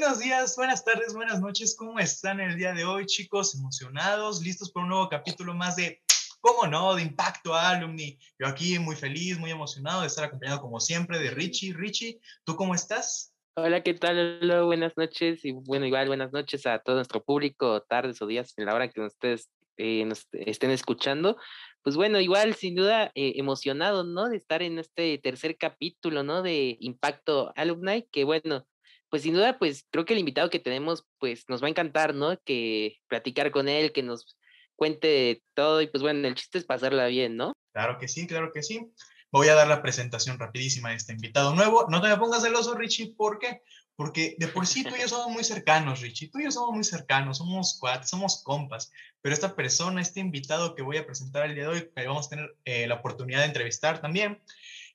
Buenos 0.00 0.20
días, 0.20 0.54
buenas 0.54 0.84
tardes, 0.84 1.12
buenas 1.12 1.40
noches. 1.40 1.74
¿Cómo 1.76 1.98
están 1.98 2.38
el 2.38 2.56
día 2.56 2.72
de 2.72 2.84
hoy, 2.84 3.04
chicos? 3.04 3.56
¿Emocionados? 3.56 4.40
¿Listos 4.40 4.70
por 4.70 4.84
un 4.84 4.90
nuevo 4.90 5.08
capítulo 5.08 5.54
más 5.54 5.74
de, 5.74 6.00
cómo 6.40 6.68
no, 6.68 6.94
de 6.94 7.02
Impacto 7.02 7.52
Alumni? 7.52 8.16
Yo 8.38 8.46
aquí 8.46 8.78
muy 8.78 8.94
feliz, 8.94 9.40
muy 9.40 9.50
emocionado 9.50 10.02
de 10.02 10.06
estar 10.06 10.24
acompañado 10.24 10.60
como 10.60 10.78
siempre 10.78 11.18
de 11.18 11.30
Richie. 11.30 11.72
Richie, 11.72 12.20
¿tú 12.44 12.54
cómo 12.54 12.76
estás? 12.76 13.34
Hola, 13.56 13.82
¿qué 13.82 13.92
tal? 13.92 14.38
Hola, 14.40 14.62
buenas 14.62 14.96
noches 14.96 15.44
y 15.44 15.50
bueno, 15.50 15.84
igual 15.84 16.06
buenas 16.06 16.30
noches 16.30 16.64
a 16.66 16.78
todo 16.78 16.94
nuestro 16.94 17.24
público, 17.24 17.82
tardes 17.82 18.22
o 18.22 18.28
días 18.28 18.54
en 18.56 18.66
la 18.66 18.76
hora 18.76 18.88
que 18.88 19.00
ustedes 19.00 19.50
eh, 19.78 20.04
nos 20.04 20.28
estén 20.30 20.70
escuchando. 20.70 21.36
Pues 21.82 21.96
bueno, 21.96 22.20
igual 22.20 22.54
sin 22.54 22.76
duda 22.76 23.10
eh, 23.16 23.32
emocionado, 23.34 24.04
¿no? 24.04 24.28
De 24.28 24.36
estar 24.36 24.62
en 24.62 24.78
este 24.78 25.18
tercer 25.18 25.56
capítulo, 25.58 26.22
¿no? 26.22 26.42
De 26.42 26.76
Impacto 26.78 27.52
Alumni, 27.56 28.06
que 28.12 28.22
bueno, 28.22 28.64
pues 29.10 29.22
sin 29.22 29.34
duda, 29.34 29.58
pues 29.58 29.86
creo 29.90 30.04
que 30.04 30.12
el 30.14 30.20
invitado 30.20 30.50
que 30.50 30.58
tenemos, 30.58 31.06
pues 31.18 31.44
nos 31.48 31.62
va 31.62 31.66
a 31.66 31.70
encantar, 31.70 32.14
¿no? 32.14 32.38
Que 32.44 32.98
platicar 33.08 33.50
con 33.50 33.68
él, 33.68 33.92
que 33.92 34.02
nos 34.02 34.36
cuente 34.76 35.42
todo 35.54 35.82
y 35.82 35.88
pues 35.88 36.02
bueno, 36.02 36.26
el 36.26 36.34
chiste 36.34 36.58
es 36.58 36.64
pasarla 36.64 37.06
bien, 37.06 37.36
¿no? 37.36 37.52
Claro 37.72 37.98
que 37.98 38.08
sí, 38.08 38.26
claro 38.26 38.52
que 38.52 38.62
sí. 38.62 38.92
Voy 39.30 39.48
a 39.48 39.54
dar 39.54 39.68
la 39.68 39.82
presentación 39.82 40.38
rapidísima 40.38 40.90
de 40.90 40.96
este 40.96 41.12
invitado 41.12 41.54
nuevo. 41.54 41.86
No 41.90 42.00
te 42.00 42.08
me 42.08 42.16
pongas 42.16 42.42
celoso, 42.42 42.74
Richie, 42.74 43.14
¿por 43.14 43.38
qué? 43.38 43.62
Porque 43.96 44.36
de 44.38 44.46
por 44.48 44.66
sí 44.66 44.84
tú 44.84 44.94
y 44.94 45.00
yo 45.00 45.08
somos 45.08 45.28
muy 45.28 45.42
cercanos, 45.42 46.00
Richie. 46.00 46.30
Tú 46.30 46.38
y 46.38 46.44
yo 46.44 46.52
somos 46.52 46.74
muy 46.74 46.84
cercanos, 46.84 47.38
somos 47.38 47.76
cuates, 47.78 48.08
somos 48.08 48.42
compas. 48.44 48.92
Pero 49.20 49.34
esta 49.34 49.56
persona, 49.56 50.00
este 50.00 50.20
invitado 50.20 50.74
que 50.74 50.82
voy 50.82 50.96
a 50.96 51.04
presentar 51.04 51.46
el 51.46 51.56
día 51.56 51.64
de 51.64 51.68
hoy, 51.68 51.90
que 51.94 52.06
vamos 52.06 52.26
a 52.26 52.30
tener 52.30 52.56
eh, 52.64 52.86
la 52.86 52.94
oportunidad 52.94 53.40
de 53.40 53.46
entrevistar 53.46 54.00
también, 54.00 54.40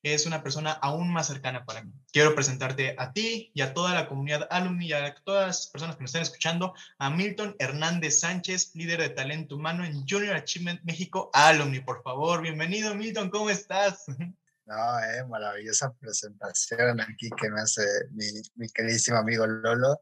es 0.03 0.25
una 0.25 0.43
persona 0.43 0.71
aún 0.71 1.11
más 1.11 1.27
cercana 1.27 1.65
para 1.65 1.81
mí. 1.81 1.93
Quiero 2.11 2.35
presentarte 2.35 2.95
a 2.97 3.13
ti 3.13 3.51
y 3.53 3.61
a 3.61 3.73
toda 3.73 3.93
la 3.93 4.07
comunidad 4.07 4.47
alumni 4.51 4.87
y 4.87 4.93
a 4.93 5.15
todas 5.23 5.47
las 5.47 5.67
personas 5.67 5.95
que 5.95 6.03
nos 6.03 6.09
están 6.09 6.23
escuchando, 6.23 6.73
a 6.97 7.09
Milton 7.09 7.55
Hernández 7.57 8.19
Sánchez, 8.19 8.71
líder 8.75 8.99
de 8.99 9.09
talento 9.09 9.55
humano 9.55 9.85
en 9.85 10.05
Junior 10.05 10.35
Achievement 10.35 10.81
México 10.83 11.29
Alumni. 11.33 11.79
Por 11.79 12.03
favor, 12.03 12.41
bienvenido 12.41 12.93
Milton, 12.93 13.29
¿cómo 13.29 13.49
estás? 13.49 14.05
No, 14.65 14.99
eh, 14.99 15.25
maravillosa 15.27 15.91
presentación 15.93 17.01
aquí 17.01 17.29
que 17.37 17.49
me 17.49 17.59
hace 17.59 17.83
mi, 18.11 18.25
mi 18.55 18.69
queridísimo 18.69 19.17
amigo 19.17 19.45
Lolo. 19.45 20.01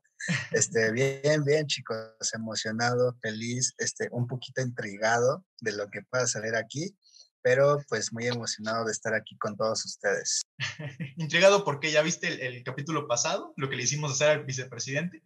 Este, 0.51 0.91
bien, 1.23 1.43
bien, 1.43 1.65
chicos, 1.65 1.97
emocionado, 2.33 3.17
feliz, 3.21 3.73
este, 3.79 4.07
un 4.11 4.27
poquito 4.27 4.61
intrigado 4.61 5.43
de 5.61 5.71
lo 5.71 5.89
que 5.89 6.03
pueda 6.03 6.27
salir 6.27 6.55
aquí 6.55 6.95
pero 7.41 7.83
pues 7.89 8.13
muy 8.13 8.27
emocionado 8.27 8.85
de 8.85 8.91
estar 8.91 9.13
aquí 9.13 9.37
con 9.37 9.55
todos 9.55 9.85
ustedes. 9.85 10.41
Intrigado 11.17 11.63
porque 11.63 11.91
ya 11.91 12.01
viste 12.01 12.45
el, 12.45 12.63
capítulo 12.63 13.07
pasado, 13.07 13.53
lo 13.57 13.69
que 13.69 13.75
le 13.75 13.83
hicimos 13.83 14.11
hacer 14.11 14.29
al 14.29 14.45
vicepresidente. 14.45 15.23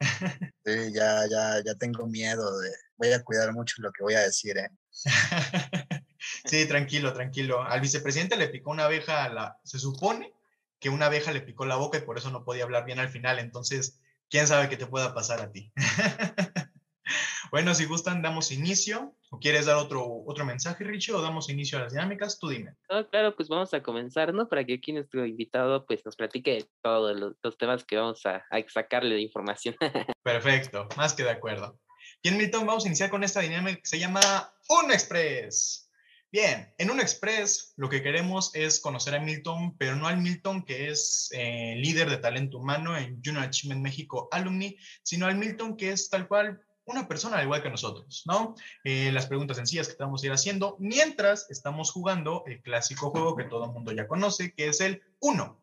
sí, 0.64 0.92
ya, 0.92 1.26
ya, 1.28 1.62
ya 1.64 1.74
tengo 1.74 2.06
miedo 2.06 2.58
de, 2.58 2.70
voy 2.96 3.12
a 3.12 3.22
cuidar 3.22 3.52
mucho 3.52 3.82
lo 3.82 3.92
que 3.92 4.02
voy 4.02 4.14
a 4.14 4.20
decir, 4.20 4.56
¿eh? 4.58 4.70
sí, 6.44 6.66
tranquilo, 6.66 7.12
tranquilo. 7.12 7.62
Al 7.62 7.80
vicepresidente 7.80 8.36
le 8.36 8.48
picó 8.48 8.70
una 8.70 8.84
abeja, 8.84 9.24
a 9.24 9.28
la, 9.28 9.58
se 9.64 9.78
supone 9.78 10.32
que 10.80 10.90
una 10.90 11.06
abeja 11.06 11.32
le 11.32 11.40
picó 11.40 11.66
la 11.66 11.76
boca 11.76 11.98
y 11.98 12.02
por 12.02 12.18
eso 12.18 12.30
no 12.30 12.44
podía 12.44 12.64
hablar 12.64 12.84
bien 12.84 13.00
al 13.00 13.08
final, 13.08 13.38
entonces, 13.38 14.00
¿quién 14.30 14.46
sabe 14.46 14.68
qué 14.68 14.76
te 14.76 14.86
pueda 14.86 15.14
pasar 15.14 15.40
a 15.40 15.50
ti? 15.50 15.72
Bueno, 17.50 17.74
si 17.74 17.86
gustan, 17.86 18.22
damos 18.22 18.52
inicio. 18.52 19.14
¿O 19.30 19.38
quieres 19.38 19.66
dar 19.66 19.76
otro, 19.76 20.22
otro 20.26 20.44
mensaje, 20.44 20.84
Richie, 20.84 21.12
o 21.12 21.20
damos 21.20 21.50
inicio 21.50 21.78
a 21.78 21.82
las 21.82 21.92
dinámicas? 21.92 22.38
Tú 22.38 22.48
dime. 22.48 22.74
claro, 23.10 23.36
pues 23.36 23.48
vamos 23.48 23.74
a 23.74 23.82
comenzar, 23.82 24.32
¿no? 24.32 24.48
Para 24.48 24.64
que 24.64 24.74
aquí 24.74 24.92
nuestro 24.92 25.26
invitado 25.26 25.84
pues 25.86 26.04
nos 26.04 26.16
platique 26.16 26.64
todos 26.82 27.36
los, 27.42 27.58
temas 27.58 27.84
que 27.84 27.96
vamos 27.96 28.24
a, 28.24 28.44
sacarle 28.68 29.16
de 29.16 29.20
información. 29.20 29.76
Perfecto, 30.22 30.88
más 30.96 31.12
que 31.12 31.24
de 31.24 31.30
acuerdo. 31.30 31.78
Bien, 32.22 32.38
Milton, 32.38 32.66
vamos 32.66 32.84
a 32.84 32.88
iniciar 32.88 33.10
con 33.10 33.22
esta 33.22 33.40
dinámica 33.40 33.76
que 33.76 33.86
se 33.86 33.98
llama 33.98 34.20
Un 34.68 34.90
Express. 34.90 35.90
Bien, 36.30 36.74
en 36.76 36.90
un 36.90 37.00
Express 37.00 37.72
lo 37.76 37.88
que 37.88 38.02
queremos 38.02 38.54
es 38.54 38.80
conocer 38.80 39.14
a 39.14 39.20
Milton, 39.20 39.76
pero 39.78 39.96
no 39.96 40.06
al 40.06 40.18
Milton 40.18 40.62
que 40.62 40.90
es 40.90 41.30
eh, 41.32 41.74
líder 41.76 42.10
de 42.10 42.18
talento 42.18 42.58
humano 42.58 42.96
en 42.96 43.20
Junior 43.24 43.44
Achievement 43.44 43.82
México 43.82 44.28
Alumni, 44.30 44.76
sino 45.02 45.26
al 45.26 45.36
Milton 45.36 45.76
que 45.76 45.90
es 45.92 46.10
tal 46.10 46.28
cual 46.28 46.60
una 46.88 47.06
persona 47.06 47.36
al 47.36 47.44
igual 47.44 47.62
que 47.62 47.70
nosotros, 47.70 48.22
¿no? 48.26 48.54
Eh, 48.84 49.12
las 49.12 49.26
preguntas 49.26 49.56
sencillas 49.56 49.88
que 49.88 49.96
vamos 49.98 50.22
a 50.22 50.26
ir 50.26 50.32
haciendo 50.32 50.76
mientras 50.78 51.50
estamos 51.50 51.92
jugando 51.92 52.44
el 52.46 52.60
clásico 52.62 53.10
juego 53.10 53.36
que 53.36 53.44
todo 53.44 53.66
el 53.66 53.72
mundo 53.72 53.92
ya 53.92 54.08
conoce, 54.08 54.54
que 54.54 54.68
es 54.68 54.80
el 54.80 55.02
1. 55.20 55.58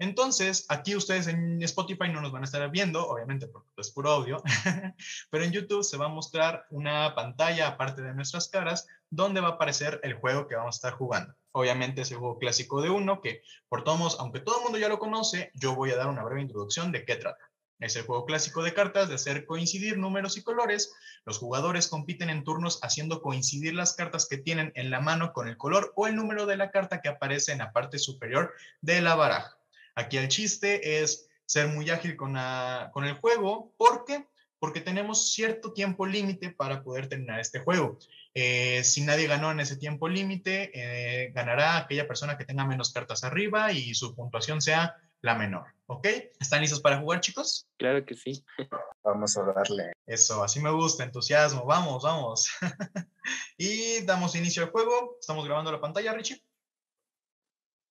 Entonces, 0.00 0.64
aquí 0.70 0.96
ustedes 0.96 1.26
en 1.26 1.62
Spotify 1.62 2.08
no 2.10 2.22
nos 2.22 2.32
van 2.32 2.40
a 2.40 2.46
estar 2.46 2.70
viendo, 2.70 3.06
obviamente 3.06 3.46
porque 3.48 3.68
es 3.76 3.90
puro 3.90 4.10
audio, 4.10 4.42
pero 5.30 5.44
en 5.44 5.52
YouTube 5.52 5.84
se 5.84 5.98
va 5.98 6.06
a 6.06 6.08
mostrar 6.08 6.64
una 6.70 7.14
pantalla 7.14 7.68
aparte 7.68 8.00
de 8.00 8.14
nuestras 8.14 8.48
caras 8.48 8.88
donde 9.10 9.42
va 9.42 9.48
a 9.48 9.52
aparecer 9.52 10.00
el 10.02 10.14
juego 10.14 10.48
que 10.48 10.54
vamos 10.54 10.76
a 10.76 10.78
estar 10.78 10.92
jugando. 10.94 11.34
Obviamente 11.52 12.00
es 12.00 12.10
el 12.12 12.16
juego 12.16 12.38
clásico 12.38 12.80
de 12.80 12.88
uno 12.88 13.20
que 13.20 13.42
por 13.68 13.84
todos, 13.84 14.18
aunque 14.20 14.40
todo 14.40 14.56
el 14.58 14.62
mundo 14.62 14.78
ya 14.78 14.88
lo 14.88 14.98
conoce, 14.98 15.50
yo 15.52 15.74
voy 15.74 15.90
a 15.90 15.96
dar 15.96 16.06
una 16.06 16.24
breve 16.24 16.40
introducción 16.40 16.92
de 16.92 17.04
qué 17.04 17.16
trata. 17.16 17.49
Es 17.80 17.96
el 17.96 18.02
juego 18.02 18.26
clásico 18.26 18.62
de 18.62 18.74
cartas 18.74 19.08
de 19.08 19.14
hacer 19.14 19.46
coincidir 19.46 19.96
números 19.96 20.36
y 20.36 20.42
colores. 20.42 20.92
Los 21.24 21.38
jugadores 21.38 21.88
compiten 21.88 22.28
en 22.28 22.44
turnos 22.44 22.78
haciendo 22.82 23.22
coincidir 23.22 23.74
las 23.74 23.94
cartas 23.94 24.26
que 24.28 24.36
tienen 24.36 24.70
en 24.74 24.90
la 24.90 25.00
mano 25.00 25.32
con 25.32 25.48
el 25.48 25.56
color 25.56 25.92
o 25.96 26.06
el 26.06 26.14
número 26.14 26.44
de 26.44 26.58
la 26.58 26.70
carta 26.70 27.00
que 27.00 27.08
aparece 27.08 27.52
en 27.52 27.58
la 27.58 27.72
parte 27.72 27.98
superior 27.98 28.52
de 28.82 29.00
la 29.00 29.14
baraja. 29.14 29.56
Aquí 29.94 30.18
el 30.18 30.28
chiste 30.28 31.00
es 31.02 31.28
ser 31.46 31.68
muy 31.68 31.88
ágil 31.88 32.16
con, 32.16 32.36
el 32.36 33.14
juego. 33.14 33.72
¿Por 33.78 34.04
qué? 34.04 34.26
Porque 34.58 34.82
tenemos 34.82 35.32
cierto 35.32 35.72
tiempo 35.72 36.04
límite 36.06 36.50
para 36.50 36.82
poder 36.82 37.08
terminar 37.08 37.40
este 37.40 37.60
juego. 37.60 37.98
Eh, 38.34 38.84
si 38.84 39.00
nadie 39.00 39.26
ganó 39.26 39.50
en 39.50 39.60
ese 39.60 39.76
tiempo 39.76 40.06
límite, 40.06 40.70
eh, 40.74 41.32
ganará 41.32 41.78
aquella 41.78 42.06
persona 42.06 42.36
que 42.36 42.44
tenga 42.44 42.66
menos 42.66 42.92
cartas 42.92 43.24
arriba 43.24 43.72
y 43.72 43.94
su 43.94 44.14
puntuación 44.14 44.60
sea 44.60 44.96
la 45.22 45.34
menor. 45.34 45.66
¿Ok? 45.86 46.06
¿Están 46.38 46.60
listos 46.60 46.80
para 46.80 46.98
jugar, 46.98 47.20
chicos? 47.20 47.68
Claro 47.76 48.04
que 48.06 48.14
sí. 48.14 48.44
Vamos 49.02 49.36
a 49.36 49.42
darle. 49.42 49.92
Eso, 50.06 50.42
así 50.42 50.60
me 50.60 50.70
gusta, 50.70 51.04
entusiasmo. 51.04 51.64
Vamos, 51.64 52.02
vamos. 52.02 52.48
y 53.58 54.04
damos 54.04 54.36
inicio 54.36 54.62
al 54.62 54.70
juego. 54.70 55.16
Estamos 55.20 55.44
grabando 55.44 55.72
la 55.72 55.80
pantalla, 55.80 56.12
Richie. 56.12 56.40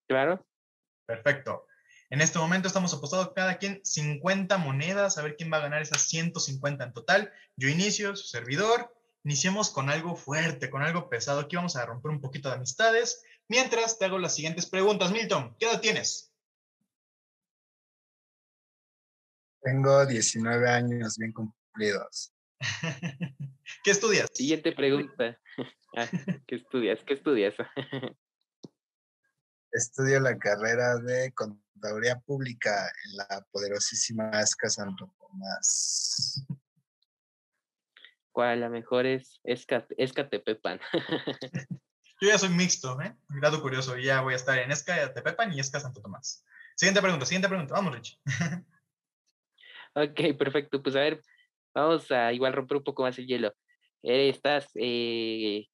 Claro. 0.07 0.45
Perfecto. 1.05 1.65
En 2.09 2.21
este 2.21 2.39
momento 2.39 2.67
estamos 2.67 2.93
apostando 2.93 3.33
cada 3.33 3.57
quien 3.57 3.81
50 3.83 4.57
monedas, 4.57 5.17
a 5.17 5.21
ver 5.21 5.35
quién 5.35 5.51
va 5.51 5.57
a 5.57 5.61
ganar 5.61 5.81
esas 5.81 6.01
150 6.03 6.83
en 6.83 6.93
total. 6.93 7.33
Yo 7.55 7.67
inicio, 7.67 8.15
su 8.15 8.27
servidor. 8.27 8.95
Iniciemos 9.23 9.69
con 9.69 9.89
algo 9.89 10.15
fuerte, 10.15 10.69
con 10.69 10.81
algo 10.81 11.09
pesado. 11.09 11.41
Aquí 11.41 11.55
vamos 11.55 11.75
a 11.75 11.85
romper 11.85 12.11
un 12.11 12.21
poquito 12.21 12.49
de 12.49 12.55
amistades. 12.55 13.23
Mientras 13.47 13.99
te 13.99 14.05
hago 14.05 14.17
las 14.17 14.35
siguientes 14.35 14.67
preguntas. 14.67 15.11
Milton, 15.11 15.55
¿qué 15.59 15.65
edad 15.65 15.81
tienes? 15.81 16.28
Tengo 19.61 20.05
19 20.05 20.69
años 20.69 21.17
bien 21.17 21.33
cumplidos. 21.33 22.33
¿Qué 23.83 23.91
estudias? 23.91 24.29
Siguiente 24.33 24.71
pregunta. 24.71 25.37
Ah, 25.97 26.07
¿Qué 26.45 26.57
estudias? 26.57 26.99
¿Qué 27.03 27.15
estudias? 27.15 27.55
Estudio 29.71 30.19
la 30.19 30.37
carrera 30.37 30.97
de 30.97 31.33
Contaduría 31.33 32.19
Pública 32.19 32.91
en 33.05 33.17
la 33.17 33.47
poderosísima 33.51 34.29
ESCA 34.39 34.69
Santo 34.69 35.11
Tomás. 35.19 36.45
¿Cuál? 38.31 38.61
La 38.61 38.69
mejor 38.69 39.07
es 39.07 39.41
Escatepepan. 39.43 40.79
Yo 42.21 42.27
ya 42.27 42.37
soy 42.37 42.49
mixto, 42.49 43.01
¿eh? 43.01 43.15
Grado 43.29 43.61
curioso, 43.63 43.97
ya 43.97 44.21
voy 44.21 44.33
a 44.33 44.37
estar 44.37 44.59
en 44.59 44.71
Escatepepan 44.71 45.51
y 45.53 45.59
Esca 45.59 45.79
Santo 45.79 46.01
Tomás. 46.01 46.45
Siguiente 46.75 47.01
pregunta, 47.01 47.25
siguiente 47.25 47.49
pregunta. 47.49 47.73
Vamos, 47.73 47.95
Rich. 47.95 48.19
Ok, 49.95 50.37
perfecto. 50.37 50.81
Pues 50.81 50.95
a 50.95 50.99
ver, 50.99 51.21
vamos 51.73 52.11
a 52.11 52.31
igual 52.33 52.53
romper 52.53 52.77
un 52.77 52.83
poco 52.83 53.03
más 53.03 53.17
el 53.17 53.27
hielo. 53.27 53.53
¿Estás, 54.01 54.69
eh, 54.75 55.67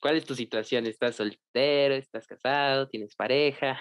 cuál 0.00 0.16
es 0.16 0.24
tu 0.24 0.34
situación? 0.34 0.86
¿Estás 0.86 1.16
soltero? 1.16 1.94
¿Estás 1.94 2.26
casado? 2.26 2.88
¿Tienes 2.88 3.14
pareja? 3.14 3.78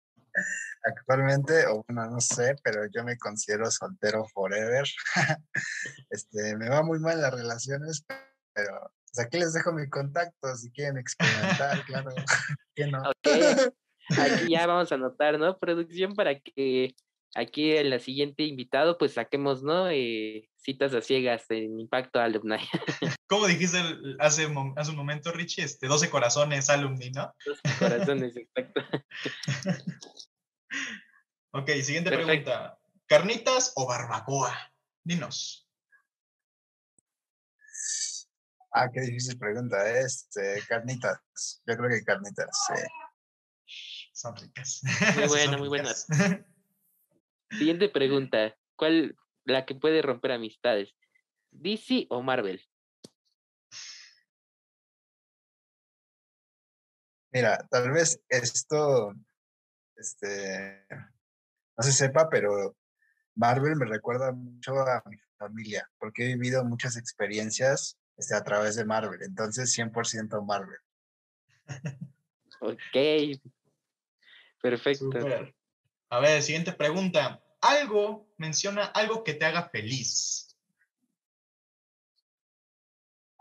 Actualmente, 0.85 1.67
o 1.67 1.85
bueno, 1.87 2.11
no 2.11 2.21
sé, 2.21 2.57
pero 2.63 2.87
yo 2.93 3.05
me 3.05 3.17
considero 3.17 3.71
soltero 3.71 4.25
forever. 4.33 4.85
este, 6.11 6.57
me 6.57 6.69
va 6.69 6.83
muy 6.83 6.99
mal 6.99 7.21
las 7.21 7.33
relaciones, 7.33 8.05
pero 8.53 8.93
pues 9.13 9.27
aquí 9.27 9.39
les 9.39 9.53
dejo 9.53 9.73
mi 9.73 9.89
contacto 9.89 10.57
si 10.57 10.71
quieren 10.73 10.99
experimentar, 10.99 11.85
claro. 11.85 12.11
¿Qué 12.75 12.87
no? 12.87 13.03
Aquí 14.19 14.51
ya 14.51 14.67
vamos 14.67 14.91
a 14.93 14.95
anotar, 14.95 15.39
¿no? 15.39 15.59
Producción 15.59 16.15
para 16.15 16.39
que 16.39 16.95
aquí 17.35 17.73
en 17.73 17.91
la 17.91 17.99
siguiente 17.99 18.45
invitado, 18.45 18.99
pues 18.99 19.15
saquemos, 19.15 19.63
¿no? 19.63 19.89
Eh, 19.91 20.49
citas 20.57 20.95
a 20.95 21.01
ciegas 21.01 21.45
en 21.51 21.81
Impacto 21.81 22.21
Alumni. 22.21 22.59
¿Cómo 23.29 23.47
dijiste 23.47 23.79
hace, 24.19 24.49
hace 24.77 24.91
un 24.91 24.97
momento, 24.97 25.33
Richie? 25.33 25.65
Este, 25.65 25.87
12 25.87 26.11
corazones 26.11 26.69
alumni, 26.71 27.11
¿no? 27.11 27.33
12 27.47 27.61
corazones, 27.79 28.37
exacto. 28.37 28.83
Ok, 31.55 31.69
siguiente 31.83 32.11
pregunta. 32.11 32.79
¿Carnitas 33.07 33.75
o 33.77 33.87
barbacoa? 33.87 34.73
Dinos. 35.05 35.69
Ah, 38.73 38.89
qué 38.91 39.03
difícil 39.03 39.39
pregunta. 39.39 39.77
Este, 40.01 40.63
carnitas. 40.67 41.21
Yo 41.67 41.77
creo 41.77 41.91
que 41.91 42.05
carnitas, 42.05 42.49
sí. 42.69 42.83
Son 44.13 44.37
ricas. 44.37 44.83
Muy 45.17 45.29
buena, 45.29 45.51
Son 45.53 45.61
muy 45.61 45.69
buena. 45.69 45.89
ricas. 45.89 46.07
Siguiente 47.51 47.89
pregunta. 47.89 48.57
¿Cuál 48.77 49.17
la 49.45 49.65
que 49.67 49.75
puede 49.75 50.03
romper 50.03 50.33
amistades? 50.33 50.95
¿DC 51.51 52.07
o 52.11 52.23
Marvel? 52.23 52.63
Mira, 57.33 57.67
tal 57.71 57.91
vez 57.91 58.21
esto, 58.29 59.15
este, 59.97 60.87
no 60.91 61.83
se 61.83 61.93
sepa, 61.93 62.29
pero 62.29 62.77
Marvel 63.35 63.77
me 63.77 63.87
recuerda 63.87 64.33
mucho 64.33 64.79
a 64.79 65.03
mi 65.07 65.17
familia, 65.39 65.89
porque 65.99 66.25
he 66.25 66.35
vivido 66.35 66.63
muchas 66.65 66.97
experiencias 66.97 67.99
este, 68.19 68.35
a 68.35 68.45
través 68.45 68.77
de 68.77 68.85
Marvel. 68.85 69.23
Entonces, 69.23 69.73
100% 69.77 70.45
Marvel. 70.45 70.79
Ok. 72.61 73.41
Perfecto. 74.63 75.11
A 76.09 76.21
ver, 76.21 76.43
siguiente 76.43 76.73
pregunta. 76.73 77.43
Algo, 77.61 78.33
menciona 78.39 78.85
algo 78.85 79.25
que 79.25 79.35
te 79.35 79.45
haga 79.45 79.69
feliz. 79.69 80.57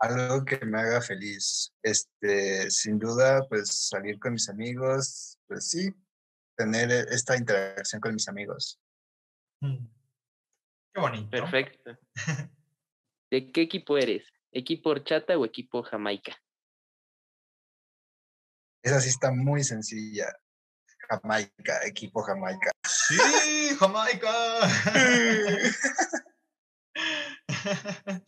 Algo 0.00 0.44
que 0.44 0.64
me 0.66 0.80
haga 0.80 1.00
feliz. 1.00 1.72
Este, 1.82 2.70
sin 2.70 2.98
duda, 2.98 3.46
pues 3.48 3.88
salir 3.88 4.18
con 4.18 4.32
mis 4.32 4.48
amigos, 4.48 5.38
pues 5.46 5.70
sí, 5.70 5.94
tener 6.56 6.90
e- 6.90 7.14
esta 7.14 7.36
interacción 7.36 8.00
con 8.00 8.14
mis 8.14 8.28
amigos. 8.28 8.80
Mm. 9.60 9.86
Qué 10.94 11.00
bonito. 11.00 11.30
Perfecto. 11.30 11.98
¿De 13.30 13.52
qué 13.52 13.62
equipo 13.62 13.96
eres? 13.96 14.24
¿Equipo 14.50 14.90
horchata 14.90 15.38
o 15.38 15.44
equipo 15.44 15.82
jamaica? 15.84 16.36
Esa 18.82 19.00
sí 19.00 19.08
está 19.08 19.30
muy 19.30 19.62
sencilla. 19.62 20.26
Jamaica, 21.20 21.80
equipo 21.86 22.22
Jamaica. 22.22 22.70
Sí, 22.86 23.76
Jamaica. 23.78 24.32
No, 28.14 28.20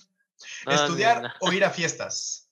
no, 0.67 0.73
Estudiar 0.73 1.23
no. 1.23 1.31
o 1.41 1.53
ir 1.53 1.65
a 1.65 1.71
fiestas. 1.71 2.49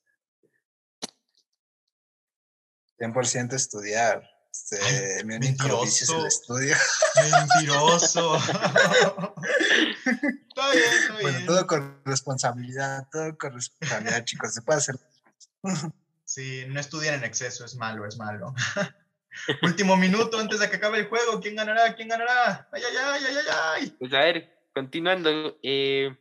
100% 2.99 3.53
estudiar. 3.55 4.23
Este, 4.53 5.25
mi 5.25 5.35
único 5.37 5.83
vicio 5.83 6.05
es 6.05 6.11
el 6.11 6.17
mentiroso. 6.17 6.27
estudio. 6.27 6.77
Mentiroso. 7.31 8.37
está 10.49 10.71
bien, 10.73 10.85
está 11.01 11.13
Bueno, 11.21 11.37
bien. 11.39 11.47
todo 11.47 11.67
con 11.67 12.03
responsabilidad, 12.05 13.07
todo 13.11 13.37
con 13.39 13.55
responsabilidad, 13.55 14.25
chicos. 14.25 14.55
Se 14.55 14.63
puede 14.63 14.79
hacer. 14.79 14.97
Sí, 16.25 16.65
no 16.69 16.79
estudian 16.81 17.15
en 17.15 17.25
exceso, 17.25 17.65
es 17.65 17.75
malo, 17.77 18.07
es 18.07 18.17
malo. 18.19 18.55
Último 19.63 19.97
minuto 19.97 20.39
antes 20.39 20.61
de 20.61 20.69
que 20.69 20.77
acabe 20.77 21.01
el 21.01 21.09
juego. 21.09 21.41
¿Quién 21.41 21.57
ganará? 21.57 21.95
¿Quién 21.95 22.09
ganará? 22.09 22.69
Ay, 22.73 22.83
ay, 22.89 22.97
ay, 22.97 23.23
ay, 23.27 23.37
ay, 23.37 23.47
ay. 23.75 23.97
Pues 23.99 24.13
a 24.13 24.21
ver, 24.21 24.69
continuando. 24.75 25.59
eh, 25.63 26.15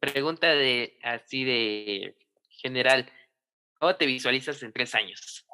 pregunta 0.00 0.48
de 0.48 0.98
así 1.02 1.44
de 1.44 2.16
general. 2.48 3.10
¿Cómo 3.78 3.96
te 3.96 4.06
visualizas 4.06 4.62
en 4.62 4.72
tres 4.72 4.94
años? 4.94 5.46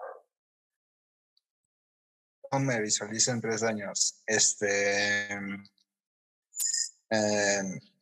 ¿Cómo 2.42 2.64
me 2.64 2.80
visualizo 2.80 3.30
en 3.30 3.40
tres 3.40 3.62
años? 3.62 4.22
Este. 4.26 5.32
em, 5.32 5.64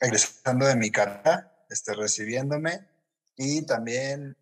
egresando 0.01 0.67
de 0.67 0.77
mi 0.77 0.91
carrera, 0.91 1.65
este, 1.71 1.95
recibiéndome 1.95 2.89
y 3.37 3.65
también 3.67 4.37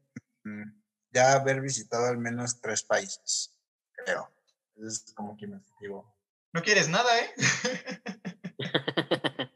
mm, 0.45 0.84
ya 1.15 1.33
haber 1.33 1.61
visitado 1.61 2.07
al 2.07 2.19
menos 2.19 2.61
tres 2.61 2.83
países, 2.83 3.57
creo. 3.93 4.31
Eso 4.77 4.89
es 4.89 5.13
como 5.15 5.37
que 5.37 5.47
mi 5.47 5.55
objetivo. 5.55 6.13
No 6.53 6.63
quieres 6.63 6.89
nada, 6.89 7.11
¿eh? 7.19 7.35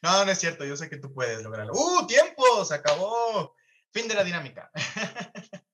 No, 0.00 0.24
no 0.24 0.30
es 0.30 0.38
cierto, 0.38 0.64
yo 0.64 0.76
sé 0.76 0.88
que 0.88 0.96
tú 0.96 1.12
puedes 1.12 1.42
lograrlo. 1.42 1.72
¡Uh, 1.74 2.06
tiempo! 2.06 2.64
Se 2.64 2.74
acabó. 2.74 3.54
Fin 3.92 4.06
de 4.06 4.14
la 4.14 4.24
dinámica. 4.24 4.70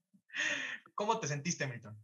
¿Cómo 0.95 1.21
te 1.21 1.29
sentiste, 1.29 1.67
Milton? 1.67 1.97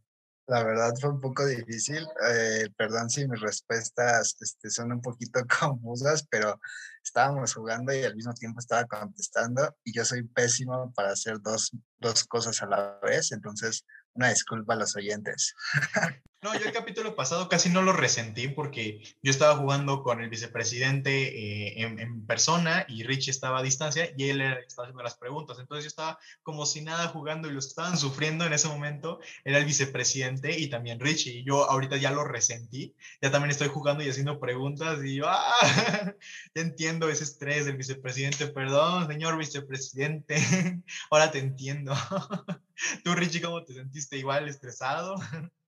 La 0.50 0.64
verdad 0.64 0.92
fue 1.00 1.10
un 1.10 1.20
poco 1.20 1.46
difícil. 1.46 2.04
eh, 2.28 2.68
perdón 2.76 3.08
si 3.08 3.26
mis 3.28 3.40
respuestas 3.40 4.36
este, 4.40 4.68
son 4.68 4.90
un 4.90 5.00
poquito 5.00 5.40
confusas, 5.60 6.26
pero 6.28 6.58
estábamos 7.04 7.54
jugando 7.54 7.94
y 7.94 8.02
al 8.02 8.16
mismo 8.16 8.34
tiempo 8.34 8.58
estaba 8.58 8.84
contestando 8.86 9.76
y 9.84 9.92
yo 9.92 10.04
soy 10.04 10.24
pésimo 10.24 10.92
para 10.92 11.12
hacer 11.12 11.40
dos, 11.40 11.70
dos 12.00 12.24
cosas 12.24 12.60
a 12.62 12.66
la 12.66 12.98
vez. 13.00 13.30
Entonces, 13.30 13.86
una 14.12 14.30
disculpa 14.30 14.74
a 14.74 14.78
los 14.78 14.96
oyentes. 14.96 15.54
No, 16.42 16.58
yo 16.58 16.64
el 16.64 16.72
capítulo 16.72 17.14
pasado 17.14 17.50
casi 17.50 17.68
no 17.68 17.82
lo 17.82 17.92
resentí 17.92 18.48
porque 18.48 19.02
yo 19.22 19.30
estaba 19.30 19.56
jugando 19.56 20.02
con 20.02 20.22
el 20.22 20.30
vicepresidente 20.30 21.10
eh, 21.10 21.82
en, 21.82 21.98
en 21.98 22.26
persona 22.26 22.86
y 22.88 23.02
Richie 23.02 23.30
estaba 23.30 23.58
a 23.58 23.62
distancia 23.62 24.10
y 24.16 24.30
él 24.30 24.40
estaba 24.40 24.86
haciendo 24.86 25.02
las 25.02 25.18
preguntas. 25.18 25.58
Entonces 25.58 25.84
yo 25.84 25.88
estaba 25.88 26.18
como 26.42 26.64
si 26.64 26.80
nada 26.80 27.08
jugando 27.08 27.46
y 27.46 27.52
que 27.52 27.58
estaban 27.58 27.98
sufriendo 27.98 28.46
en 28.46 28.54
ese 28.54 28.68
momento 28.68 29.20
era 29.44 29.58
el 29.58 29.66
vicepresidente 29.66 30.58
y 30.58 30.70
también 30.70 30.98
Richie. 30.98 31.40
Y 31.40 31.44
yo 31.44 31.70
ahorita 31.70 31.98
ya 31.98 32.10
lo 32.10 32.24
resentí, 32.24 32.94
ya 33.20 33.30
también 33.30 33.50
estoy 33.50 33.68
jugando 33.68 34.02
y 34.02 34.08
haciendo 34.08 34.40
preguntas 34.40 34.98
y 35.04 35.16
yo, 35.16 35.26
¡ah! 35.28 35.44
ya 36.54 36.62
entiendo 36.62 37.10
ese 37.10 37.24
estrés 37.24 37.66
del 37.66 37.76
vicepresidente. 37.76 38.46
Perdón, 38.46 39.08
señor 39.08 39.36
vicepresidente, 39.36 40.36
ahora 41.10 41.30
te 41.30 41.38
entiendo. 41.38 41.92
Tú, 43.04 43.14
Richie, 43.14 43.42
¿cómo 43.42 43.62
te 43.62 43.74
sentiste? 43.74 44.16
¿Igual 44.16 44.48
estresado? 44.48 45.16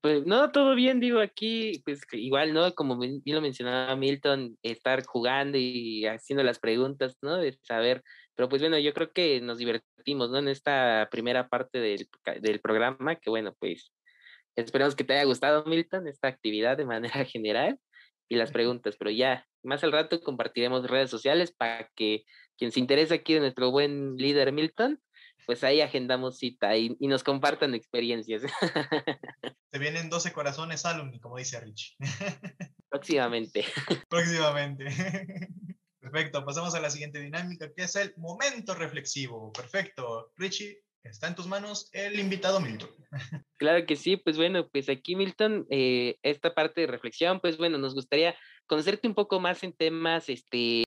Pues 0.03 0.25
no, 0.25 0.51
todo 0.51 0.75
bien, 0.75 0.99
digo, 0.99 1.21
aquí, 1.21 1.81
pues 1.85 2.01
igual, 2.11 2.53
¿no? 2.53 2.75
Como 2.75 2.97
bien 2.99 3.21
lo 3.23 3.39
mencionaba 3.39 3.95
Milton, 3.95 4.57
estar 4.61 5.05
jugando 5.05 5.57
y 5.57 6.05
haciendo 6.05 6.43
las 6.43 6.59
preguntas, 6.59 7.15
¿no? 7.21 7.37
De 7.37 7.57
saber, 7.61 8.03
pero 8.35 8.49
pues 8.49 8.61
bueno, 8.61 8.77
yo 8.77 8.93
creo 8.93 9.13
que 9.13 9.39
nos 9.39 9.59
divertimos, 9.59 10.29
¿no? 10.29 10.39
En 10.39 10.49
esta 10.49 11.07
primera 11.09 11.47
parte 11.47 11.79
del, 11.79 12.09
del 12.41 12.59
programa, 12.59 13.15
que 13.15 13.29
bueno, 13.29 13.55
pues 13.57 13.93
esperemos 14.57 14.93
que 14.93 15.05
te 15.05 15.13
haya 15.13 15.23
gustado, 15.23 15.63
Milton, 15.63 16.05
esta 16.09 16.27
actividad 16.27 16.75
de 16.75 16.85
manera 16.85 17.23
general 17.25 17.79
y 18.27 18.35
las 18.35 18.51
preguntas, 18.51 18.97
pero 18.99 19.09
ya, 19.09 19.47
más 19.63 19.85
al 19.85 19.93
rato 19.93 20.19
compartiremos 20.19 20.89
redes 20.89 21.11
sociales 21.11 21.53
para 21.53 21.89
que 21.95 22.25
quien 22.57 22.73
se 22.73 22.81
interese 22.81 23.13
aquí 23.13 23.35
de 23.35 23.39
nuestro 23.39 23.71
buen 23.71 24.17
líder 24.17 24.51
Milton, 24.51 24.99
pues 25.45 25.63
ahí 25.63 25.81
agendamos 25.81 26.37
cita 26.37 26.75
y, 26.75 26.95
y 26.99 27.07
nos 27.07 27.23
compartan 27.23 27.73
experiencias. 27.75 28.43
Te 29.71 29.79
vienen 29.79 30.09
12 30.09 30.31
corazones 30.33 30.85
alumni, 30.85 31.19
como 31.19 31.37
dice 31.37 31.59
Richie. 31.59 31.95
Próximamente. 32.89 33.65
Próximamente. 34.09 34.85
Perfecto, 35.99 36.45
pasamos 36.45 36.75
a 36.75 36.79
la 36.79 36.89
siguiente 36.89 37.19
dinámica, 37.19 37.71
que 37.73 37.83
es 37.83 37.95
el 37.95 38.13
momento 38.17 38.75
reflexivo. 38.75 39.51
Perfecto. 39.51 40.31
Richie, 40.35 40.83
está 41.03 41.27
en 41.27 41.35
tus 41.35 41.47
manos 41.47 41.89
el 41.93 42.19
invitado 42.19 42.59
Milton. 42.59 42.89
Claro 43.57 43.85
que 43.85 43.95
sí, 43.95 44.17
pues 44.17 44.37
bueno, 44.37 44.67
pues 44.69 44.89
aquí 44.89 45.15
Milton, 45.15 45.65
eh, 45.69 46.17
esta 46.21 46.53
parte 46.53 46.81
de 46.81 46.87
reflexión, 46.87 47.39
pues 47.39 47.57
bueno, 47.57 47.77
nos 47.77 47.95
gustaría 47.95 48.35
conocerte 48.67 49.07
un 49.07 49.15
poco 49.15 49.39
más 49.39 49.63
en 49.63 49.73
temas, 49.73 50.29
este, 50.29 50.83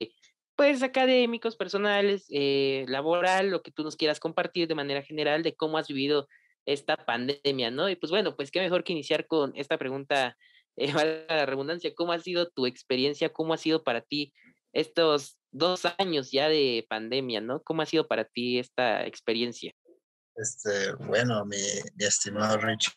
pues 0.57 0.81
académicos, 0.81 1.55
personales, 1.55 2.25
eh, 2.31 2.83
laboral, 2.87 3.51
lo 3.51 3.61
que 3.61 3.71
tú 3.71 3.83
nos 3.83 3.95
quieras 3.95 4.19
compartir 4.19 4.67
de 4.67 4.73
manera 4.73 5.03
general 5.03 5.43
de 5.43 5.55
cómo 5.55 5.77
has 5.77 5.87
vivido 5.87 6.27
esta 6.65 6.97
pandemia, 6.97 7.69
¿no? 7.69 7.87
Y 7.89 7.95
pues 7.95 8.09
bueno, 8.09 8.35
pues 8.35 8.49
qué 8.49 8.59
mejor 8.59 8.83
que 8.83 8.91
iniciar 8.91 9.27
con 9.27 9.53
esta 9.55 9.77
pregunta, 9.77 10.35
eh, 10.75 10.91
la 11.29 11.45
redundancia, 11.45 11.93
¿cómo 11.95 12.11
ha 12.11 12.19
sido 12.19 12.49
tu 12.49 12.65
experiencia? 12.65 13.31
¿Cómo 13.31 13.53
ha 13.53 13.57
sido 13.57 13.83
para 13.83 14.01
ti 14.01 14.33
estos 14.73 15.37
dos 15.51 15.83
años 15.99 16.31
ya 16.31 16.49
de 16.49 16.85
pandemia, 16.89 17.39
¿no? 17.39 17.61
¿Cómo 17.61 17.83
ha 17.83 17.85
sido 17.85 18.07
para 18.07 18.25
ti 18.25 18.57
esta 18.57 19.05
experiencia? 19.05 19.73
Este, 20.35 20.93
bueno, 21.05 21.45
mi, 21.45 21.57
mi 21.95 22.05
estimado 22.05 22.57
Richie, 22.57 22.93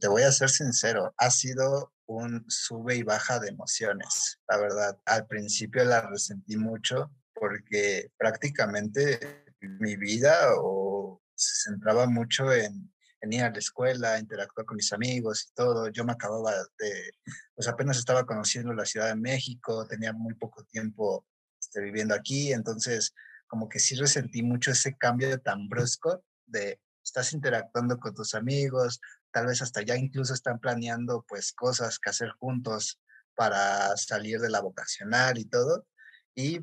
te 0.00 0.08
voy 0.08 0.22
a 0.22 0.32
ser 0.32 0.48
sincero, 0.48 1.12
ha 1.18 1.30
sido 1.30 1.92
un 2.10 2.44
sube 2.48 2.96
y 2.96 3.02
baja 3.02 3.38
de 3.38 3.48
emociones, 3.48 4.40
la 4.48 4.58
verdad. 4.58 4.98
Al 5.04 5.26
principio 5.26 5.84
la 5.84 6.00
resentí 6.02 6.56
mucho 6.56 7.12
porque 7.32 8.10
prácticamente 8.18 9.44
mi 9.60 9.96
vida 9.96 10.36
o 10.56 11.22
se 11.34 11.70
centraba 11.70 12.06
mucho 12.06 12.52
en, 12.52 12.92
en 13.20 13.32
ir 13.32 13.42
a 13.44 13.50
la 13.50 13.58
escuela, 13.58 14.18
interactuar 14.18 14.66
con 14.66 14.76
mis 14.76 14.92
amigos 14.92 15.48
y 15.48 15.54
todo. 15.54 15.88
Yo 15.88 16.04
me 16.04 16.12
acababa 16.12 16.52
de, 16.78 17.12
pues 17.54 17.68
apenas 17.68 17.98
estaba 17.98 18.26
conociendo 18.26 18.72
la 18.72 18.84
Ciudad 18.84 19.08
de 19.08 19.16
México, 19.16 19.86
tenía 19.86 20.12
muy 20.12 20.34
poco 20.34 20.64
tiempo 20.64 21.24
este, 21.60 21.80
viviendo 21.80 22.14
aquí, 22.14 22.52
entonces 22.52 23.14
como 23.46 23.68
que 23.68 23.78
sí 23.78 23.94
resentí 23.94 24.42
mucho 24.42 24.72
ese 24.72 24.96
cambio 24.96 25.40
tan 25.40 25.68
brusco 25.68 26.24
de 26.46 26.80
estás 27.04 27.32
interactuando 27.32 27.98
con 27.98 28.14
tus 28.14 28.34
amigos, 28.34 29.00
tal 29.32 29.46
vez 29.46 29.62
hasta 29.62 29.82
ya 29.82 29.96
incluso 29.96 30.34
están 30.34 30.58
planeando 30.58 31.24
pues 31.28 31.52
cosas 31.52 31.98
que 31.98 32.10
hacer 32.10 32.30
juntos 32.38 33.00
para 33.34 33.96
salir 33.96 34.40
de 34.40 34.50
la 34.50 34.60
vocacional 34.60 35.38
y 35.38 35.44
todo. 35.44 35.86
Y 36.34 36.60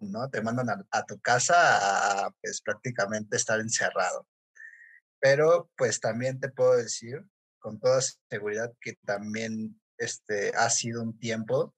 ¿no? 0.00 0.28
Te 0.30 0.42
mandan 0.42 0.86
a, 0.90 1.02
tu 1.04 1.20
casa 1.20 2.24
a, 2.26 2.30
pues 2.42 2.60
prácticamente 2.60 3.36
estar 3.36 3.60
encerrado. 3.60 4.26
Pero 5.20 5.70
pues 5.76 6.00
también 6.00 6.40
te 6.40 6.50
puedo 6.50 6.76
decir 6.76 7.24
con 7.58 7.80
toda 7.80 8.00
seguridad 8.28 8.72
que 8.80 8.94
también 9.06 9.80
este, 9.96 10.52
ha 10.56 10.68
sido 10.70 11.02
un 11.02 11.18
tiempo 11.18 11.74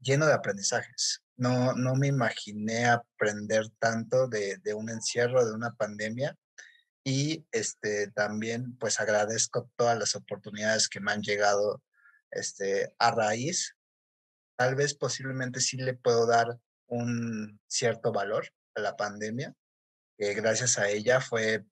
lleno 0.00 0.26
de 0.26 0.32
aprendizajes. 0.32 1.22
No, 1.36 1.74
no 1.74 1.94
me 1.94 2.06
imaginé 2.06 2.86
aprender 2.86 3.66
tanto 3.78 4.28
de, 4.28 4.58
de 4.58 4.72
un 4.72 4.88
encierro, 4.88 5.44
de 5.44 5.52
una 5.52 5.74
pandemia, 5.74 6.36
y 7.04 7.46
este, 7.52 8.10
también 8.12 8.76
pues 8.78 8.98
agradezco 8.98 9.70
todas 9.76 9.98
las 9.98 10.16
oportunidades 10.16 10.88
que 10.88 11.00
me 11.00 11.12
han 11.12 11.22
llegado 11.22 11.82
este, 12.30 12.94
a 12.98 13.10
raíz. 13.10 13.76
Tal 14.56 14.74
vez 14.74 14.94
posiblemente 14.94 15.60
sí 15.60 15.76
le 15.76 15.94
puedo 15.94 16.26
dar 16.26 16.58
un 16.86 17.60
cierto 17.68 18.10
valor 18.10 18.48
a 18.74 18.80
la 18.80 18.96
pandemia, 18.96 19.54
que 20.16 20.32
gracias 20.32 20.78
a 20.78 20.88
ella 20.88 21.20
fue 21.20 21.64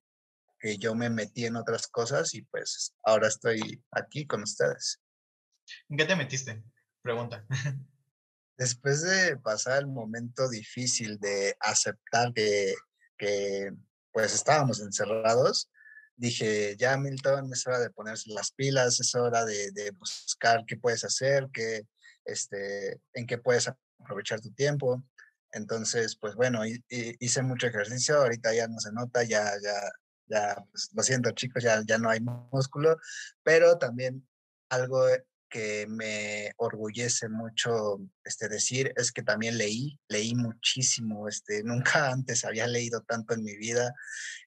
que 0.60 0.76
yo 0.76 0.94
me 0.94 1.08
metí 1.08 1.46
en 1.46 1.56
otras 1.56 1.88
cosas 1.88 2.34
y 2.34 2.42
pues 2.42 2.94
ahora 3.02 3.28
estoy 3.28 3.82
aquí 3.90 4.26
con 4.26 4.42
ustedes. 4.42 5.00
¿En 5.88 5.96
qué 5.96 6.04
te 6.04 6.14
metiste? 6.14 6.62
Pregunta. 7.00 7.46
Después 8.58 9.02
de 9.02 9.38
pasar 9.38 9.78
el 9.78 9.86
momento 9.86 10.48
difícil 10.48 11.18
de 11.18 11.56
aceptar 11.58 12.32
que, 12.34 12.74
que 13.16 13.72
pues 14.12 14.34
estábamos 14.34 14.80
encerrados, 14.80 15.70
dije, 16.16 16.76
ya 16.76 16.96
Milton, 16.96 17.52
es 17.52 17.66
hora 17.66 17.80
de 17.80 17.90
ponerse 17.90 18.30
las 18.30 18.52
pilas, 18.52 19.00
es 19.00 19.14
hora 19.14 19.44
de, 19.44 19.90
buscar 19.98 20.64
qué 20.66 20.76
puedes 20.76 21.04
hacer, 21.04 21.48
qué, 21.52 21.82
este, 22.24 23.00
en 23.14 23.26
qué 23.26 23.38
puedes 23.38 23.68
aprovechar 23.98 24.40
tu 24.40 24.52
tiempo. 24.52 25.02
Entonces, 25.52 26.16
pues 26.16 26.34
bueno, 26.34 26.62
hice 26.88 27.42
mucho 27.42 27.66
ejercicio, 27.66 28.18
ahorita 28.18 28.54
ya 28.54 28.68
no 28.68 28.78
se 28.80 28.92
nota, 28.92 29.22
ya, 29.22 29.52
ya, 29.62 29.90
ya, 30.26 30.64
pues, 30.70 30.90
lo 30.94 31.02
siento 31.02 31.30
chicos, 31.32 31.62
ya, 31.62 31.82
ya 31.86 31.98
no 31.98 32.08
hay 32.08 32.20
músculo, 32.20 32.98
pero 33.42 33.78
también 33.78 34.26
algo 34.70 35.06
que 35.52 35.86
me 35.86 36.50
orgullece 36.56 37.28
mucho 37.28 38.00
este, 38.24 38.48
decir 38.48 38.92
es 38.96 39.12
que 39.12 39.22
también 39.22 39.58
leí, 39.58 40.00
leí 40.08 40.34
muchísimo, 40.34 41.28
este, 41.28 41.62
nunca 41.64 42.10
antes 42.10 42.44
había 42.44 42.66
leído 42.66 43.02
tanto 43.02 43.34
en 43.34 43.44
mi 43.44 43.56
vida, 43.56 43.94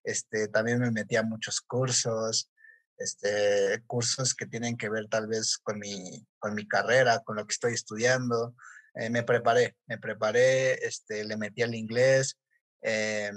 este, 0.04 0.48
también 0.48 0.80
me 0.80 0.92
metí 0.92 1.16
a 1.16 1.24
muchos 1.24 1.62
cursos, 1.62 2.52
este, 2.98 3.84
cursos 3.86 4.34
que 4.34 4.48
tienen 4.48 4.78
que 4.78 4.90
ver 4.90 5.08
tal 5.08 5.28
vez 5.28 5.58
con 5.60 5.78
mi, 5.78 6.26
con 6.40 6.56
mi 6.56 6.68
carrera, 6.68 7.22
con 7.24 7.36
lo 7.36 7.46
que 7.46 7.54
estoy 7.54 7.74
estudiando, 7.74 8.56
eh, 8.96 9.10
me 9.10 9.24
preparé, 9.24 9.76
me 9.86 10.00
preparé, 10.00 10.74
este, 10.86 11.24
le 11.24 11.38
metí 11.38 11.62
al 11.62 11.76
inglés, 11.76 12.38
eh, 12.82 13.32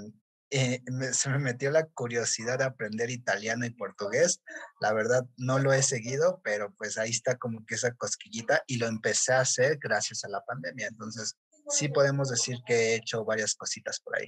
eh, 0.51 0.81
se 1.11 1.29
me 1.29 1.37
metió 1.37 1.69
la 1.69 1.85
curiosidad 1.85 2.57
de 2.57 2.65
aprender 2.65 3.09
italiano 3.09 3.65
y 3.65 3.69
portugués. 3.69 4.41
La 4.81 4.93
verdad 4.93 5.25
no 5.37 5.59
lo 5.59 5.73
he 5.73 5.83
seguido, 5.83 6.41
pero 6.43 6.73
pues 6.77 6.97
ahí 6.97 7.11
está 7.11 7.37
como 7.37 7.65
que 7.65 7.75
esa 7.75 7.93
cosquillita 7.93 8.63
y 8.67 8.77
lo 8.77 8.87
empecé 8.87 9.33
a 9.33 9.41
hacer 9.41 9.77
gracias 9.79 10.23
a 10.23 10.29
la 10.29 10.43
pandemia. 10.45 10.87
Entonces 10.87 11.37
sí 11.69 11.89
podemos 11.89 12.29
decir 12.29 12.57
que 12.65 12.73
he 12.73 12.95
hecho 12.95 13.23
varias 13.23 13.55
cositas 13.55 13.99
por 13.99 14.17
ahí. 14.17 14.27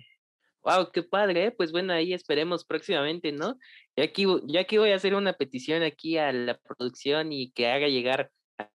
Wow, 0.64 0.92
qué 0.92 1.02
padre, 1.02 1.46
¿eh? 1.46 1.52
pues 1.52 1.72
bueno, 1.72 1.92
ahí 1.92 2.14
esperemos 2.14 2.66
próximamente, 2.66 3.32
¿no? 3.32 3.58
Y 3.96 4.04
aquí, 4.04 4.28
ya 4.46 4.62
aquí 4.62 4.78
voy 4.78 4.92
a 4.92 4.96
hacer 4.96 5.16
una 5.16 5.34
petición 5.34 5.82
aquí 5.82 6.20
a 6.20 6.32
la 6.32 6.56
producción 6.56 7.32
y 7.32 7.52
que 7.52 7.68
haga 7.68 7.88
llegar 7.88 8.30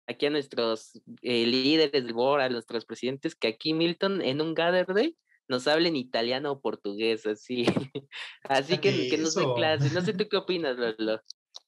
aquí 0.09 0.27
a 0.27 0.31
nuestros 0.31 1.01
eh, 1.23 1.47
líderes 1.47 1.93
del 1.93 2.13
board, 2.13 2.41
a 2.41 2.49
nuestros 2.49 2.85
presidentes, 2.87 3.37
que 3.37 3.47
aquí 3.47 3.73
Milton 3.73 4.21
en 4.21 4.41
un 4.41 4.55
Gather 4.55 4.87
Day 4.87 5.17
nos 5.49 5.67
hablen 5.67 5.97
italiano 5.97 6.53
o 6.53 6.61
portugués, 6.61 7.27
así. 7.27 7.67
así 8.45 8.79
que, 8.79 9.09
que 9.09 9.19
nos 9.19 9.35
den 9.35 9.55
clases. 9.55 9.93
No 9.93 10.03
sé 10.03 10.13
tú 10.13 10.27
qué 10.29 10.37
opinas, 10.37 10.77
Lolo. 10.77 11.21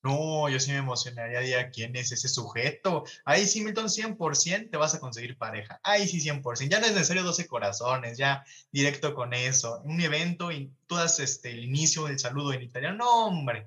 No, 0.03 0.49
yo 0.49 0.61
sí 0.61 0.71
me 0.71 0.79
emocionaría 0.79 1.41
de 1.41 1.71
quién 1.71 1.97
es 1.97 2.13
ese 2.13 2.29
sujeto. 2.29 3.05
Ahí 3.25 3.47
sí, 3.47 3.63
Milton, 3.63 3.87
100% 3.87 4.71
te 4.71 4.77
vas 4.77 4.95
a 4.95 5.01
conseguir 5.01 5.37
pareja. 5.37 5.81
Ahí 5.83 6.07
sí, 6.07 6.21
100%. 6.21 6.69
Ya 6.69 6.79
no 6.79 6.87
es 6.87 6.93
necesario 6.93 7.25
12 7.25 7.49
corazones, 7.49 8.17
ya 8.17 8.45
directo 8.71 9.15
con 9.15 9.35
eso. 9.35 9.81
Un 9.85 10.01
evento 10.01 10.53
y 10.53 10.73
tú 10.87 10.95
das 10.95 11.19
este, 11.19 11.51
el 11.51 11.65
inicio 11.65 12.05
del 12.05 12.19
saludo 12.19 12.53
en 12.53 12.63
italiano. 12.63 12.97
No, 12.97 13.27
hombre. 13.27 13.65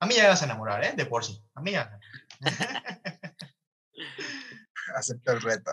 A 0.00 0.06
mí 0.06 0.14
ya 0.14 0.28
vas 0.28 0.42
a 0.42 0.46
enamorar, 0.46 0.84
¿eh? 0.84 0.92
De 0.96 1.06
por 1.06 1.24
sí. 1.24 1.42
A 1.54 1.60
mí 1.60 1.72
ya. 1.72 1.98
Acepto 4.94 5.32
el 5.32 5.40
reto. 5.42 5.72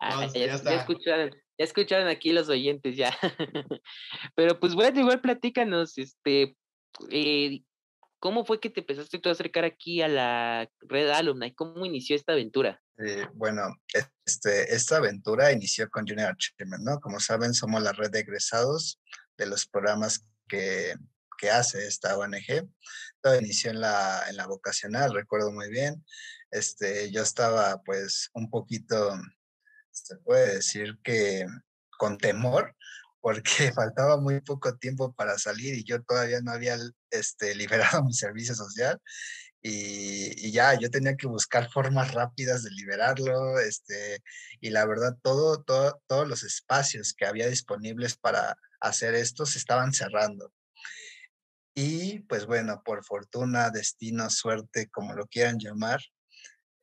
Ah, 0.00 0.26
ya, 0.32 0.54
escucharon, 0.54 1.30
ya 1.60 1.64
escucharon 1.64 2.08
aquí 2.08 2.32
los 2.32 2.48
oyentes 2.48 2.96
ya. 2.96 3.14
Pero 4.34 4.58
pues 4.58 4.74
bueno, 4.74 4.98
igual 4.98 5.20
platícanos, 5.20 5.98
este, 5.98 6.56
eh, 7.10 7.62
¿cómo 8.18 8.46
fue 8.46 8.60
que 8.60 8.70
te 8.70 8.80
empezaste 8.80 9.18
tú 9.18 9.28
a 9.28 9.32
acercar 9.32 9.66
aquí 9.66 10.00
a 10.00 10.08
la 10.08 10.70
red 10.80 11.10
alumna 11.10 11.48
y 11.48 11.54
cómo 11.54 11.84
inició 11.84 12.16
esta 12.16 12.32
aventura? 12.32 12.80
Eh, 12.96 13.26
bueno, 13.34 13.76
este, 14.24 14.74
esta 14.74 14.96
aventura 14.96 15.52
inició 15.52 15.90
con 15.90 16.08
Junior 16.08 16.32
Achievement, 16.32 16.82
¿no? 16.82 16.98
Como 16.98 17.20
saben, 17.20 17.52
somos 17.52 17.82
la 17.82 17.92
red 17.92 18.10
de 18.10 18.20
egresados 18.20 18.98
de 19.36 19.44
los 19.44 19.66
programas 19.66 20.24
que, 20.48 20.94
que 21.36 21.50
hace 21.50 21.86
esta 21.86 22.16
ONG. 22.16 22.70
Todo 23.20 23.38
inició 23.38 23.70
en 23.70 23.82
la, 23.82 24.24
en 24.30 24.36
la 24.36 24.46
vocacional, 24.46 25.12
recuerdo 25.12 25.52
muy 25.52 25.68
bien. 25.68 26.02
Este, 26.50 27.10
yo 27.10 27.22
estaba 27.22 27.82
pues 27.82 28.30
un 28.32 28.48
poquito 28.48 29.12
se 30.04 30.16
puede 30.16 30.56
decir 30.56 30.98
que 31.02 31.46
con 31.98 32.18
temor, 32.18 32.74
porque 33.20 33.72
faltaba 33.74 34.20
muy 34.20 34.40
poco 34.40 34.76
tiempo 34.76 35.12
para 35.12 35.38
salir 35.38 35.74
y 35.74 35.84
yo 35.84 36.02
todavía 36.02 36.40
no 36.40 36.52
había 36.52 36.76
este, 37.10 37.54
liberado 37.54 38.04
mi 38.04 38.14
servicio 38.14 38.54
social. 38.54 39.00
Y, 39.62 40.50
ya 40.52 40.74
yo 40.74 40.90
tenía 40.90 41.16
que 41.16 41.26
buscar 41.26 41.70
formas 41.70 42.14
rápidas 42.14 42.62
de 42.62 42.70
liberarlo, 42.70 43.58
este, 43.58 44.22
y 44.58 44.70
la 44.70 44.86
verdad 44.86 45.16
todo, 45.22 45.62
todo, 45.62 46.00
todos 46.06 46.26
los 46.26 46.42
espacios 46.44 47.12
que 47.12 47.26
había 47.26 47.46
disponibles 47.46 48.16
para 48.16 48.56
hacer 48.80 49.14
esto 49.14 49.44
se 49.44 49.58
estaban 49.58 49.92
cerrando. 49.92 50.50
Y 51.74 52.20
pues 52.20 52.46
bueno, 52.46 52.82
por 52.84 53.04
fortuna, 53.04 53.70
destino, 53.70 54.30
suerte, 54.30 54.88
como 54.88 55.14
lo 55.14 55.26
quieran 55.26 55.58
llamar, 55.58 56.00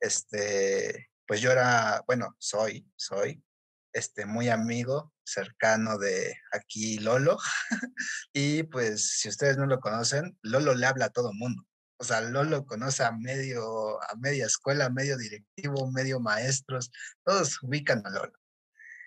este, 0.00 1.08
pues 1.28 1.42
yo 1.42 1.52
era, 1.52 2.02
bueno, 2.06 2.34
soy, 2.38 2.90
soy, 2.96 3.44
este, 3.92 4.24
muy 4.24 4.48
amigo, 4.48 5.12
cercano 5.22 5.98
de 5.98 6.34
aquí 6.52 6.98
Lolo. 6.98 7.36
y 8.32 8.62
pues 8.64 9.18
si 9.18 9.28
ustedes 9.28 9.58
no 9.58 9.66
lo 9.66 9.78
conocen, 9.78 10.38
Lolo 10.40 10.74
le 10.74 10.86
habla 10.86 11.06
a 11.06 11.10
todo 11.10 11.34
mundo. 11.34 11.62
O 11.98 12.04
sea, 12.04 12.22
Lolo 12.22 12.64
conoce 12.64 13.04
a 13.04 13.12
medio, 13.12 14.02
a 14.02 14.16
media 14.16 14.46
escuela, 14.46 14.88
medio 14.88 15.18
directivo, 15.18 15.90
medio 15.92 16.18
maestros, 16.18 16.90
todos 17.24 17.62
ubican 17.62 18.02
a 18.06 18.10
Lolo. 18.10 18.38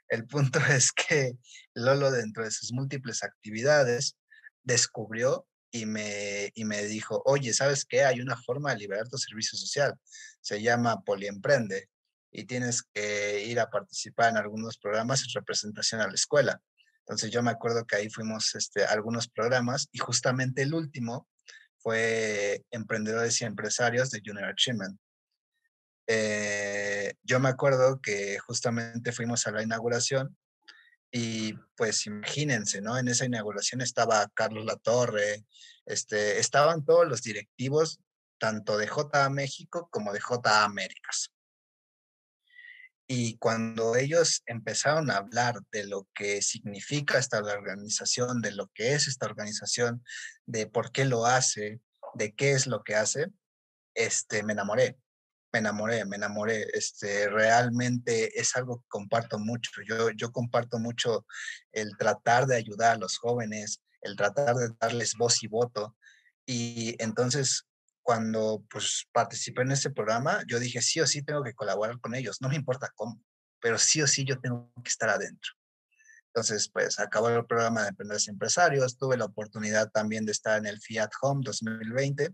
El 0.08 0.28
punto 0.28 0.60
es 0.70 0.92
que 0.92 1.34
Lolo 1.74 2.12
dentro 2.12 2.44
de 2.44 2.52
sus 2.52 2.72
múltiples 2.72 3.24
actividades 3.24 4.16
descubrió 4.62 5.48
y 5.72 5.88
me, 5.88 6.52
y 6.54 6.66
me 6.66 6.84
dijo, 6.84 7.24
oye, 7.26 7.52
¿sabes 7.54 7.84
qué? 7.84 8.04
Hay 8.04 8.22
una 8.22 8.38
forma 8.38 8.72
de 8.72 8.78
liberar 8.78 9.08
tu 9.08 9.18
servicio 9.18 9.58
social. 9.58 9.98
Se 10.42 10.62
llama 10.62 11.02
Poliemprende 11.04 11.90
y 12.32 12.46
tienes 12.46 12.84
que 12.84 13.44
ir 13.46 13.60
a 13.60 13.70
participar 13.70 14.30
en 14.30 14.38
algunos 14.38 14.78
programas 14.78 15.24
en 15.24 15.34
representación 15.34 16.02
a 16.02 16.08
la 16.08 16.14
escuela. 16.14 16.62
Entonces 17.00 17.32
yo 17.32 17.44
me 17.44 17.52
acuerdo 17.52 17.86
que 17.86 17.98
ahí 17.98 18.10
fuimos 18.10 18.56
este, 18.56 18.86
a 18.86 18.92
algunos 18.92 19.28
programas 19.28 19.90
y 19.92 20.00
justamente 20.00 20.62
el 20.62 20.74
último 20.74 21.28
fue 21.80 22.64
Emprendedores 22.72 23.42
y 23.42 23.46
Empresarios 23.46 24.12
de 24.12 24.22
Junior 24.24 24.50
Achievement. 24.50 25.00
Eh, 26.08 27.14
yo 27.24 27.40
me 27.40 27.50
acuerdo 27.50 28.00
que 28.02 28.38
justamente 28.40 29.12
fuimos 29.12 29.48
a 29.48 29.52
la 29.52 29.64
inauguración 29.64 30.38
y 31.12 31.54
pues 31.76 32.06
imagínense, 32.06 32.82
¿no? 32.82 32.98
En 32.98 33.08
esa 33.08 33.26
inauguración 33.26 33.82
estaba 33.82 34.30
Carlos 34.34 34.66
Latorre, 34.66 35.44
este, 35.86 36.40
estaban 36.40 36.86
todos 36.86 37.08
los 37.08 37.22
directivos 37.22 38.00
tanto 38.38 38.78
de 38.78 38.88
JA 38.88 39.30
México 39.30 39.90
como 39.92 40.14
de 40.14 40.20
JA 40.20 40.64
Américas. 40.64 41.32
Y 43.14 43.36
cuando 43.40 43.98
ellos 43.98 44.42
empezaron 44.46 45.12
a 45.12 45.18
hablar 45.18 45.60
de 45.74 45.86
lo 45.86 46.08
que 46.16 46.42
significa 46.42 47.18
esta 47.18 47.40
organización, 47.40 48.40
de 48.40 48.54
lo 48.54 48.68
que 48.74 48.94
es 48.94 49.10
esta 49.10 49.26
organización, 49.26 50.02
de 50.46 50.66
por 50.66 50.94
qué 50.94 51.04
lo 51.04 51.26
hace, 51.26 51.82
de 52.14 52.34
qué 52.34 52.54
es 52.54 52.68
lo 52.68 52.86
que 52.86 52.96
hace, 52.96 53.28
este, 53.96 54.44
me 54.44 54.54
enamoré, 54.54 54.98
me 55.52 55.60
enamoré, 55.60 56.06
me 56.06 56.16
enamoré. 56.16 56.68
Este, 56.72 57.28
realmente 57.28 58.40
es 58.40 58.56
algo 58.56 58.80
que 58.80 58.88
comparto 58.88 59.38
mucho. 59.40 59.72
Yo, 59.86 60.12
yo 60.12 60.32
comparto 60.32 60.80
mucho 60.80 61.26
el 61.74 61.98
tratar 61.98 62.48
de 62.48 62.56
ayudar 62.56 62.96
a 62.96 63.00
los 63.00 63.18
jóvenes, 63.18 63.82
el 64.00 64.16
tratar 64.16 64.56
de 64.56 64.70
darles 64.80 65.16
voz 65.18 65.44
y 65.44 65.48
voto. 65.48 65.98
Y 66.46 66.96
entonces 66.98 67.66
cuando 68.02 68.64
pues 68.70 69.08
participé 69.12 69.62
en 69.62 69.72
este 69.72 69.90
programa, 69.90 70.44
yo 70.48 70.60
dije, 70.60 70.82
sí 70.82 71.00
o 71.00 71.08
sí 71.08 71.22
tengo 71.22 71.44
que 71.44 71.54
colaborar 71.54 72.00
con 72.00 72.16
ellos, 72.16 72.42
no 72.42 72.50
me 72.50 72.56
importa 72.56 72.92
cómo, 72.96 73.22
pero 73.60 73.78
sí 73.78 74.02
o 74.02 74.08
sí 74.08 74.26
yo 74.26 74.40
tengo 74.40 74.72
que 74.84 74.90
estar 74.90 75.10
adentro. 75.10 75.52
Entonces, 76.34 76.70
pues 76.70 76.98
acabó 77.00 77.30
el 77.30 77.46
programa 77.46 77.82
de 77.82 77.90
Emprendedores 77.90 78.30
Empresarios, 78.30 78.98
tuve 78.98 79.18
la 79.18 79.26
oportunidad 79.26 79.92
también 79.92 80.26
de 80.26 80.32
estar 80.32 80.58
en 80.58 80.66
el 80.66 80.80
Fiat 80.80 81.10
Home 81.22 81.42
2020 81.44 82.30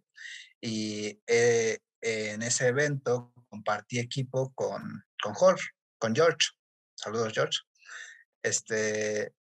y 0.62 1.20
eh, 1.26 1.80
en 2.02 2.44
ese 2.44 2.68
evento 2.68 3.34
compartí 3.50 3.98
equipo 4.00 4.54
con, 4.54 5.04
con 5.22 5.34
Jorge, 5.34 5.66
con 5.98 6.16
George. 6.16 6.50
Saludos, 6.96 7.34
George. 7.34 7.60
Este, 8.44 9.34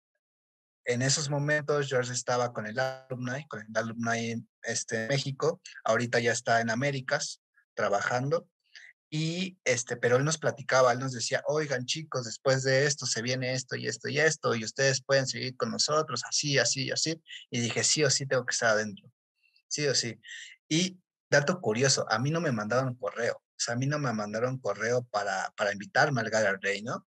en 0.87 1.03
esos 1.03 1.29
momentos 1.29 1.89
George 1.89 2.13
estaba 2.13 2.53
con 2.53 2.67
el 2.67 2.79
alumni, 2.79 3.47
con 3.49 3.61
el 3.61 3.77
alumni 3.77 4.47
este, 4.63 5.09
México, 5.09 5.61
ahorita 5.85 6.21
ya 6.21 6.33
está 6.33 6.61
en 6.61 6.71
Américas 6.71 7.43
trabajando 7.75 8.49
y 9.11 9.59
este, 9.65 9.97
pero 9.97 10.17
él 10.17 10.25
nos 10.25 10.39
platicaba, 10.39 10.93
él 10.93 10.99
nos 10.99 11.13
decía, 11.13 11.43
oigan 11.47 11.87
chicos, 11.87 12.25
después 12.25 12.63
de 12.63 12.87
esto 12.87 13.07
se 13.07 13.23
viene 13.23 13.53
esto 13.53 13.77
y 13.77 13.87
esto 13.87 14.09
y 14.09 14.19
esto, 14.19 14.55
y 14.55 14.65
ustedes 14.65 15.03
pueden 15.03 15.27
seguir 15.27 15.57
con 15.57 15.71
nosotros, 15.71 16.23
así, 16.29 16.59
así, 16.59 16.91
así. 16.91 17.23
Y 17.51 17.61
dije, 17.61 17.85
sí 17.85 18.03
o 18.05 18.11
sí 18.11 18.27
tengo 18.27 18.45
que 18.45 18.53
estar 18.53 18.71
adentro, 18.71 19.11
sí 19.69 19.87
o 19.87 19.95
sí. 19.95 20.21
Y 20.69 20.99
dato 21.31 21.61
curioso, 21.61 22.05
a 22.11 22.19
mí 22.19 22.31
no 22.31 22.41
me 22.41 22.53
mandaron 22.53 22.95
correo, 22.97 23.37
o 23.37 23.59
sea, 23.59 23.75
a 23.75 23.77
mí 23.79 23.87
no 23.87 23.99
me 23.99 24.13
mandaron 24.13 24.59
correo 24.59 25.05
para, 25.05 25.53
para 25.57 25.73
invitarme 25.73 26.21
al 26.21 26.31
Gala 26.31 26.59
Rey, 26.61 26.83
¿no? 26.83 27.07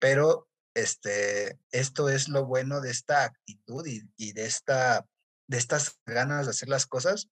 Pero 0.00 0.47
este, 0.80 1.58
esto 1.70 2.08
es 2.08 2.28
lo 2.28 2.46
bueno 2.46 2.80
de 2.80 2.90
esta 2.90 3.24
actitud 3.24 3.84
y, 3.86 4.32
de, 4.32 4.44
esta, 4.44 5.06
de 5.46 5.58
estas 5.58 5.98
ganas 6.06 6.46
de 6.46 6.50
hacer 6.50 6.68
las 6.68 6.86
cosas. 6.86 7.28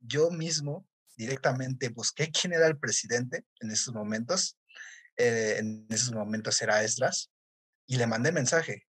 Yo 0.00 0.30
mismo 0.30 0.86
directamente 1.16 1.88
busqué 1.88 2.30
quién 2.30 2.52
era 2.52 2.66
el 2.66 2.78
presidente 2.78 3.44
en 3.60 3.70
esos 3.70 3.94
momentos. 3.94 4.58
Eh, 5.16 5.56
en 5.58 5.86
esos 5.88 6.12
momentos 6.12 6.60
era 6.60 6.82
Esdras. 6.82 7.30
Y 7.86 7.96
le 7.96 8.06
mandé 8.06 8.30
mensaje 8.32 8.86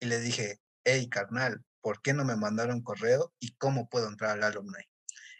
y 0.00 0.06
le 0.06 0.20
dije, 0.20 0.60
hey, 0.84 1.08
carnal, 1.08 1.64
¿por 1.80 2.02
qué 2.02 2.12
no 2.12 2.24
me 2.24 2.36
mandaron 2.36 2.82
correo 2.82 3.32
y 3.38 3.54
cómo 3.56 3.88
puedo 3.88 4.08
entrar 4.08 4.32
al 4.32 4.44
alumni? 4.44 4.82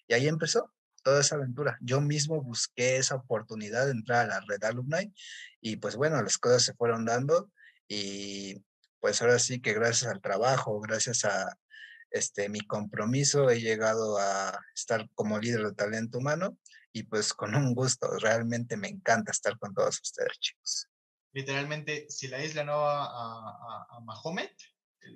Y 0.08 0.14
ahí 0.14 0.28
empezó 0.28 0.73
toda 1.02 1.20
esa 1.20 1.37
aventura. 1.37 1.78
Yo 1.80 2.00
mismo 2.00 2.42
busqué 2.42 2.96
esa 2.96 3.16
oportunidad 3.16 3.87
de 3.87 3.92
entrar 3.92 4.25
a 4.25 4.28
la 4.28 4.40
red 4.40 4.62
alumni 4.64 5.12
y 5.61 5.76
pues 5.76 5.96
bueno, 5.96 6.20
las 6.23 6.38
cosas 6.38 6.62
se 6.62 6.75
fueron 6.75 7.04
dando 7.04 7.50
y 7.88 8.64
pues 9.00 9.23
ahora 9.23 9.38
sí 9.38 9.61
que 9.61 9.73
gracias 9.73 10.11
al 10.11 10.21
trabajo, 10.21 10.81
gracias 10.81 11.25
a, 11.25 11.57
este, 12.11 12.49
mi 12.49 12.61
compromiso, 12.61 13.50
he 13.50 13.61
llegado 13.61 14.19
a 14.19 14.59
estar 14.75 15.09
como 15.14 15.38
líder 15.38 15.64
de 15.64 15.75
talento 15.75 16.19
humano 16.19 16.57
y 16.93 17.02
pues 17.02 17.35
con 17.35 17.55
un 17.55 17.75
gusto, 17.75 18.09
realmente 18.19 18.76
me 18.76 18.88
encanta 18.88 19.33
estar 19.33 19.59
con 19.59 19.75
todos 19.75 20.00
ustedes, 20.00 20.38
chicos. 20.38 20.88
Literalmente, 21.33 22.07
si 22.09 22.28
la 22.28 22.43
isla 22.43 22.64
no 22.64 22.78
va 22.78 23.05
a, 23.05 23.87
a, 23.90 24.00
Mahomet, 24.00 24.57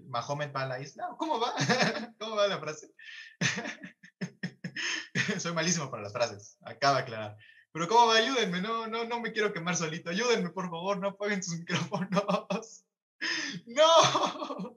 Mahomet 0.08 0.54
va 0.54 0.62
a 0.62 0.66
la 0.66 0.80
isla, 0.80 1.08
¿cómo 1.16 1.40
va? 1.40 1.54
¿Cómo 2.18 2.36
va 2.36 2.46
la 2.48 2.60
frase? 2.60 2.92
Soy 5.38 5.54
malísimo 5.54 5.90
para 5.90 6.02
las 6.02 6.12
frases, 6.12 6.58
acaba 6.60 6.96
de 6.96 7.02
aclarar. 7.02 7.36
Pero 7.72 7.88
¿cómo 7.88 8.08
va? 8.08 8.16
Ayúdenme, 8.16 8.60
no, 8.60 8.86
no, 8.86 9.04
no 9.04 9.20
me 9.20 9.32
quiero 9.32 9.52
quemar 9.52 9.76
solito. 9.76 10.10
Ayúdenme, 10.10 10.50
por 10.50 10.68
favor, 10.70 10.98
no 10.98 11.08
apaguen 11.08 11.42
sus 11.42 11.58
micrófonos. 11.58 12.84
¡No! 13.66 14.76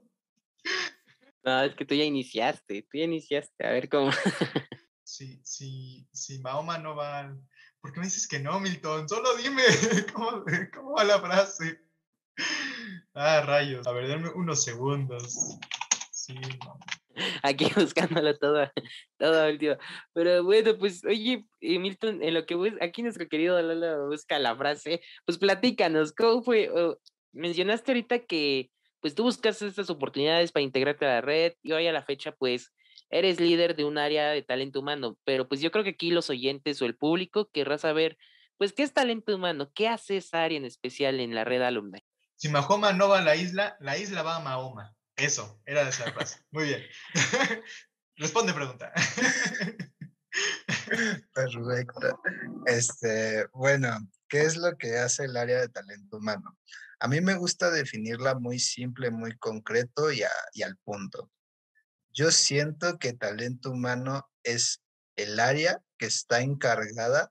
No, 1.42 1.62
es 1.62 1.74
que 1.74 1.84
tú 1.84 1.94
ya 1.94 2.04
iniciaste, 2.04 2.82
tú 2.82 2.98
ya 2.98 3.04
iniciaste, 3.04 3.66
a 3.66 3.70
ver 3.70 3.88
cómo. 3.88 4.10
Sí, 5.06 5.38
sí, 5.44 6.08
sí, 6.12 6.38
Mahoma 6.38 6.78
no 6.78 6.96
va. 6.96 7.36
¿Por 7.80 7.92
qué 7.92 8.00
me 8.00 8.06
dices 8.06 8.26
que 8.26 8.40
no, 8.40 8.58
Milton? 8.58 9.06
Solo 9.06 9.36
dime 9.36 9.62
cómo, 10.14 10.42
cómo 10.74 10.92
va 10.92 11.04
la 11.04 11.20
frase. 11.20 11.78
Ah, 13.12 13.42
rayos. 13.42 13.86
A 13.86 13.92
ver, 13.92 14.08
denme 14.08 14.30
unos 14.30 14.64
segundos. 14.64 15.58
Sí, 16.10 16.34
Aquí 17.42 17.66
buscándolo 17.76 18.36
todo, 18.36 18.70
todo 19.18 19.48
último. 19.48 19.76
Pero 20.12 20.44
bueno, 20.44 20.76
pues, 20.78 21.04
oye, 21.04 21.46
eh, 21.60 21.78
Milton, 21.78 22.22
en 22.22 22.34
lo 22.34 22.46
que 22.46 22.54
bus 22.54 22.72
aquí 22.80 23.02
nuestro 23.02 23.28
querido 23.28 23.60
Lolo 23.60 24.08
busca 24.08 24.38
la 24.38 24.56
frase, 24.56 25.00
pues 25.24 25.38
platícanos, 25.38 26.12
¿cómo 26.12 26.42
fue? 26.42 26.70
mencionaste 27.32 27.92
ahorita 27.92 28.20
que 28.20 28.70
pues 29.00 29.14
tú 29.14 29.24
buscas 29.24 29.60
estas 29.60 29.90
oportunidades 29.90 30.52
para 30.52 30.62
integrarte 30.62 31.04
a 31.04 31.08
la 31.08 31.20
red 31.20 31.52
y 31.62 31.72
hoy 31.72 31.86
a 31.86 31.92
la 31.92 32.02
fecha 32.02 32.32
pues 32.32 32.72
eres 33.10 33.38
líder 33.38 33.76
de 33.76 33.84
un 33.84 33.98
área 33.98 34.30
de 34.30 34.42
talento 34.42 34.80
humano, 34.80 35.18
pero 35.24 35.46
pues 35.46 35.60
yo 35.60 35.70
creo 35.70 35.84
que 35.84 35.90
aquí 35.90 36.10
los 36.10 36.30
oyentes 36.30 36.80
o 36.80 36.86
el 36.86 36.96
público 36.96 37.50
querrá 37.52 37.76
saber 37.76 38.16
pues 38.56 38.72
qué 38.72 38.82
es 38.82 38.94
talento 38.94 39.34
humano, 39.34 39.70
qué 39.74 39.88
hace 39.88 40.16
esa 40.16 40.42
área 40.42 40.56
en 40.56 40.64
especial 40.64 41.20
en 41.20 41.34
la 41.34 41.44
red 41.44 41.60
alumna. 41.60 42.00
Si 42.36 42.48
Mahoma 42.48 42.92
no 42.92 43.08
va 43.08 43.18
a 43.18 43.22
la 43.22 43.36
isla, 43.36 43.76
la 43.80 43.98
isla 43.98 44.22
va 44.22 44.36
a 44.36 44.40
Mahoma. 44.40 44.94
Eso, 45.16 45.60
era 45.64 45.88
esa 45.88 46.12
frase. 46.12 46.40
Muy 46.50 46.64
bien. 46.64 46.82
Responde 48.16 48.52
pregunta. 48.52 48.92
Perfecto. 51.34 52.20
Este, 52.66 53.46
bueno, 53.52 53.98
¿qué 54.28 54.42
es 54.42 54.56
lo 54.56 54.76
que 54.76 54.98
hace 54.98 55.24
el 55.24 55.36
área 55.36 55.60
de 55.60 55.68
talento 55.68 56.16
humano? 56.16 56.58
A 57.00 57.08
mí 57.08 57.20
me 57.20 57.34
gusta 57.34 57.70
definirla 57.70 58.34
muy 58.34 58.58
simple, 58.58 59.10
muy 59.10 59.36
concreto 59.36 60.10
y, 60.12 60.22
al 60.62 60.76
punto. 60.84 61.30
Yo 62.12 62.30
siento 62.30 62.98
que 62.98 63.12
talento 63.12 63.70
humano 63.70 64.28
es 64.42 64.80
el 65.16 65.38
área 65.40 65.80
que 65.98 66.06
está 66.06 66.40
encargada 66.40 67.30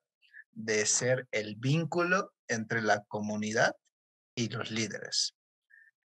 de 0.52 0.86
ser 0.86 1.28
el 1.32 1.56
vínculo 1.56 2.34
entre 2.48 2.82
la 2.82 3.04
comunidad 3.06 3.76
y 4.36 4.50
los 4.50 4.72
líderes. 4.72 5.36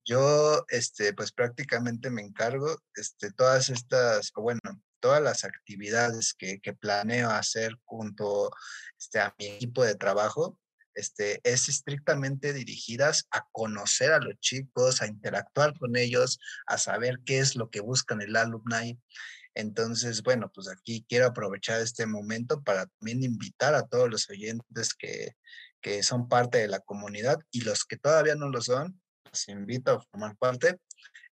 Yo, 0.06 0.64
este, 0.68 1.12
pues 1.14 1.32
prácticamente 1.32 2.10
me 2.10 2.22
encargo, 2.22 2.80
este, 2.94 3.32
todas 3.32 3.68
estas, 3.70 4.30
bueno, 4.36 4.60
todas 5.00 5.20
las 5.20 5.44
actividades 5.44 6.32
que, 6.32 6.60
planeo 6.80 7.30
hacer 7.30 7.76
junto 7.84 8.52
este, 8.96 9.18
a 9.18 9.34
mi 9.36 9.46
equipo 9.46 9.84
de 9.84 9.96
trabajo, 9.96 10.60
este, 10.94 11.40
es 11.42 11.68
estrictamente 11.68 12.52
dirigidas 12.52 13.26
a 13.32 13.48
conocer 13.50 14.12
a 14.12 14.20
los 14.20 14.38
chicos, 14.38 15.02
a 15.02 15.08
interactuar 15.08 15.76
con 15.76 15.96
ellos, 15.96 16.38
a 16.66 16.78
saber 16.78 17.18
qué 17.26 17.40
es 17.40 17.56
lo 17.56 17.68
que 17.68 17.80
buscan 17.80 18.22
el 18.22 18.36
alumni. 18.36 19.00
Entonces, 19.54 20.22
bueno, 20.22 20.52
pues 20.54 20.68
aquí 20.68 21.04
quiero 21.08 21.26
aprovechar 21.26 21.80
este 21.80 22.06
momento 22.06 22.62
para 22.62 22.86
también 22.86 23.24
invitar 23.24 23.74
a 23.74 23.88
todos 23.88 24.08
los 24.08 24.30
oyentes 24.30 24.94
que, 24.94 25.34
que 25.80 26.04
son 26.04 26.28
parte 26.28 26.58
de 26.58 26.68
la 26.68 26.78
comunidad 26.78 27.38
y 27.50 27.62
los 27.62 27.84
que 27.84 27.96
todavía 27.96 28.36
no 28.36 28.48
lo 28.50 28.62
son, 28.62 29.00
los 29.36 29.48
invito 29.48 29.92
a 29.92 30.00
formar 30.00 30.36
parte, 30.36 30.80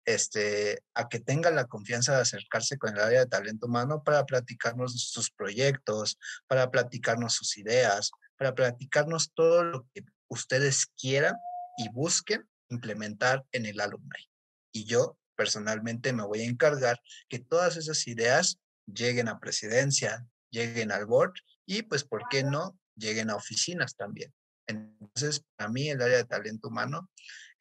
este, 0.04 0.82
a 0.94 1.08
que 1.08 1.20
tengan 1.20 1.54
la 1.54 1.66
confianza 1.66 2.16
de 2.16 2.22
acercarse 2.22 2.76
con 2.76 2.94
el 2.94 3.00
área 3.00 3.20
de 3.20 3.26
talento 3.26 3.66
humano 3.66 4.02
para 4.02 4.24
platicarnos 4.26 5.00
sus 5.00 5.30
proyectos, 5.30 6.18
para 6.48 6.70
platicarnos 6.70 7.34
sus 7.34 7.56
ideas, 7.56 8.10
para 8.36 8.54
platicarnos 8.54 9.32
todo 9.32 9.62
lo 9.62 9.86
que 9.94 10.04
ustedes 10.28 10.86
quieran 10.98 11.36
y 11.76 11.88
busquen 11.90 12.48
implementar 12.68 13.44
en 13.52 13.66
el 13.66 13.80
alumni. 13.80 14.28
Y 14.72 14.84
yo 14.84 15.18
personalmente 15.36 16.12
me 16.12 16.24
voy 16.24 16.40
a 16.40 16.48
encargar 16.48 17.00
que 17.28 17.38
todas 17.38 17.76
esas 17.76 18.06
ideas 18.08 18.58
lleguen 18.86 19.28
a 19.28 19.38
presidencia, 19.38 20.26
lleguen 20.50 20.90
al 20.90 21.06
board 21.06 21.34
y 21.64 21.82
pues, 21.82 22.02
¿por 22.02 22.24
qué 22.28 22.42
no? 22.42 22.76
Lleguen 22.96 23.30
a 23.30 23.36
oficinas 23.36 23.94
también. 23.94 24.34
Entonces, 24.66 25.44
para 25.56 25.70
mí 25.70 25.88
el 25.88 26.00
área 26.02 26.18
de 26.18 26.24
talento 26.24 26.68
humano 26.68 27.08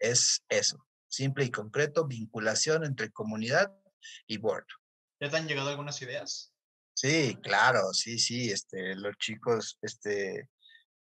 es 0.02 0.44
eso, 0.50 0.86
simple 1.08 1.46
y 1.46 1.52
concreto, 1.52 2.08
vinculación 2.08 2.84
entre 2.84 3.12
comunidad 3.12 3.72
y 4.28 4.38
board. 4.38 4.66
¿Ya 5.20 5.30
te 5.30 5.38
han 5.38 5.48
llegado 5.48 5.70
algunas 5.70 6.02
ideas? 6.02 6.52
Sí, 6.94 7.38
claro, 7.42 7.94
sí, 7.94 8.20
sí, 8.20 8.52
este, 8.52 8.96
los 8.96 9.16
chicos, 9.18 9.78
este, 9.82 10.50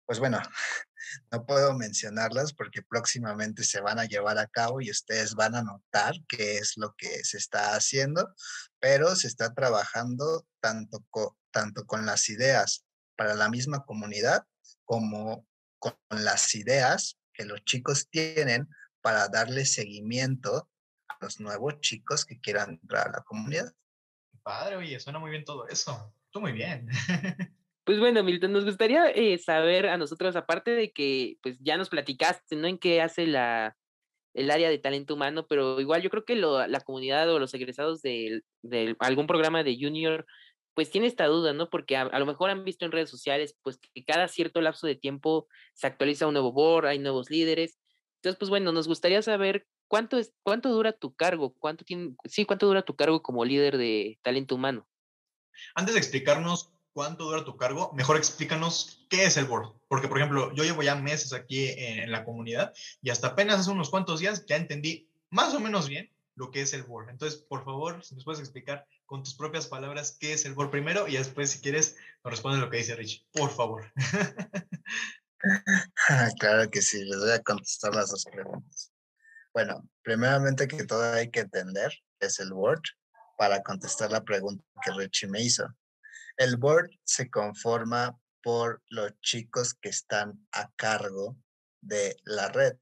pues 0.05 0.19
bueno, 0.19 0.39
no 1.31 1.45
puedo 1.45 1.73
mencionarlas 1.73 2.53
porque 2.53 2.81
próximamente 2.81 3.63
se 3.63 3.81
van 3.81 3.99
a 3.99 4.05
llevar 4.05 4.37
a 4.37 4.47
cabo 4.47 4.81
y 4.81 4.91
ustedes 4.91 5.35
van 5.35 5.55
a 5.55 5.63
notar 5.63 6.13
qué 6.27 6.57
es 6.57 6.73
lo 6.75 6.93
que 6.97 7.23
se 7.23 7.37
está 7.37 7.75
haciendo, 7.75 8.33
pero 8.79 9.15
se 9.15 9.27
está 9.27 9.53
trabajando 9.53 10.45
tanto, 10.61 11.05
tanto 11.51 11.85
con 11.85 12.05
las 12.05 12.29
ideas 12.29 12.85
para 13.15 13.35
la 13.35 13.49
misma 13.49 13.85
comunidad 13.85 14.45
como 14.85 15.47
con 15.79 15.95
las 16.09 16.55
ideas 16.55 17.17
que 17.33 17.45
los 17.45 17.63
chicos 17.63 18.09
tienen 18.09 18.67
para 19.01 19.27
darle 19.27 19.65
seguimiento 19.65 20.69
a 21.07 21.17
los 21.21 21.39
nuevos 21.39 21.79
chicos 21.81 22.25
que 22.25 22.39
quieran 22.39 22.79
entrar 22.81 23.07
a 23.07 23.11
la 23.11 23.23
comunidad. 23.23 23.73
Padre, 24.43 24.77
oye, 24.77 24.99
suena 24.99 25.19
muy 25.19 25.31
bien 25.31 25.45
todo 25.45 25.67
eso. 25.67 26.13
Tú 26.31 26.41
muy 26.41 26.51
bien. 26.53 26.87
Pues 27.85 27.99
bueno, 27.99 28.23
Milton, 28.23 28.51
nos 28.51 28.65
gustaría 28.65 29.09
eh, 29.09 29.39
saber 29.39 29.87
a 29.87 29.97
nosotros, 29.97 30.35
aparte 30.35 30.69
de 30.69 30.91
que 30.91 31.37
pues 31.41 31.57
ya 31.59 31.75
nos 31.75 31.89
platicaste, 31.89 32.55
¿no? 32.55 32.67
En 32.67 32.77
qué 32.77 33.01
hace 33.01 33.25
la, 33.25 33.75
el 34.35 34.51
área 34.51 34.69
de 34.69 34.77
talento 34.77 35.15
humano, 35.15 35.47
pero 35.47 35.81
igual 35.81 36.01
yo 36.01 36.09
creo 36.09 36.23
que 36.23 36.35
lo, 36.35 36.67
la 36.67 36.81
comunidad 36.81 37.29
o 37.33 37.39
los 37.39 37.53
egresados 37.55 38.01
de, 38.01 38.43
de, 38.61 38.95
algún 38.99 39.25
programa 39.25 39.63
de 39.63 39.75
junior, 39.79 40.27
pues 40.75 40.91
tiene 40.91 41.07
esta 41.07 41.25
duda, 41.25 41.53
¿no? 41.53 41.69
Porque 41.69 41.97
a, 41.97 42.19
lo 42.19 42.25
mejor 42.25 42.51
han 42.51 42.63
visto 42.63 42.85
en 42.85 42.91
redes 42.91 43.09
sociales, 43.09 43.57
pues 43.63 43.79
que 43.79 44.05
cada 44.05 44.27
cierto 44.27 44.61
lapso 44.61 44.87
de 44.87 44.95
tiempo 44.95 45.47
se 45.73 45.87
actualiza 45.87 46.27
un 46.27 46.33
nuevo 46.33 46.53
board, 46.53 46.85
hay 46.85 46.99
nuevos 46.99 47.29
líderes. 47.29 47.79
Entonces, 48.19 48.37
pues 48.37 48.49
bueno, 48.49 48.73
nos 48.73 48.87
gustaría 48.87 49.21
saber 49.21 49.65
cuánto 49.87 50.17
es, 50.17 50.33
cuánto 50.43 50.69
dura 50.69 50.91
tu 50.91 51.15
cargo, 51.15 51.53
cuánto 51.57 51.85
tiene, 51.85 52.15
sí, 52.25 52.45
cuánto 52.45 52.67
dura 52.67 52.81
tu 52.81 52.95
cargo 52.95 53.23
como 53.23 53.45
líder 53.45 53.77
de 53.77 54.19
talento 54.21 54.55
humano. 54.55 54.85
Antes 55.73 55.95
de 55.95 55.99
explicarnos 55.99 56.69
cuánto 56.91 57.23
dura 57.23 57.45
tu 57.45 57.55
cargo, 57.55 57.93
mejor 57.93 58.17
explícanos 58.17 59.05
qué 59.09 59.23
es 59.23 59.37
el 59.37 59.45
board. 59.45 59.73
Porque, 59.87 60.09
por 60.09 60.17
ejemplo, 60.17 60.53
yo 60.53 60.65
llevo 60.65 60.83
ya 60.83 60.95
meses 60.95 61.31
aquí 61.31 61.69
en, 61.69 62.11
la 62.11 62.25
comunidad 62.25 62.73
y 63.01 63.09
hasta 63.09 63.27
apenas 63.27 63.59
hace 63.59 63.71
unos 63.71 63.89
cuantos 63.89 64.19
días 64.19 64.45
ya 64.45 64.57
entendí 64.57 65.09
más 65.29 65.53
o 65.53 65.61
menos 65.61 65.87
bien 65.87 66.11
lo 66.35 66.51
que 66.51 66.61
es 66.61 66.73
el 66.73 66.83
board. 66.83 67.09
Entonces, 67.09 67.39
por 67.39 67.63
favor, 67.63 68.03
si 68.03 68.15
nos 68.15 68.25
puedes 68.25 68.41
explicar 68.41 68.85
con 69.05 69.23
tus 69.23 69.33
propias 69.33 69.67
palabras 69.67 70.17
qué 70.19 70.33
es 70.33 70.43
el 70.43 70.55
board 70.55 70.71
primero 70.71 71.07
y 71.07 71.13
después, 71.13 71.51
si 71.51 71.61
quieres, 71.61 71.95
nos 72.23 72.31
responde 72.31 72.59
lo 72.59 72.69
que 72.69 72.77
dice 72.77 72.95
Rich. 72.95 73.25
Por 73.31 73.49
favor. 73.49 73.93
claro 76.39 76.69
que 76.69 76.81
sí, 76.81 77.03
les 77.05 77.19
voy 77.19 77.31
a 77.31 77.41
contestar 77.41 77.95
las 77.95 78.09
dos 78.09 78.25
preguntas. 78.25 78.91
Bueno, 79.53 79.87
primeramente 80.03 80.67
que 80.67 80.83
todo 80.85 81.13
hay 81.13 81.31
que 81.31 81.41
entender 81.41 81.91
es 82.19 82.39
el 82.39 82.53
board 82.53 82.81
para 83.37 83.63
contestar 83.63 84.11
la 84.11 84.23
pregunta 84.23 84.63
que 84.83 84.91
Richie 84.91 85.27
me 85.27 85.41
hizo. 85.41 85.65
El 86.37 86.57
board 86.57 86.89
se 87.03 87.29
conforma 87.29 88.17
por 88.43 88.81
los 88.89 89.11
chicos 89.21 89.73
que 89.73 89.89
están 89.89 90.47
a 90.51 90.71
cargo 90.75 91.37
de 91.81 92.15
la 92.23 92.49
red. 92.49 92.77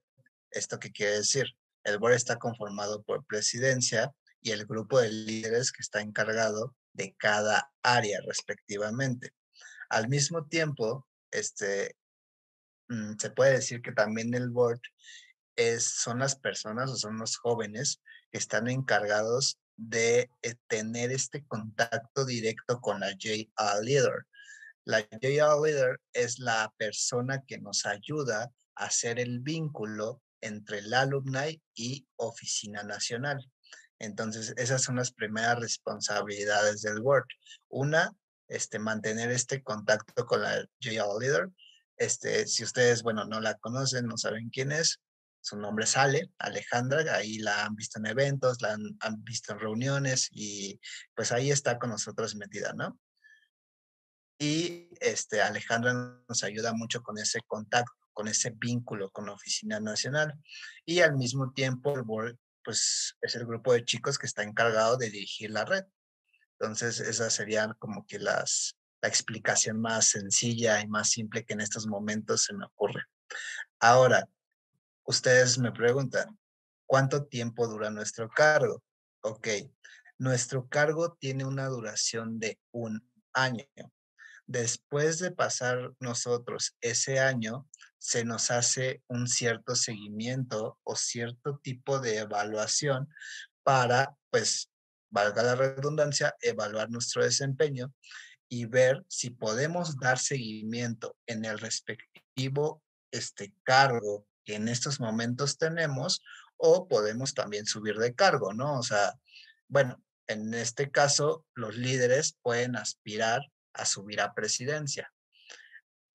¿Esto 0.51 0.79
qué 0.79 0.91
quiere 0.91 1.17
decir? 1.17 1.55
El 1.83 1.99
board 1.99 2.13
está 2.13 2.37
conformado 2.37 3.03
por 3.03 3.25
presidencia 3.25 4.13
y 4.41 4.51
el 4.51 4.65
grupo 4.65 4.99
de 4.99 5.11
líderes 5.11 5.71
que 5.71 5.81
está 5.81 6.01
encargado 6.01 6.75
de 6.93 7.15
cada 7.17 7.71
área 7.81 8.19
respectivamente. 8.25 9.31
Al 9.89 10.09
mismo 10.09 10.45
tiempo, 10.47 11.07
este, 11.31 11.95
se 13.17 13.29
puede 13.31 13.53
decir 13.53 13.81
que 13.81 13.91
también 13.91 14.33
el 14.33 14.49
board 14.49 14.79
es, 15.55 15.85
son 15.85 16.19
las 16.19 16.35
personas 16.35 16.89
o 16.91 16.95
son 16.95 17.17
los 17.17 17.37
jóvenes 17.37 18.01
que 18.31 18.37
están 18.37 18.67
encargados 18.67 19.59
de 19.75 20.29
eh, 20.41 20.55
tener 20.67 21.11
este 21.11 21.45
contacto 21.45 22.25
directo 22.25 22.81
con 22.81 22.99
la 22.99 23.11
JR 23.11 23.83
Leader. 23.83 24.25
La 24.85 25.01
JR 25.01 25.61
Leader 25.61 25.99
es 26.13 26.39
la 26.39 26.73
persona 26.77 27.43
que 27.45 27.59
nos 27.59 27.85
ayuda 27.85 28.51
a 28.75 28.85
hacer 28.85 29.19
el 29.19 29.39
vínculo 29.39 30.21
entre 30.41 30.79
el 30.79 30.93
alumni 30.93 31.61
y 31.75 32.07
Oficina 32.15 32.83
Nacional. 32.83 33.49
Entonces, 33.99 34.53
esas 34.57 34.83
son 34.83 34.97
las 34.97 35.11
primeras 35.11 35.59
responsabilidades 35.59 36.81
del 36.81 36.99
Word. 36.99 37.25
Una, 37.69 38.13
este, 38.47 38.79
mantener 38.79 39.31
este 39.31 39.63
contacto 39.63 40.25
con 40.25 40.41
la 40.41 40.63
JL 40.79 41.19
Leader. 41.19 41.49
Este, 41.97 42.47
si 42.47 42.63
ustedes, 42.63 43.03
bueno, 43.03 43.25
no 43.25 43.39
la 43.41 43.55
conocen, 43.55 44.05
no 44.07 44.17
saben 44.17 44.49
quién 44.49 44.71
es, 44.71 44.99
su 45.41 45.57
nombre 45.57 45.85
sale, 45.85 46.31
Alejandra, 46.39 47.15
ahí 47.15 47.39
la 47.39 47.65
han 47.65 47.75
visto 47.75 47.99
en 47.99 48.07
eventos, 48.07 48.61
la 48.61 48.73
han, 48.73 49.23
visto 49.23 49.53
en 49.53 49.59
reuniones 49.59 50.27
y 50.31 50.79
pues 51.15 51.31
ahí 51.31 51.51
está 51.51 51.79
con 51.79 51.89
nosotros 51.89 52.35
metida, 52.35 52.73
¿no? 52.73 52.99
Y 54.39 54.89
este, 54.99 55.41
Alejandra 55.41 55.93
nos 56.27 56.43
ayuda 56.43 56.73
mucho 56.73 57.01
con 57.01 57.17
ese 57.17 57.41
contacto 57.47 57.93
con 58.17 58.27
ese 58.27 58.49
vínculo 58.49 59.11
con 59.11 59.27
la 59.27 59.33
Oficina 59.33 59.79
Nacional. 59.79 60.33
Y 60.85 61.01
al 61.01 61.15
mismo 61.15 61.53
tiempo, 61.53 61.93
el 61.93 62.01
board, 62.01 62.35
pues 62.63 63.15
es 63.21 63.35
el 63.35 63.45
grupo 63.45 63.73
de 63.73 63.85
chicos 63.85 64.17
que 64.17 64.25
está 64.25 64.41
encargado 64.41 64.97
de 64.97 65.11
dirigir 65.11 65.51
la 65.51 65.65
red. 65.65 65.83
Entonces, 66.59 66.99
esa 66.99 67.29
sería 67.29 67.71
como 67.77 68.07
que 68.07 68.17
las, 68.17 68.75
la 69.01 69.09
explicación 69.09 69.79
más 69.79 70.09
sencilla 70.09 70.81
y 70.81 70.87
más 70.87 71.09
simple 71.09 71.45
que 71.45 71.53
en 71.53 71.61
estos 71.61 71.87
momentos 71.87 72.43
se 72.43 72.53
me 72.53 72.65
ocurre. 72.65 73.03
Ahora, 73.79 74.27
ustedes 75.03 75.57
me 75.57 75.71
preguntan, 75.71 76.37
¿cuánto 76.85 77.25
tiempo 77.25 77.67
dura 77.67 77.89
nuestro 77.89 78.29
cargo? 78.29 78.83
Ok, 79.21 79.47
nuestro 80.17 80.67
cargo 80.67 81.15
tiene 81.19 81.45
una 81.45 81.67
duración 81.67 82.39
de 82.39 82.59
un 82.71 83.07
año. 83.33 83.65
Después 84.47 85.19
de 85.19 85.31
pasar 85.31 85.91
nosotros 85.99 86.75
ese 86.81 87.19
año, 87.19 87.67
se 87.97 88.23
nos 88.23 88.49
hace 88.49 89.03
un 89.07 89.27
cierto 89.27 89.75
seguimiento 89.75 90.79
o 90.83 90.95
cierto 90.95 91.59
tipo 91.61 91.99
de 91.99 92.19
evaluación 92.19 93.09
para, 93.63 94.15
pues, 94.29 94.69
valga 95.09 95.43
la 95.43 95.55
redundancia, 95.55 96.35
evaluar 96.41 96.89
nuestro 96.89 97.23
desempeño 97.23 97.93
y 98.49 98.65
ver 98.65 99.03
si 99.07 99.29
podemos 99.29 99.97
dar 99.99 100.19
seguimiento 100.19 101.17
en 101.25 101.45
el 101.45 101.59
respectivo 101.59 102.81
este 103.11 103.53
cargo 103.63 104.25
que 104.43 104.55
en 104.55 104.67
estos 104.67 104.99
momentos 104.99 105.57
tenemos 105.57 106.21
o 106.55 106.87
podemos 106.87 107.33
también 107.33 107.65
subir 107.65 107.97
de 107.97 108.15
cargo, 108.15 108.53
¿no? 108.53 108.79
O 108.79 108.83
sea, 108.83 109.13
bueno, 109.67 110.01
en 110.27 110.53
este 110.53 110.91
caso 110.91 111.45
los 111.53 111.75
líderes 111.75 112.37
pueden 112.41 112.75
aspirar 112.75 113.41
a 113.73 113.85
subir 113.85 114.21
a 114.21 114.33
presidencia 114.33 115.11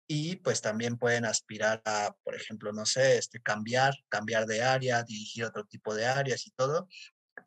y 0.08 0.36
pues 0.36 0.60
también 0.60 0.98
pueden 0.98 1.24
aspirar 1.24 1.80
a, 1.84 2.14
por 2.22 2.34
ejemplo, 2.34 2.72
no 2.72 2.84
sé, 2.84 3.16
este, 3.16 3.40
cambiar, 3.40 3.94
cambiar 4.08 4.46
de 4.46 4.62
área, 4.62 5.02
dirigir 5.04 5.44
otro 5.44 5.64
tipo 5.64 5.94
de 5.94 6.06
áreas 6.06 6.46
y 6.46 6.50
todo, 6.50 6.88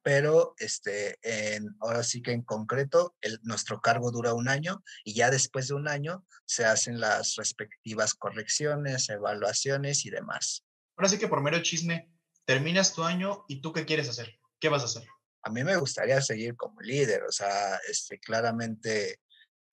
pero 0.06 0.54
este, 0.60 1.18
en, 1.24 1.76
ahora 1.80 2.04
sí 2.04 2.22
que 2.22 2.32
en 2.32 2.44
concreto 2.44 3.16
el, 3.22 3.40
nuestro 3.42 3.82
cargo 3.82 4.12
dura 4.12 4.36
un 4.36 4.48
año 4.48 4.84
y 5.04 5.16
ya 5.16 5.32
después 5.32 5.68
de 5.68 5.74
un 5.74 5.88
año 5.88 6.24
se 6.46 6.64
hacen 6.64 7.00
las 7.00 7.38
respectivas 7.38 8.14
correcciones, 8.14 9.10
evaluaciones 9.10 10.06
y 10.06 10.12
demás. 10.12 10.64
Ahora 10.96 11.10
sí 11.10 11.18
que 11.18 11.28
por 11.28 11.42
mero 11.42 11.60
chisme, 11.64 12.14
terminas 12.46 12.94
tu 12.94 13.04
año 13.04 13.46
y 13.48 13.62
tú 13.62 13.74
qué 13.74 13.84
quieres 13.84 14.08
hacer, 14.08 14.40
qué 14.60 14.70
vas 14.70 14.84
a 14.84 14.86
hacer. 14.86 15.08
A 15.42 15.50
mí 15.50 15.64
me 15.64 15.76
gustaría 15.76 16.22
seguir 16.22 16.56
como 16.56 16.82
líder, 16.82 17.24
o 17.24 17.32
sea, 17.32 17.80
este, 17.90 18.20
claramente 18.20 19.22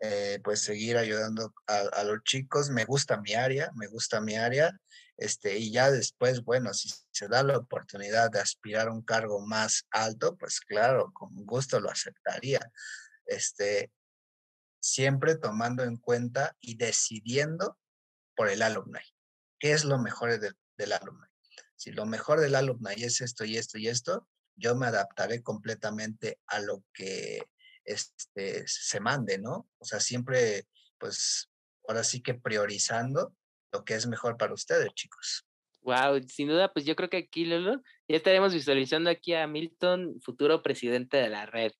eh, 0.04 0.40
pues 0.42 0.62
seguir 0.62 0.96
ayudando 0.96 1.54
a, 1.68 2.02
los 2.02 2.24
chicos. 2.24 2.70
Me 2.70 2.84
gusta 2.84 3.20
mi 3.20 3.34
área, 3.34 3.70
me 3.76 3.86
gusta 3.86 4.20
mi 4.20 4.34
área. 4.34 4.76
Este, 5.16 5.56
y 5.58 5.70
ya 5.70 5.92
después, 5.92 6.42
bueno, 6.42 6.74
si 6.74 6.92
se 7.12 7.28
da 7.28 7.44
la 7.44 7.56
oportunidad 7.56 8.28
de 8.28 8.40
aspirar 8.40 8.88
a 8.88 8.92
un 8.92 9.02
cargo 9.02 9.46
más 9.46 9.86
alto, 9.92 10.36
pues 10.36 10.58
claro, 10.58 11.12
con 11.12 11.46
gusto 11.46 11.78
lo 11.78 11.88
aceptaría. 11.88 12.60
Este, 13.26 13.92
siempre 14.80 15.36
tomando 15.36 15.84
en 15.84 15.96
cuenta 15.96 16.56
y 16.60 16.74
decidiendo 16.74 17.78
por 18.34 18.48
el 18.48 18.62
alumni. 18.62 18.98
¿Qué 19.60 19.70
es 19.70 19.84
lo 19.84 19.98
mejor 19.98 20.40
del, 20.40 20.92
alumni? 20.92 21.28
Si 21.76 21.92
lo 21.92 22.06
mejor 22.06 22.40
del 22.40 22.56
alumni 22.56 23.04
es 23.04 23.20
esto 23.20 23.44
y 23.44 23.56
esto 23.56 23.78
y 23.78 23.86
esto, 23.86 24.28
yo 24.56 24.74
me 24.74 24.86
adaptaré 24.86 25.44
completamente 25.44 26.40
a 26.48 26.58
lo 26.58 26.82
que 26.92 27.46
este, 27.84 28.66
se 28.66 29.00
mande, 29.00 29.38
¿no? 29.38 29.68
O 29.78 29.84
sea, 29.84 30.00
siempre, 30.00 30.66
pues, 30.98 31.50
ahora 31.86 32.04
sí 32.04 32.22
que 32.22 32.34
priorizando 32.34 33.34
lo 33.72 33.84
que 33.84 33.94
es 33.94 34.06
mejor 34.06 34.36
para 34.36 34.54
ustedes, 34.54 34.92
chicos. 34.94 35.46
Wow, 35.82 36.22
sin 36.28 36.48
duda, 36.48 36.72
pues 36.72 36.84
yo 36.84 36.94
creo 36.94 37.10
que 37.10 37.16
aquí, 37.16 37.44
Lolo, 37.44 37.82
ya 38.06 38.16
estaremos 38.16 38.54
visualizando 38.54 39.10
aquí 39.10 39.34
a 39.34 39.46
Milton, 39.46 40.20
futuro 40.20 40.62
presidente 40.62 41.16
de 41.16 41.28
la 41.28 41.46
red. 41.46 41.72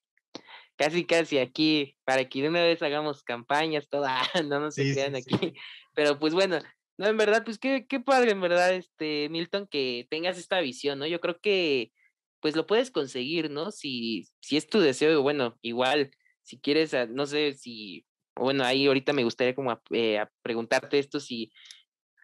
Casi, 0.77 1.05
casi 1.05 1.39
aquí, 1.39 1.97
para 2.05 2.29
que 2.29 2.43
de 2.43 2.49
una 2.49 2.63
vez 2.63 2.83
hagamos 2.83 3.23
campañas, 3.23 3.89
todas, 3.89 4.27
no 4.45 4.59
nos 4.59 4.75
se 4.75 4.95
quedan 4.95 5.15
aquí. 5.15 5.55
Pero 5.95 6.19
pues 6.19 6.35
bueno, 6.35 6.59
no, 6.99 7.07
en 7.07 7.17
verdad, 7.17 7.45
pues 7.45 7.59
qué, 7.59 7.87
qué 7.89 8.01
padre, 8.01 8.33
en 8.33 8.41
verdad, 8.41 8.75
este, 8.75 9.29
Milton, 9.29 9.69
que 9.69 10.07
tengas 10.11 10.37
esta 10.37 10.61
visión, 10.61 10.99
¿no? 10.99 11.07
Yo 11.07 11.21
creo 11.21 11.39
que 11.41 11.93
pues 12.43 12.57
lo 12.57 12.67
puedes 12.67 12.91
conseguir, 12.91 13.51
¿no? 13.51 13.71
Si, 13.71 14.29
si 14.41 14.57
es 14.57 14.67
tu 14.67 14.81
deseo, 14.81 15.23
bueno, 15.23 15.59
igual, 15.63 16.11
si 16.43 16.59
quieres, 16.59 16.93
ah, 16.93 17.07
no 17.07 17.25
sé 17.27 17.55
si, 17.55 18.05
bueno, 18.35 18.65
ahí 18.65 18.87
ahorita 18.87 19.13
me 19.13 19.23
gustaría 19.23 19.55
como 19.55 19.81
eh, 19.91 20.23
preguntarte 20.43 20.99
esto, 20.99 21.21
si 21.21 21.53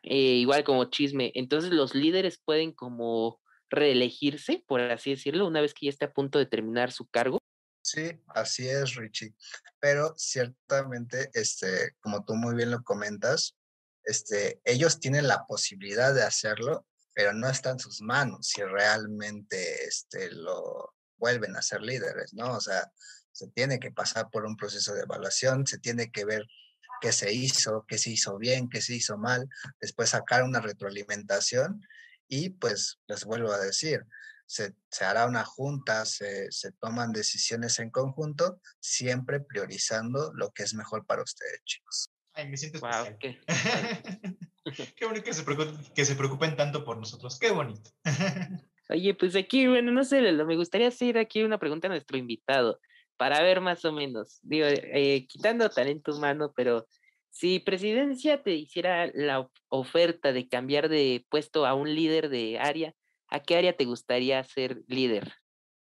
eh, 0.02 0.35
igual 0.35 0.64
como 0.64 0.90
chisme, 0.90 1.31
entonces 1.37 1.70
los 1.70 1.94
líderes 1.94 2.38
pueden 2.44 2.72
como 2.72 3.40
reelegirse, 3.70 4.64
por 4.66 4.81
así 4.81 5.11
decirlo, 5.11 5.46
una 5.46 5.61
vez 5.61 5.72
que 5.72 5.87
ya 5.87 5.90
esté 5.90 6.07
a 6.07 6.12
punto 6.12 6.38
de 6.40 6.46
terminar 6.46 6.90
su 6.90 7.07
cargo. 7.07 7.38
Sí, 7.81 8.11
así 8.35 8.68
es, 8.68 8.96
Richie. 8.96 9.35
Pero 9.78 10.14
ciertamente, 10.16 11.31
este, 11.33 11.94
como 12.00 12.24
tú 12.24 12.35
muy 12.35 12.57
bien 12.57 12.72
lo 12.72 12.83
comentas, 12.83 13.57
este, 14.02 14.61
ellos 14.64 14.98
tienen 14.98 15.28
la 15.28 15.46
posibilidad 15.46 16.12
de 16.12 16.24
hacerlo, 16.24 16.88
pero 17.18 17.33
no 17.33 17.48
está 17.48 17.70
en 17.70 17.81
sus 17.81 18.00
manos 18.00 18.46
si 18.46 18.62
realmente 18.62 19.85
este, 19.88 20.31
lo 20.31 20.94
vuelven 21.16 21.57
a 21.57 21.62
ser 21.62 21.83
líderes, 21.83 22.33
¿no? 22.33 22.52
O 22.52 22.61
sea, 22.61 22.92
se 23.33 23.48
tiene 23.48 23.81
que 23.81 23.90
pasar 23.90 24.31
por 24.31 24.46
un 24.46 24.57
proceso 24.57 24.94
de 24.94 25.00
evaluación, 25.00 25.66
se 25.66 25.78
tiene 25.78 26.12
que 26.12 26.24
ver 26.24 26.46
qué 27.00 27.11
se 27.11 27.33
hizo, 27.33 27.85
qué 27.88 27.98
se 27.98 28.11
hizo 28.11 28.38
bien, 28.38 28.68
qué 28.68 28.81
se 28.81 28.94
hizo 28.94 29.18
mal, 29.18 29.48
después 29.81 30.11
sacar 30.11 30.44
una 30.44 30.61
retroalimentación 30.61 31.83
y 32.28 32.50
pues 32.50 33.00
les 33.09 33.24
vuelvo 33.24 33.50
a 33.50 33.59
decir, 33.59 34.07
se, 34.46 34.76
hará 35.00 35.26
una 35.26 35.44
junta, 35.44 36.07
se, 36.07 36.48
toman 36.78 37.11
decisiones 37.11 37.81
en 37.81 37.90
conjunto, 37.90 38.61
siempre 38.78 39.40
priorizando 39.40 40.33
lo 40.35 40.52
que 40.52 40.62
es 40.62 40.72
mejor 40.72 41.04
para 41.04 41.24
ustedes, 41.24 41.64
chicos. 41.64 42.11
Ay, 42.35 42.48
me 42.48 42.57
siento 42.57 42.78
especial. 42.78 43.18
qué... 44.96 45.04
bonito 45.07 45.24
que 45.24 45.33
se, 45.33 45.42
preocupen, 45.42 45.76
que 45.94 46.04
se 46.04 46.14
preocupen 46.14 46.57
tanto 46.57 46.85
por 46.85 46.96
nosotros, 46.96 47.38
qué 47.38 47.50
bonito. 47.50 47.90
Oye, 48.90 49.14
pues 49.14 49.37
aquí, 49.37 49.66
bueno, 49.66 49.92
no 49.92 50.04
sé, 50.04 50.20
me 50.33 50.57
gustaría 50.57 50.88
hacer 50.88 51.18
aquí 51.18 51.42
una 51.42 51.59
pregunta 51.59 51.88
a 51.88 51.90
nuestro 51.90 52.16
invitado, 52.16 52.81
para 53.18 53.42
ver 53.42 53.61
más 53.61 53.85
o 53.85 53.92
menos, 53.92 54.38
digo, 54.42 54.66
eh, 54.66 55.26
quitando 55.28 55.68
talento 55.68 56.16
humano, 56.16 56.52
pero 56.57 56.87
si 57.31 57.59
presidencia 57.59 58.42
te 58.42 58.52
hiciera 58.52 59.11
la 59.12 59.48
oferta 59.68 60.33
de 60.33 60.48
cambiar 60.48 60.88
de 60.88 61.26
puesto 61.28 61.66
a 61.66 61.74
un 61.74 61.94
líder 61.94 62.31
de 62.31 62.59
área, 62.59 62.94
¿a 63.28 63.40
qué 63.40 63.57
área 63.57 63.76
te 63.76 63.85
gustaría 63.85 64.42
ser 64.44 64.83
líder? 64.87 65.33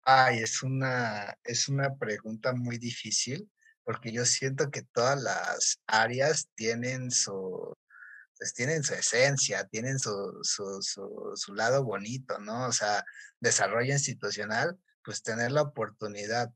Ay, 0.04 0.40
es 0.40 0.64
una, 0.64 1.38
es 1.44 1.70
una 1.70 1.96
pregunta 1.96 2.54
muy 2.54 2.78
difícil 2.78 3.50
porque 3.84 4.12
yo 4.12 4.26
siento 4.26 4.70
que 4.70 4.82
todas 4.82 5.22
las 5.22 5.80
áreas 5.88 6.50
tienen 6.56 7.10
su, 7.10 7.74
pues 8.38 8.54
tienen 8.54 8.84
su 8.84 8.94
esencia, 8.94 9.66
tienen 9.66 10.00
su, 10.00 10.40
su, 10.44 10.82
su, 10.82 11.34
su, 11.36 11.54
lado 11.54 11.84
bonito, 11.84 12.40
¿no? 12.40 12.68
O 12.68 12.72
sea, 12.72 13.04
desarrollo 13.40 13.94
institucional, 13.94 14.78
pues 15.04 15.24
tener 15.24 15.52
la 15.52 15.64
oportunidad 15.64 16.50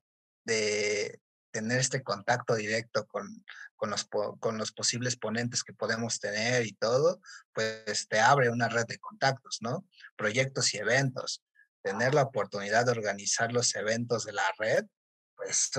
de 0.45 1.19
tener 1.51 1.79
este 1.79 2.01
contacto 2.01 2.55
directo 2.55 3.05
con, 3.07 3.43
con, 3.75 3.89
los, 3.89 4.07
con 4.39 4.57
los 4.57 4.71
posibles 4.71 5.17
ponentes 5.17 5.63
que 5.63 5.73
podemos 5.73 6.19
tener 6.19 6.65
y 6.65 6.73
todo, 6.73 7.21
pues 7.53 8.07
te 8.07 8.19
abre 8.19 8.49
una 8.49 8.69
red 8.69 8.85
de 8.85 8.99
contactos, 8.99 9.57
¿no? 9.61 9.85
Proyectos 10.15 10.73
y 10.73 10.77
eventos. 10.77 11.43
Tener 11.83 12.13
la 12.13 12.23
oportunidad 12.23 12.85
de 12.85 12.91
organizar 12.91 13.51
los 13.51 13.75
eventos 13.75 14.23
de 14.23 14.33
la 14.33 14.49
red, 14.57 14.85
pues, 15.35 15.71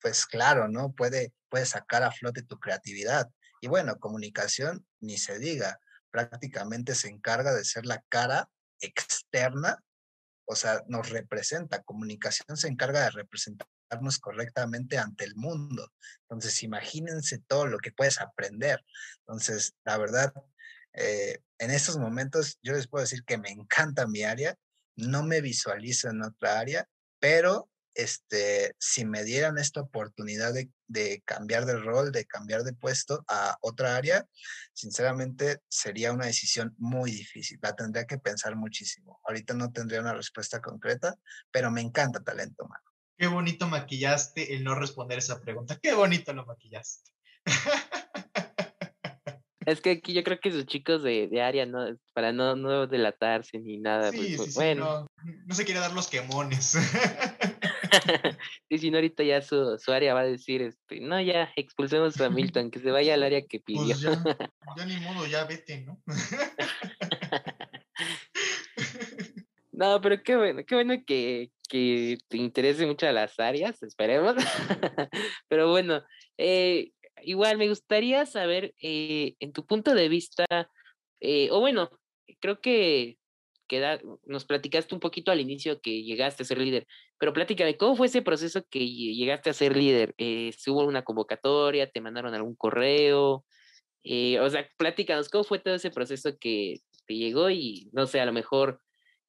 pues 0.00 0.26
claro, 0.26 0.68
¿no? 0.68 0.92
Puede, 0.92 1.34
puede 1.48 1.66
sacar 1.66 2.02
a 2.02 2.12
flote 2.12 2.42
tu 2.42 2.58
creatividad 2.58 3.28
y 3.60 3.68
bueno, 3.68 3.98
comunicación, 3.98 4.86
ni 5.00 5.18
se 5.18 5.38
diga, 5.38 5.80
prácticamente 6.10 6.94
se 6.94 7.08
encarga 7.08 7.54
de 7.54 7.64
ser 7.64 7.86
la 7.86 8.02
cara 8.08 8.50
externa, 8.80 9.82
o 10.46 10.56
sea, 10.56 10.82
nos 10.88 11.10
representa, 11.10 11.82
comunicación 11.82 12.56
se 12.56 12.68
encarga 12.68 13.04
de 13.04 13.10
representarnos 13.10 14.18
correctamente 14.18 14.98
ante 14.98 15.24
el 15.24 15.34
mundo. 15.36 15.92
Entonces, 16.22 16.62
imagínense 16.62 17.38
todo 17.46 17.66
lo 17.66 17.78
que 17.78 17.92
puedes 17.92 18.20
aprender. 18.20 18.82
Entonces, 19.20 19.74
la 19.84 19.98
verdad, 19.98 20.32
eh, 20.94 21.38
en 21.58 21.70
estos 21.70 21.98
momentos 21.98 22.58
yo 22.62 22.72
les 22.72 22.88
puedo 22.88 23.02
decir 23.02 23.24
que 23.24 23.38
me 23.38 23.50
encanta 23.50 24.06
mi 24.06 24.22
área, 24.22 24.56
no 24.96 25.22
me 25.22 25.40
visualizo 25.40 26.08
en 26.08 26.22
otra 26.22 26.58
área, 26.58 26.88
pero 27.20 27.70
este, 27.94 28.74
si 28.78 29.04
me 29.04 29.24
dieran 29.24 29.58
esta 29.58 29.80
oportunidad 29.80 30.54
de, 30.54 30.70
cambiar 31.24 31.64
de 31.66 31.76
rol, 31.76 32.12
de 32.12 32.26
cambiar 32.26 32.62
de 32.62 32.72
puesto 32.72 33.24
a 33.28 33.56
otra 33.60 33.96
área, 33.96 34.26
sinceramente 34.72 35.60
sería 35.68 36.12
una 36.12 36.26
decisión 36.26 36.74
muy 36.78 37.10
difícil. 37.10 37.58
La 37.62 37.74
tendría 37.74 38.06
que 38.06 38.18
pensar 38.18 38.56
muchísimo. 38.56 39.20
Ahorita 39.24 39.54
no 39.54 39.70
tendría 39.72 40.00
una 40.00 40.14
respuesta 40.14 40.60
concreta, 40.60 41.14
pero 41.50 41.70
me 41.70 41.80
encanta 41.80 42.22
talento 42.22 42.64
humano. 42.64 42.84
Qué 43.16 43.26
bonito 43.26 43.66
maquillaste 43.66 44.54
el 44.54 44.62
no 44.62 44.74
responder 44.74 45.18
esa 45.18 45.40
pregunta. 45.40 45.78
Qué 45.82 45.92
bonito 45.94 46.32
lo 46.32 46.46
maquillaste. 46.46 47.10
Es 49.68 49.82
que 49.82 49.90
aquí 49.90 50.14
yo 50.14 50.24
creo 50.24 50.40
que 50.40 50.50
sus 50.50 50.64
chicos 50.64 51.02
de, 51.02 51.42
área, 51.42 51.66
¿no? 51.66 51.94
Para 52.14 52.32
no, 52.32 52.56
no 52.56 52.86
delatarse 52.86 53.58
ni 53.58 53.76
nada. 53.76 54.10
Sí, 54.12 54.32
pues, 54.34 54.54
sí, 54.54 54.58
bueno. 54.58 55.06
no, 55.44 55.54
se 55.54 55.66
quiere 55.66 55.80
dar 55.80 55.92
los 55.92 56.08
quemones. 56.08 56.74
sí, 58.68 58.78
si 58.78 58.90
no, 58.90 58.98
ahorita 58.98 59.22
ya 59.22 59.42
su, 59.42 59.78
su, 59.78 59.92
área 59.92 60.14
va 60.14 60.20
a 60.20 60.26
decir, 60.26 60.62
este, 60.62 61.00
no, 61.00 61.20
ya 61.20 61.50
expulsemos 61.56 62.20
a 62.20 62.30
Milton, 62.30 62.70
que 62.70 62.78
se 62.78 62.90
vaya 62.90 63.14
al 63.14 63.22
área 63.22 63.42
que 63.46 63.60
pidió. 63.60 63.84
Pues 63.84 64.00
ya, 64.00 64.12
ya 64.76 64.86
ni 64.86 64.96
modo, 64.98 65.26
ya 65.26 65.44
vete, 65.44 65.80
¿no? 65.82 66.00
no, 69.72 70.00
pero 70.00 70.22
qué 70.22 70.36
bueno, 70.36 70.62
qué 70.66 70.74
bueno 70.74 70.94
que, 71.06 71.50
que 71.68 72.18
te 72.28 72.36
interese 72.36 72.86
mucho 72.86 73.06
a 73.06 73.12
las 73.12 73.38
áreas, 73.38 73.82
esperemos. 73.82 74.36
pero 75.48 75.70
bueno, 75.70 76.02
eh, 76.36 76.92
igual 77.22 77.58
me 77.58 77.68
gustaría 77.68 78.26
saber, 78.26 78.74
eh, 78.80 79.34
en 79.40 79.52
tu 79.52 79.66
punto 79.66 79.94
de 79.94 80.08
vista, 80.08 80.46
eh, 81.20 81.48
o 81.50 81.60
bueno, 81.60 81.90
creo 82.40 82.60
que, 82.60 83.18
nos 84.26 84.44
platicaste 84.44 84.94
un 84.94 85.00
poquito 85.00 85.30
al 85.30 85.40
inicio 85.40 85.80
que 85.80 86.02
llegaste 86.02 86.42
a 86.42 86.46
ser 86.46 86.58
líder, 86.58 86.86
pero 87.18 87.32
pláticame, 87.32 87.76
¿cómo 87.76 87.96
fue 87.96 88.06
ese 88.06 88.22
proceso 88.22 88.64
que 88.70 88.86
llegaste 88.86 89.50
a 89.50 89.54
ser 89.54 89.76
líder? 89.76 90.14
Eh, 90.18 90.52
¿Hubo 90.66 90.84
una 90.84 91.02
convocatoria? 91.02 91.90
¿Te 91.90 92.00
mandaron 92.00 92.34
algún 92.34 92.54
correo? 92.54 93.44
o 94.40 94.50
sea, 94.50 94.66
platícanos, 94.78 95.28
¿cómo 95.28 95.44
fue 95.44 95.58
todo 95.58 95.74
ese 95.74 95.90
proceso 95.90 96.36
que 96.38 96.80
te 97.06 97.14
llegó? 97.14 97.50
Y 97.50 97.90
no 97.92 98.06
sé, 98.06 98.20
a 98.20 98.26
lo 98.26 98.32
mejor 98.32 98.80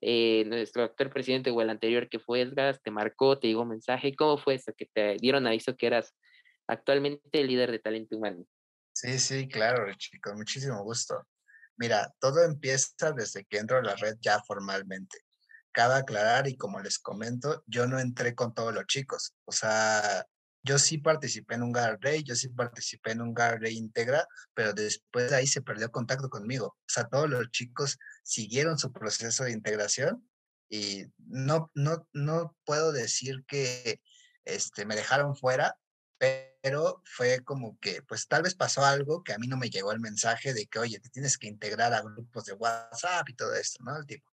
nuestro 0.01 0.83
actual 0.83 1.09
presidente 1.09 1.51
o 1.51 1.61
el 1.61 1.69
anterior 1.69 2.07
que 2.07 2.19
fue 2.19 2.41
Esgas 2.41 2.81
te 2.81 2.91
marcó, 2.91 3.37
te 3.37 3.47
llegó 3.47 3.63
un 3.63 3.69
mensaje, 3.69 4.15
¿cómo 4.15 4.37
fue 4.37 4.55
eso? 4.55 4.71
Que 4.77 4.85
te 4.85 5.17
dieron 5.17 5.47
aviso 5.47 5.75
que 5.75 5.87
eras 5.87 6.15
actualmente 6.67 7.43
líder 7.43 7.71
de 7.71 7.79
talento 7.79 8.15
humano. 8.15 8.45
Sí, 8.93 9.17
sí, 9.19 9.47
claro, 9.47 9.91
chicos, 9.95 10.33
muchísimo 10.35 10.83
gusto. 10.83 11.25
Mira, 11.79 12.13
todo 12.19 12.43
empieza 12.43 13.13
desde 13.13 13.45
que 13.45 13.57
entro 13.57 13.77
a 13.77 13.81
la 13.81 13.95
red 13.95 14.17
ya 14.19 14.43
formalmente. 14.43 15.19
Cabe 15.71 15.95
aclarar 15.95 16.47
y 16.49 16.57
como 16.57 16.81
les 16.81 16.99
comento, 16.99 17.63
yo 17.67 17.87
no 17.87 17.99
entré 17.99 18.35
con 18.35 18.53
todos 18.53 18.73
los 18.73 18.85
chicos. 18.85 19.33
O 19.45 19.53
sea, 19.53 20.25
yo 20.61 20.77
sí 20.77 20.97
participé 20.97 21.55
en 21.55 21.63
un 21.63 21.71
Day, 21.71 22.21
yo 22.23 22.35
sí 22.35 22.49
participé 22.49 23.11
en 23.11 23.21
un 23.21 23.33
Day 23.33 23.77
Integra, 23.77 24.27
pero 24.53 24.73
después 24.73 25.29
de 25.29 25.37
ahí 25.37 25.47
se 25.47 25.61
perdió 25.61 25.89
contacto 25.89 26.29
conmigo. 26.29 26.67
O 26.67 26.89
sea, 26.89 27.07
todos 27.07 27.29
los 27.29 27.49
chicos 27.51 27.97
siguieron 28.23 28.77
su 28.77 28.91
proceso 28.91 29.45
de 29.45 29.53
integración 29.53 30.29
y 30.69 31.05
no, 31.17 31.71
no, 31.75 32.09
no 32.11 32.57
puedo 32.65 32.91
decir 32.91 33.45
que 33.47 34.01
este, 34.43 34.85
me 34.85 34.97
dejaron 34.97 35.33
fuera, 35.33 35.77
pero 36.17 36.48
fue 37.05 37.43
como 37.43 37.77
que, 37.79 38.01
pues 38.03 38.27
tal 38.27 38.43
vez 38.43 38.55
pasó 38.55 38.83
algo 38.85 39.23
que 39.23 39.33
a 39.33 39.37
mí 39.37 39.47
no 39.47 39.57
me 39.57 39.69
llegó 39.69 39.91
el 39.91 39.99
mensaje 39.99 40.53
de 40.53 40.67
que, 40.67 40.79
oye, 40.79 40.99
te 40.99 41.09
tienes 41.09 41.37
que 41.37 41.47
integrar 41.47 41.93
a 41.93 42.01
grupos 42.01 42.45
de 42.45 42.53
WhatsApp 42.53 43.27
y 43.29 43.33
todo 43.33 43.53
esto, 43.55 43.83
¿no? 43.83 43.97
El 43.97 44.05
tipo. 44.05 44.29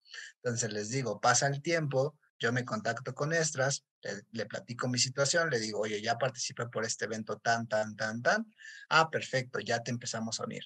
Entonces 0.44 0.72
les 0.72 0.90
digo, 0.90 1.20
pasa 1.20 1.48
el 1.48 1.62
tiempo, 1.62 2.18
yo 2.40 2.52
me 2.52 2.66
contacto 2.66 3.14
con 3.14 3.34
Estras, 3.34 3.86
le, 4.32 4.46
platico 4.46 4.88
mi 4.88 4.98
situación, 4.98 5.50
le 5.50 5.60
digo, 5.60 5.80
oye, 5.80 6.02
ya 6.02 6.18
participé 6.18 6.66
por 6.68 6.84
este 6.86 7.06
evento 7.06 7.38
tan, 7.38 7.68
tan, 7.68 7.96
tan, 7.96 8.22
tan. 8.22 8.52
Ah, 8.90 9.10
perfecto, 9.10 9.60
ya 9.60 9.84
te 9.84 9.92
empezamos 9.92 10.40
a 10.40 10.46
unir. 10.46 10.64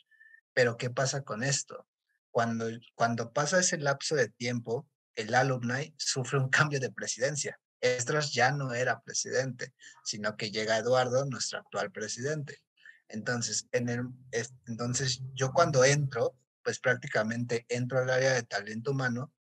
Pero 0.54 0.78
¿qué 0.78 0.90
pasa 0.90 1.22
con 1.24 1.44
esto? 1.44 1.88
Cuando, 2.32 2.68
cuando 2.96 3.34
pasa 3.34 3.60
ese 3.60 3.78
lapso 3.78 4.16
de 4.16 4.30
tiempo, 4.30 4.88
el 5.16 5.34
alumni 5.36 5.94
sufre 5.98 6.40
un 6.40 6.50
cambio 6.50 6.80
de 6.80 6.92
presidencia. 6.92 7.60
Estras 7.86 8.34
ya 8.34 8.52
no 8.52 8.74
era 8.74 9.02
presidente, 9.02 9.74
sino 10.04 10.36
que 10.38 10.52
llega 10.52 10.78
Eduardo, 10.78 11.26
nuestro 11.26 11.60
actual 11.60 11.92
presidente. 11.92 12.60
Entonces, 13.08 13.68
entonces 13.72 15.22
yo 15.34 15.52
cuando 15.52 15.84
entro, 15.84 16.36
pues 16.64 16.80
prácticamente 16.80 17.66
entro 17.70 18.00
al 18.00 18.10
área 18.10 18.34
de 18.34 18.44
talento 18.44 18.92
humano, 18.92 19.32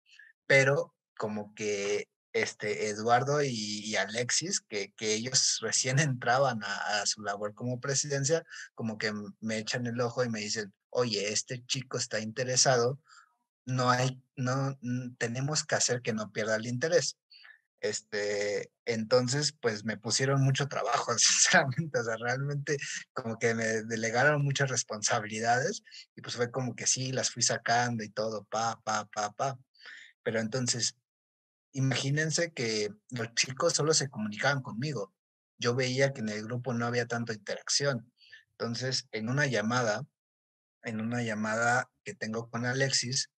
pero 0.45 0.93
como 1.17 1.53
que 1.55 2.07
este, 2.33 2.89
Eduardo 2.89 3.41
y, 3.41 3.95
Alexis, 3.95 4.59
que, 4.59 4.93
ellos 4.99 5.59
recién 5.61 5.99
entraban 5.99 6.63
a, 6.63 7.01
a, 7.01 7.05
su 7.05 7.21
labor 7.23 7.55
como 7.55 7.79
presidencia, 7.79 8.45
como 8.73 8.97
que 8.97 9.13
me 9.39 9.57
echan 9.57 9.87
el 9.87 9.99
ojo 10.01 10.23
y 10.23 10.29
me 10.29 10.41
dicen, 10.41 10.73
oye, 10.89 11.31
este 11.31 11.65
chico 11.65 11.97
está 11.97 12.19
interesado, 12.19 12.99
no 13.65 13.89
hay, 13.89 14.21
no, 14.35 14.77
tenemos 15.17 15.63
que 15.63 15.75
hacer 15.75 16.01
que 16.01 16.13
no 16.13 16.31
pierda 16.31 16.55
el 16.55 16.67
interés. 16.67 17.17
Este, 17.81 18.71
entonces, 18.85 19.53
pues 19.61 19.85
me 19.85 19.97
pusieron 19.97 20.41
mucho 20.41 20.67
trabajo, 20.67 21.13
sinceramente, 21.17 21.99
o 21.99 22.03
sea, 22.03 22.15
realmente 22.17 22.77
como 23.13 23.37
que 23.37 23.53
me 23.53 23.83
delegaron 23.83 24.43
muchas 24.43 24.69
responsabilidades 24.69 25.83
y 26.15 26.21
pues 26.21 26.35
fue 26.35 26.51
como 26.51 26.75
que 26.75 26.87
sí, 26.87 27.11
las 27.11 27.29
fui 27.31 27.43
sacando 27.43 28.03
y 28.03 28.09
todo, 28.09 28.45
pa, 28.45 28.79
pa, 28.83 29.05
pa, 29.13 29.31
pa. 29.33 29.57
Pero 30.23 30.39
entonces, 30.39 30.95
imagínense 31.73 32.51
que 32.51 32.89
los 33.11 33.33
chicos 33.35 33.73
solo 33.73 33.93
se 33.93 34.09
comunicaban 34.09 34.61
conmigo. 34.61 35.13
Yo 35.57 35.75
veía 35.75 36.13
que 36.13 36.21
en 36.21 36.29
el 36.29 36.43
grupo 36.43 36.73
no 36.73 36.85
había 36.85 37.05
tanta 37.05 37.33
interacción. 37.33 38.11
Entonces, 38.57 39.07
en 39.11 39.29
una 39.29 39.45
llamada, 39.45 40.05
en 40.83 41.01
una 41.01 41.21
llamada 41.21 41.89
que 42.03 42.13
tengo 42.15 42.49
con 42.49 42.65
Alexis, 42.65 43.29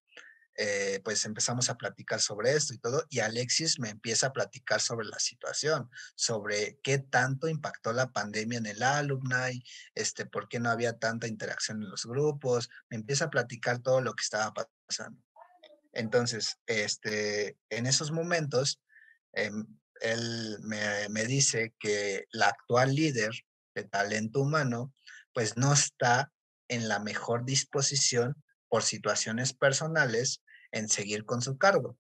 eh, 0.60 1.02
pues 1.04 1.24
empezamos 1.26 1.70
a 1.70 1.78
platicar 1.78 2.20
sobre 2.20 2.54
esto 2.54 2.74
y 2.74 2.80
todo, 2.80 3.06
y 3.10 3.20
Alexis 3.20 3.80
me 3.80 3.90
empieza 3.90 4.28
a 4.28 4.34
platicar 4.34 4.82
sobre 4.82 5.06
la 5.06 5.20
situación, 5.20 5.88
sobre 6.16 6.80
qué 6.82 6.98
tanto 6.98 7.48
impactó 7.48 7.94
la 7.94 8.12
pandemia 8.12 8.58
en 8.58 8.66
el 8.66 8.82
alumni, 8.82 9.64
este, 9.94 10.26
por 10.26 10.50
qué 10.50 10.60
no 10.60 10.72
había 10.72 10.98
tanta 10.98 11.28
interacción 11.28 11.84
en 11.84 11.92
los 11.92 12.08
grupos, 12.08 12.70
me 12.90 12.98
empieza 12.98 13.26
a 13.26 13.30
platicar 13.30 13.80
todo 13.80 14.02
lo 14.02 14.16
que 14.16 14.24
estaba 14.24 14.52
pasando. 14.88 15.22
Entonces, 15.94 16.58
este, 16.66 17.56
en 17.70 17.86
esos 17.86 18.12
momentos, 18.12 18.82
em, 19.34 19.68
él 20.02 20.58
me, 20.62 21.08
me 21.10 21.26
dice 21.26 21.76
que 21.80 22.26
la 22.32 22.48
actual 22.48 22.96
líder 22.96 23.32
de 23.76 23.84
talento 23.84 24.42
humano, 24.42 24.92
pues 25.34 25.56
no 25.56 25.72
está 25.72 26.32
en 26.68 26.88
la 26.88 26.98
mejor 26.98 27.46
disposición 27.46 28.44
por 28.70 28.82
situaciones 28.82 29.54
personales 29.54 30.42
en 30.72 30.90
seguir 30.90 31.26
con 31.26 31.42
su 31.42 31.58
cargo. 31.58 31.98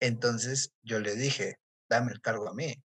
Entonces 0.00 0.72
yo 0.82 1.00
le 1.00 1.14
dije, 1.16 1.58
dame 1.88 2.12
el 2.12 2.20
cargo 2.20 2.48
a 2.48 2.54
mí. 2.54 2.82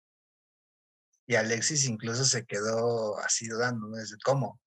Y 1.26 1.36
Alexis 1.36 1.84
incluso 1.84 2.24
se 2.24 2.44
quedó 2.44 3.18
así 3.18 3.48
dudando. 3.48 3.88
¿cómo? 4.24 4.60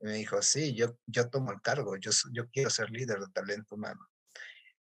Y 0.00 0.06
me 0.06 0.12
dijo, 0.14 0.40
sí, 0.42 0.74
yo, 0.74 0.96
yo 1.06 1.28
tomo 1.28 1.50
el 1.52 1.60
cargo, 1.60 1.96
yo, 1.96 2.12
yo 2.32 2.48
quiero 2.50 2.70
ser 2.70 2.90
líder 2.90 3.18
de 3.18 3.32
talento 3.32 3.74
humano. 3.74 4.08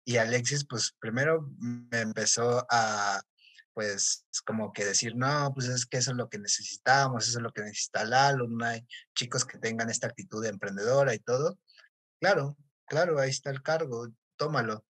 Y 0.05 0.17
Alexis, 0.17 0.65
pues 0.67 0.95
primero 0.99 1.49
me 1.59 2.01
empezó 2.01 2.65
a, 2.69 3.21
pues 3.73 4.25
como 4.45 4.71
que 4.73 4.85
decir, 4.85 5.15
no, 5.15 5.51
pues 5.53 5.67
es 5.67 5.85
que 5.85 5.97
eso 5.97 6.11
es 6.11 6.17
lo 6.17 6.29
que 6.29 6.37
necesitamos, 6.37 7.27
eso 7.27 7.39
es 7.39 7.43
lo 7.43 7.51
que 7.51 7.61
necesita 7.61 8.03
la 8.05 8.33
no 8.33 8.65
hay 8.65 8.85
chicos 9.15 9.45
que 9.45 9.57
tengan 9.57 9.89
esta 9.89 10.07
actitud 10.07 10.43
de 10.43 10.49
emprendedora 10.49 11.13
y 11.13 11.19
todo. 11.19 11.57
Claro, 12.19 12.57
claro, 12.87 13.19
ahí 13.19 13.29
está 13.29 13.49
el 13.49 13.61
cargo, 13.61 14.09
tómalo. 14.39 14.85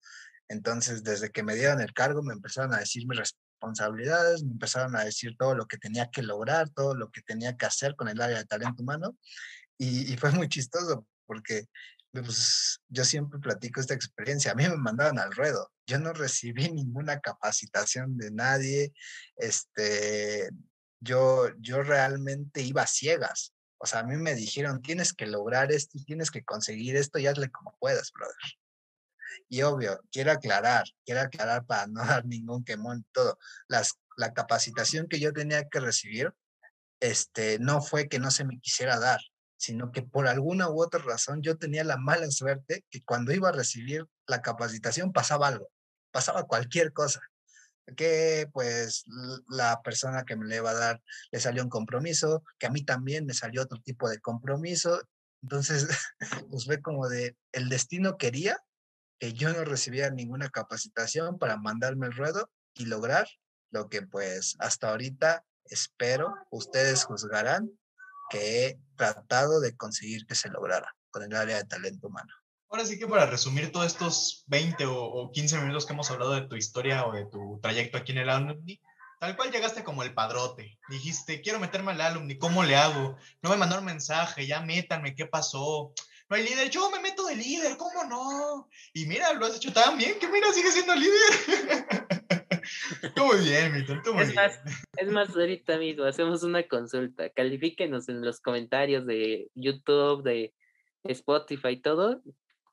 Entonces, 0.49 1.03
desde 1.03 1.31
que 1.31 1.43
me 1.43 1.55
dieron 1.55 1.81
el 1.81 1.93
cargo, 1.93 2.21
me 2.21 2.33
empezaron 2.33 2.73
a 2.73 2.79
decir 2.79 3.07
mis 3.07 3.17
responsabilidades, 3.17 4.43
me 4.43 4.51
empezaron 4.51 4.95
a 4.95 5.03
decir 5.03 5.35
todo 5.37 5.55
lo 5.55 5.65
que 5.65 5.77
tenía 5.77 6.09
que 6.11 6.21
lograr, 6.21 6.69
todo 6.69 6.95
lo 6.95 7.09
que 7.09 7.21
tenía 7.21 7.57
que 7.57 7.65
hacer 7.65 7.95
con 7.95 8.07
el 8.07 8.21
área 8.21 8.37
de 8.37 8.45
talento 8.45 8.83
humano. 8.83 9.17
Y, 9.79 10.15
fue 10.17 10.31
muy 10.31 10.49
chistoso 10.49 11.05
porque 11.25 11.65
pues, 12.11 12.79
yo 12.87 13.03
siempre 13.03 13.39
platico 13.39 13.79
esta 13.79 13.93
experiencia. 13.93 14.51
A 14.51 14.55
mí 14.55 14.67
me 14.67 14.77
mandaron 14.77 15.19
al 15.19 15.31
ruedo. 15.31 15.71
Yo 15.85 15.99
no 15.99 16.13
recibí 16.13 16.69
ninguna 16.71 17.19
capacitación 17.19 18.17
de 18.17 18.31
nadie. 18.31 18.93
Este, 19.35 20.49
yo, 20.99 21.49
yo 21.59 21.83
realmente 21.83 22.61
iba 22.61 22.83
a 22.83 22.87
ciegas. 22.87 23.53
O 23.79 23.85
sea, 23.85 23.99
a 23.99 24.03
mí 24.03 24.15
me 24.17 24.33
dijeron, 24.33 24.81
tienes 24.81 25.13
que 25.13 25.27
lograr 25.27 25.71
esto, 25.71 25.99
tienes 26.05 26.31
que 26.31 26.43
conseguir 26.43 26.95
esto 26.95 27.19
y 27.19 27.27
hazle 27.27 27.51
como 27.51 27.75
puedas, 27.79 28.11
brother. 28.11 28.35
Y 29.49 29.61
obvio, 29.61 29.99
quiero 30.11 30.31
aclarar, 30.31 30.85
quiero 31.05 31.21
aclarar 31.21 31.65
para 31.65 31.87
no 31.87 32.01
dar 32.05 32.25
ningún 32.25 32.63
quemón, 32.63 33.05
todo. 33.11 33.37
Las, 33.67 33.99
la 34.17 34.33
capacitación 34.33 35.07
que 35.07 35.19
yo 35.19 35.33
tenía 35.33 35.67
que 35.67 35.79
recibir, 35.79 36.33
este, 36.99 37.59
no 37.59 37.81
fue 37.81 38.07
que 38.07 38.19
no 38.19 38.31
se 38.31 38.45
me 38.45 38.59
quisiera 38.59 38.99
dar, 38.99 39.19
sino 39.57 39.91
que 39.91 40.01
por 40.01 40.27
alguna 40.27 40.69
u 40.69 40.81
otra 40.81 41.01
razón 41.01 41.41
yo 41.41 41.57
tenía 41.57 41.83
la 41.83 41.97
mala 41.97 42.29
suerte 42.31 42.85
que 42.89 43.03
cuando 43.03 43.33
iba 43.33 43.49
a 43.49 43.53
recibir 43.53 44.05
la 44.25 44.41
capacitación 44.41 45.13
pasaba 45.13 45.47
algo, 45.47 45.69
pasaba 46.11 46.43
cualquier 46.43 46.93
cosa 46.93 47.21
que 47.95 48.49
pues 48.51 49.05
la 49.47 49.81
persona 49.81 50.25
que 50.25 50.35
me 50.35 50.45
le 50.45 50.57
iba 50.57 50.71
a 50.71 50.73
dar 50.73 51.01
le 51.31 51.39
salió 51.39 51.63
un 51.63 51.69
compromiso, 51.69 52.43
que 52.59 52.67
a 52.67 52.69
mí 52.69 52.83
también 52.83 53.25
me 53.25 53.33
salió 53.33 53.61
otro 53.61 53.79
tipo 53.81 54.09
de 54.09 54.19
compromiso. 54.19 55.01
Entonces, 55.41 55.87
pues 56.49 56.65
fue 56.65 56.81
como 56.81 57.07
de, 57.07 57.37
el 57.51 57.69
destino 57.69 58.17
quería 58.17 58.57
que 59.19 59.33
yo 59.33 59.51
no 59.53 59.63
recibiera 59.63 60.09
ninguna 60.09 60.49
capacitación 60.49 61.37
para 61.37 61.57
mandarme 61.57 62.07
el 62.07 62.13
ruedo 62.13 62.49
y 62.73 62.85
lograr 62.85 63.27
lo 63.71 63.89
que 63.89 64.01
pues 64.01 64.55
hasta 64.59 64.89
ahorita 64.89 65.43
espero, 65.65 66.33
ustedes 66.51 67.03
juzgarán 67.03 67.71
que 68.29 68.65
he 68.65 68.79
tratado 68.95 69.59
de 69.59 69.75
conseguir 69.75 70.25
que 70.25 70.35
se 70.35 70.49
lograra 70.49 70.95
con 71.09 71.23
el 71.23 71.35
área 71.35 71.57
de 71.57 71.65
talento 71.65 72.07
humano. 72.07 72.33
Ahora 72.69 72.85
sí 72.85 72.99
que 72.99 73.07
para 73.07 73.25
resumir 73.25 73.71
todos 73.71 73.87
estos 73.87 74.43
20 74.47 74.85
o, 74.87 75.31
15 75.31 75.59
minutos 75.59 75.85
que 75.85 75.93
hemos 75.93 76.11
hablado 76.11 76.33
de 76.33 76.47
tu 76.47 76.55
historia 76.55 77.05
o 77.05 77.13
de 77.13 77.25
tu 77.25 77.59
trayecto 77.61 77.97
aquí 77.97 78.11
en 78.11 78.17
el 78.19 78.29
Alumni, 78.29 78.81
tal 79.19 79.37
cual 79.37 79.51
llegaste 79.51 79.83
como 79.83 80.03
el 80.03 80.13
padrote. 80.13 80.77
Dijiste, 80.89 81.41
quiero 81.41 81.59
meterme 81.59 81.93
al 81.93 82.01
Alumni, 82.01 82.37
¿cómo 82.37 82.63
le 82.63 82.75
hago? 82.75 83.17
No 83.41 83.49
me 83.49 83.55
mandó 83.55 83.79
un 83.79 83.85
mensaje, 83.85 84.45
ya 84.45 84.61
métanme, 84.61 85.15
¿qué 85.15 85.25
pasó? 85.25 85.93
No 86.29 86.35
hay 86.35 86.43
líder, 86.43 86.69
yo 86.69 86.89
me 86.91 86.99
meto 86.99 87.25
de 87.25 87.35
líder, 87.35 87.77
¿cómo 87.77 88.03
no? 88.03 88.69
Y 88.93 89.05
mira, 89.05 89.33
lo 89.33 89.45
has 89.45 89.55
hecho 89.55 89.71
tan 89.71 89.97
bien 89.97 90.19
que 90.19 90.27
mira, 90.27 90.51
sigue 90.51 90.71
siendo 90.71 90.95
líder. 90.95 91.85
muy 93.15 93.45
bien, 93.45 93.73
mi 93.73 93.85
tonto, 93.85 94.13
muy 94.13 94.23
es 94.23 94.35
Más, 94.35 94.59
es 94.97 95.07
más, 95.09 95.29
ahorita, 95.29 95.75
amigo, 95.75 96.03
hacemos 96.03 96.43
una 96.43 96.67
consulta. 96.67 97.29
Califíquenos 97.29 98.09
en 98.09 98.21
los 98.21 98.41
comentarios 98.41 99.05
de 99.05 99.49
YouTube, 99.55 100.23
de 100.23 100.53
Spotify 101.03 101.69
y 101.69 101.81
todo 101.81 102.21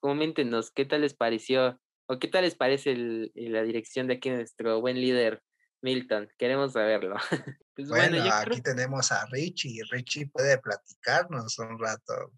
coméntenos 0.04 0.70
qué 0.70 0.84
tal 0.84 1.00
les 1.00 1.14
pareció 1.14 1.80
o 2.08 2.18
qué 2.18 2.28
tal 2.28 2.44
les 2.44 2.54
parece 2.54 2.94
la 3.34 3.62
dirección 3.62 4.06
de 4.06 4.16
aquí 4.16 4.28
nuestro 4.28 4.78
buen 4.82 5.00
líder 5.00 5.42
Milton. 5.80 6.28
Queremos 6.36 6.72
saberlo. 6.72 7.16
Pues 7.76 7.88
bueno, 7.88 8.22
aquí 8.22 8.62
tenemos 8.62 9.10
a 9.10 9.26
Richie 9.32 9.80
y 9.80 9.82
Richie 9.90 10.28
puede 10.28 10.58
platicarnos 10.58 11.58
un 11.58 11.76
rato, 11.76 12.30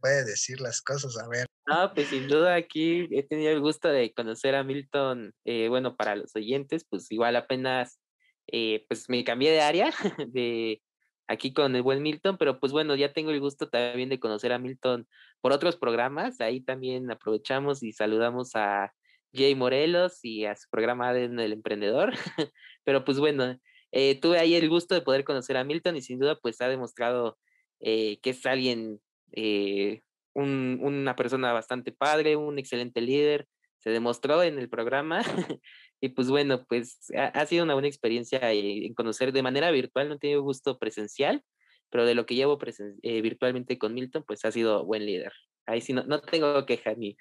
puede, 0.00 0.24
decir 0.24 0.60
las 0.60 0.80
cosas, 0.82 1.18
a 1.18 1.28
ver. 1.28 1.46
No, 1.68 1.92
pues 1.92 2.08
sin 2.08 2.28
duda 2.28 2.54
aquí 2.54 3.06
he 3.10 3.22
tenido 3.24 3.52
el 3.52 3.60
gusto 3.60 3.88
de 3.88 4.14
conocer 4.14 4.54
a 4.54 4.64
Milton, 4.64 5.34
eh, 5.44 5.68
bueno, 5.68 5.96
para 5.96 6.16
los 6.16 6.34
oyentes, 6.34 6.86
pues 6.88 7.10
igual 7.12 7.36
apenas, 7.36 8.00
eh, 8.46 8.86
pues 8.88 9.10
me 9.10 9.22
cambié 9.22 9.50
de 9.50 9.60
área, 9.60 9.90
de 10.32 10.80
aquí 11.26 11.52
con 11.52 11.76
el 11.76 11.82
buen 11.82 12.02
Milton, 12.02 12.38
pero 12.38 12.58
pues 12.58 12.72
bueno, 12.72 12.96
ya 12.96 13.12
tengo 13.12 13.32
el 13.32 13.40
gusto 13.40 13.68
también 13.68 14.08
de 14.08 14.18
conocer 14.18 14.50
a 14.52 14.58
Milton 14.58 15.06
por 15.42 15.52
otros 15.52 15.76
programas. 15.76 16.40
Ahí 16.40 16.62
también 16.62 17.10
aprovechamos 17.10 17.82
y 17.82 17.92
saludamos 17.92 18.52
a 18.54 18.90
Jay 19.34 19.54
Morelos 19.54 20.20
y 20.22 20.46
a 20.46 20.56
su 20.56 20.70
programa 20.70 21.12
de 21.12 21.26
El 21.26 21.52
Emprendedor. 21.52 22.14
pero 22.82 23.04
pues 23.04 23.18
bueno, 23.18 23.58
eh, 23.92 24.18
tuve 24.18 24.38
ahí 24.38 24.54
el 24.54 24.70
gusto 24.70 24.94
de 24.94 25.02
poder 25.02 25.24
conocer 25.24 25.58
a 25.58 25.64
Milton 25.64 25.96
y 25.96 26.00
sin 26.00 26.18
duda 26.18 26.38
pues 26.40 26.62
ha 26.62 26.68
demostrado 26.68 27.38
que 27.80 28.18
es 28.24 28.44
alguien, 28.46 29.00
eh, 29.32 30.02
una 30.34 31.16
persona 31.16 31.52
bastante 31.52 31.92
padre, 31.92 32.36
un 32.36 32.58
excelente 32.58 33.00
líder. 33.00 33.46
Se 33.78 33.90
demostró 33.90 34.42
en 34.42 34.58
el 34.58 34.68
programa 34.68 35.22
Y 36.00 36.10
pues 36.10 36.30
bueno, 36.30 36.64
pues 36.68 36.98
ha, 37.16 37.46
sido 37.46 37.64
una 37.64 37.74
buena 37.74 37.88
experiencia 37.88 38.52
eh, 38.52 38.86
en 38.86 38.94
conocer 38.94 39.32
de 39.32 39.42
manera 39.42 39.70
virtual, 39.70 40.08
no 40.08 40.14
he 40.14 40.18
tenido 40.18 40.42
gusto 40.42 40.78
presencial, 40.78 41.42
pero 41.90 42.06
de 42.06 42.14
lo 42.14 42.24
que 42.24 42.36
llevo 42.36 42.58
eh, 43.02 43.20
virtualmente 43.20 43.78
con 43.78 43.94
Milton, 43.94 44.24
pues 44.26 44.44
ha 44.44 44.52
sido 44.52 44.84
buen 44.84 45.04
líder. 45.04 45.32
Ahí 45.66 45.80
sí 45.80 45.92
no, 45.92 46.04
no 46.04 46.20
tengo 46.20 46.64
queja 46.66 46.94
ni 46.94 47.16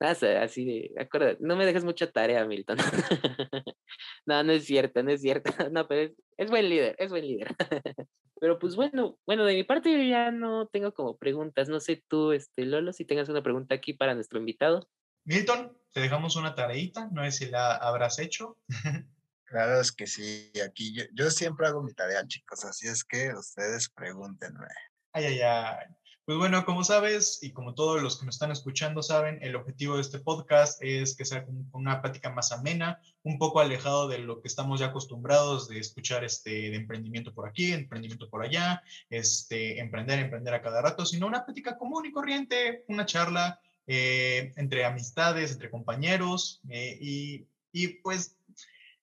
nada, 0.00 0.42
así 0.42 0.64
de, 0.64 0.94
acuerdo, 1.00 1.36
no 1.40 1.56
me 1.56 1.66
dejes 1.66 1.84
mucha 1.84 2.10
tarea, 2.10 2.44
Milton. 2.46 2.78
no, 4.26 4.42
no 4.42 4.52
es 4.52 4.64
cierto, 4.64 5.02
no 5.02 5.10
es 5.10 5.20
cierto. 5.20 5.50
No, 5.72 5.86
pero 5.86 6.02
es, 6.02 6.12
es 6.36 6.50
buen 6.50 6.68
líder, 6.68 6.96
es 6.98 7.10
buen 7.10 7.26
líder. 7.26 7.54
pero 8.40 8.58
pues 8.58 8.74
bueno, 8.74 9.18
bueno, 9.26 9.44
de 9.44 9.54
mi 9.54 9.64
parte 9.64 9.92
yo 9.92 10.02
ya 10.02 10.30
no 10.30 10.66
tengo 10.68 10.92
como 10.92 11.16
preguntas. 11.18 11.68
No 11.68 11.80
sé 11.80 12.02
tú, 12.08 12.32
este, 12.32 12.64
Lolo, 12.64 12.92
si 12.92 13.04
tengas 13.04 13.28
una 13.28 13.42
pregunta 13.42 13.74
aquí 13.74 13.92
para 13.92 14.14
nuestro 14.14 14.38
invitado. 14.38 14.88
Milton, 15.24 15.76
te 15.92 16.00
dejamos 16.00 16.36
una 16.36 16.54
tareita, 16.54 17.08
no 17.12 17.22
sé 17.24 17.32
si 17.32 17.46
la 17.46 17.76
habrás 17.76 18.18
hecho. 18.18 18.56
Claro, 19.44 19.80
es 19.80 19.90
que 19.90 20.06
sí, 20.06 20.52
aquí 20.64 20.94
yo, 21.12 21.30
siempre 21.30 21.66
hago 21.66 21.82
mi 21.82 21.92
tarea, 21.92 22.24
chicos, 22.26 22.64
así 22.64 22.86
es 22.86 23.04
que 23.04 23.32
ustedes 23.34 23.88
pregúntenme. 23.90 24.66
Ay, 25.12 25.24
ay, 25.24 25.40
ay. 25.40 25.86
Pues 26.30 26.38
bueno, 26.38 26.64
como 26.64 26.84
sabes, 26.84 27.40
y 27.42 27.50
como 27.50 27.74
todos 27.74 28.00
los 28.00 28.16
que 28.16 28.24
nos 28.24 28.36
están 28.36 28.52
escuchando 28.52 29.02
saben, 29.02 29.40
el 29.42 29.56
objetivo 29.56 29.96
de 29.96 30.02
este 30.02 30.20
podcast 30.20 30.80
es 30.80 31.16
que 31.16 31.24
sea 31.24 31.44
una 31.72 32.00
plática 32.00 32.30
más 32.30 32.52
amena, 32.52 33.00
un 33.24 33.36
poco 33.36 33.58
alejado 33.58 34.06
de 34.06 34.18
lo 34.18 34.40
que 34.40 34.46
estamos 34.46 34.78
ya 34.78 34.86
acostumbrados 34.86 35.66
de 35.66 35.80
escuchar 35.80 36.22
este, 36.22 36.50
de 36.50 36.76
emprendimiento 36.76 37.34
por 37.34 37.48
aquí, 37.48 37.72
emprendimiento 37.72 38.30
por 38.30 38.44
allá, 38.44 38.80
este, 39.08 39.80
emprender, 39.80 40.20
emprender 40.20 40.54
a 40.54 40.62
cada 40.62 40.80
rato, 40.80 41.04
sino 41.04 41.26
una 41.26 41.44
plática 41.44 41.76
común 41.76 42.06
y 42.06 42.12
corriente, 42.12 42.84
una 42.86 43.06
charla 43.06 43.58
eh, 43.88 44.52
entre 44.54 44.84
amistades, 44.84 45.50
entre 45.50 45.68
compañeros, 45.68 46.60
eh, 46.68 46.96
y, 47.00 47.48
y, 47.72 47.88
pues 48.04 48.36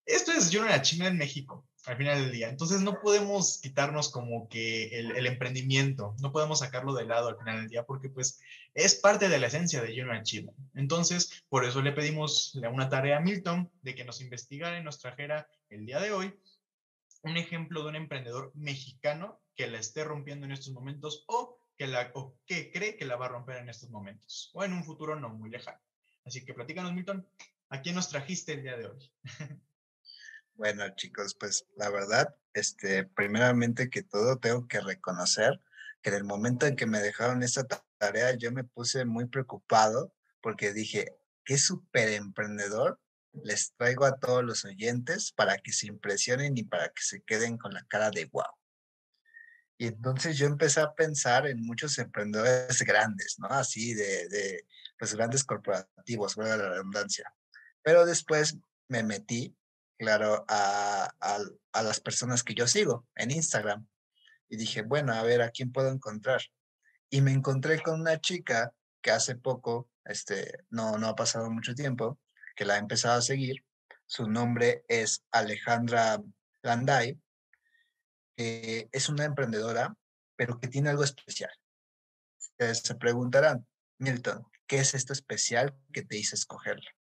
esto 0.05 0.31
es 0.31 0.49
yo 0.49 0.63
la 0.63 0.81
China 0.81 1.07
en 1.07 1.17
México, 1.17 1.66
al 1.87 1.95
final 1.95 2.21
del 2.21 2.31
día. 2.31 2.49
Entonces 2.49 2.81
no 2.81 2.99
podemos 2.99 3.59
quitarnos 3.59 4.09
como 4.09 4.49
que 4.49 4.99
el, 4.99 5.25
emprendimiento, 5.25 6.15
no 6.19 6.33
podemos 6.33 6.59
sacarlo 6.59 6.93
de 6.93 7.05
lado 7.05 7.29
al 7.29 7.37
final 7.37 7.61
del 7.61 7.69
día 7.69 7.85
porque 7.85 8.09
pues 8.09 8.41
es 8.73 8.95
parte 8.95 9.29
de 9.29 9.39
la 9.39 9.47
esencia 9.47 9.81
de 9.81 9.97
Junior 9.97 10.21
Chile. 10.23 10.51
Entonces, 10.75 11.45
por 11.47 11.63
eso 11.63 11.81
le 11.81 11.93
pedimos 11.93 12.55
una 12.55 12.89
tarea 12.89 13.17
a 13.17 13.21
Milton 13.21 13.71
de 13.81 13.95
que 13.95 14.03
nos 14.03 14.21
investigara 14.21 14.77
y 14.77 14.83
nos 14.83 14.99
trajera 14.99 15.47
el 15.69 15.85
día 15.85 16.01
de 16.01 16.11
hoy 16.11 16.37
un 17.23 17.37
ejemplo 17.37 17.81
de 17.83 17.89
un 17.89 17.95
emprendedor 17.95 18.51
mexicano 18.53 19.41
que 19.55 19.67
la 19.67 19.79
esté 19.79 20.03
rompiendo 20.03 20.45
en 20.45 20.51
estos 20.51 20.73
momentos 20.73 21.23
o 21.27 21.57
que, 21.77 21.87
la, 21.87 22.11
o 22.15 22.37
que 22.45 22.69
cree 22.69 22.97
que 22.97 23.05
la 23.05 23.15
va 23.15 23.27
a 23.27 23.29
romper 23.29 23.57
en 23.57 23.69
estos 23.69 23.89
momentos 23.89 24.51
o 24.53 24.63
en 24.65 24.73
un 24.73 24.83
futuro 24.83 25.17
no 25.17 25.29
muy 25.29 25.49
lejano. 25.49 25.79
Así 26.25 26.43
que 26.43 26.53
platícanos, 26.53 26.93
Milton, 26.93 27.25
¿a 27.69 27.81
quién 27.81 27.95
nos 27.95 28.09
trajiste 28.09 28.53
el 28.53 28.63
día 28.63 28.75
de 28.75 28.87
hoy? 28.87 29.11
bueno, 30.57 30.83
chicos, 30.95 31.35
pues 31.39 31.65
la 31.75 31.89
verdad, 31.89 32.35
este, 32.53 33.05
primeramente 33.05 33.89
que 33.89 34.03
todo 34.03 34.37
tengo 34.39 34.67
que 34.67 34.79
reconocer 34.81 35.61
que 36.01 36.09
en 36.09 36.15
el 36.15 36.23
momento 36.23 36.65
en 36.65 36.75
que 36.75 36.85
me 36.85 36.99
dejaron 36.99 37.43
esta 37.43 37.65
tarea 37.97 38.35
yo 38.35 38.51
me 38.51 38.63
puse 38.63 39.05
muy 39.05 39.25
preocupado 39.25 40.13
porque 40.41 40.73
dije, 40.73 41.15
qué 41.45 41.57
súper 41.57 42.09
emprendedor 42.09 42.99
les 43.43 43.73
traigo 43.75 44.05
a 44.05 44.17
todos 44.17 44.43
los 44.43 44.65
oyentes 44.65 45.31
para 45.31 45.57
que 45.57 45.71
se 45.71 45.87
impresionen 45.87 46.57
y 46.57 46.63
para 46.63 46.89
que 46.89 47.03
se 47.03 47.21
queden 47.21 47.57
con 47.57 47.73
la 47.73 47.85
cara 47.87 48.09
de 48.09 48.25
wow. 48.25 48.43
Y 49.77 49.87
entonces 49.87 50.37
yo 50.37 50.47
empecé 50.47 50.81
a 50.81 50.95
pensar 50.95 51.45
en 51.45 51.61
muchos 51.61 51.99
emprendedores 51.99 52.81
grandes, 52.81 53.35
¿no? 53.37 53.47
Así 53.49 53.93
de, 53.93 54.27
de 54.27 54.65
pues 54.97 55.13
grandes 55.13 55.43
corporativos, 55.43 56.35
buena 56.35 56.57
la 56.57 56.69
redundancia. 56.69 57.31
Pero 57.83 58.05
después 58.05 58.57
me 58.87 59.03
metí, 59.03 59.55
claro, 59.97 60.45
a, 60.47 61.11
a, 61.19 61.83
las 61.83 61.99
personas 61.99 62.43
que 62.43 62.53
yo 62.53 62.67
sigo 62.67 63.05
en 63.15 63.31
Instagram. 63.31 63.87
Y 64.49 64.57
dije, 64.57 64.81
bueno, 64.81 65.13
a 65.13 65.23
ver, 65.23 65.41
¿a 65.41 65.49
quién 65.49 65.71
puedo 65.71 65.89
encontrar? 65.89 66.41
Y 67.09 67.21
me 67.21 67.31
encontré 67.31 67.81
con 67.81 67.99
una 67.99 68.19
chica 68.19 68.73
que 69.01 69.11
hace 69.11 69.35
poco, 69.35 69.89
este, 70.05 70.65
no, 70.69 70.97
no 70.97 71.07
ha 71.07 71.15
pasado 71.15 71.49
mucho 71.51 71.75
tiempo, 71.75 72.19
que 72.55 72.65
la 72.65 72.75
he 72.75 72.79
empezado 72.79 73.17
a 73.17 73.21
seguir. 73.21 73.63
Su 74.05 74.29
nombre 74.29 74.83
es 74.87 75.23
Alejandra 75.31 76.21
Landay. 76.61 77.19
es 78.35 79.09
una 79.09 79.25
emprendedora, 79.25 79.95
pero 80.35 80.59
que 80.59 80.67
tiene 80.67 80.89
algo 80.89 81.03
especial. 81.03 81.51
Ustedes 82.39 82.79
se 82.79 82.95
preguntarán, 82.95 83.67
Milton, 83.97 84.45
¿qué 84.67 84.79
es 84.79 84.93
esto 84.93 85.13
especial 85.13 85.75
que 85.91 86.03
te 86.03 86.17
hizo 86.17 86.35
escogerla? 86.35 86.96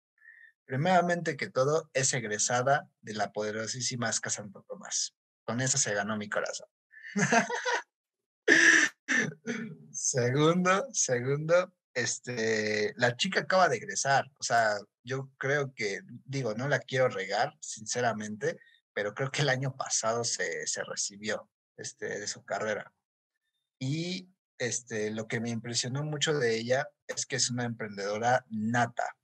Primeramente 0.73 1.37
que 1.37 1.51
todo, 1.51 1.91
es 1.93 2.14
egresada 2.14 2.89
de 3.03 3.12
la 3.12 3.31
poderosísima 3.31 4.09
Esca 4.09 4.31
Santo 4.31 4.64
Tomás. 4.66 5.14
Con 5.45 5.61
eso 5.61 5.77
se 5.77 5.93
ganó 5.93 6.16
mi 6.16 6.31
corazón. 6.31 6.66
segundo, 9.93 10.87
segundo, 10.95 11.75
este, 11.93 12.95
la 12.97 13.18
chica 13.18 13.41
acaba 13.41 13.68
de 13.68 13.77
egresar. 13.77 14.25
O 14.39 14.43
sea, 14.43 14.79
yo 15.05 15.31
creo 15.37 15.75
que, 15.75 16.01
digo, 16.25 16.55
no 16.55 16.66
la 16.68 16.79
quiero 16.79 17.11
regar, 17.11 17.53
sinceramente, 17.61 18.59
pero 18.95 19.12
creo 19.12 19.31
que 19.31 19.43
el 19.43 19.51
año 19.51 19.77
pasado 19.77 20.25
se, 20.25 20.66
se 20.66 20.83
recibió 20.85 21.51
este, 21.77 22.18
de 22.18 22.27
su 22.27 22.47
carrera. 22.47 22.95
Y 23.79 24.31
este, 24.57 25.11
lo 25.11 25.29
que 25.29 25.39
me 25.39 25.51
impresionó 25.51 26.03
mucho 26.03 26.33
de 26.33 26.57
ella 26.57 26.89
es 27.07 27.27
que 27.27 27.37
es 27.37 27.51
una 27.51 27.64
emprendedora 27.64 28.47
nata. 28.49 29.18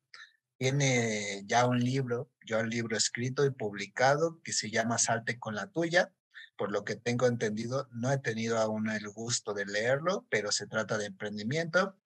Tiene 0.59 1.45
ya 1.47 1.67
un 1.67 1.79
libro, 1.79 2.31
ya 2.45 2.59
un 2.59 2.69
libro 2.69 2.97
escrito 2.97 3.45
y 3.47 3.51
publicado 3.51 4.41
que 4.43 4.53
se 4.53 4.71
llama 4.71 4.99
Salte 4.99 5.39
con 5.39 5.55
la 5.55 5.71
tuya. 5.71 6.13
Por 6.57 6.73
lo 6.73 6.85
que 6.85 6.97
tengo 6.97 7.27
entendido, 7.27 7.89
no 7.93 8.11
he 8.11 8.19
tenido 8.19 8.59
aún 8.59 8.91
el 8.91 9.09
gusto 9.09 9.55
de 9.55 9.65
leerlo, 9.67 10.27
pero 10.29 10.51
se 10.51 10.67
trata 10.67 10.99
de 10.99 11.07
emprendimiento. 11.07 11.97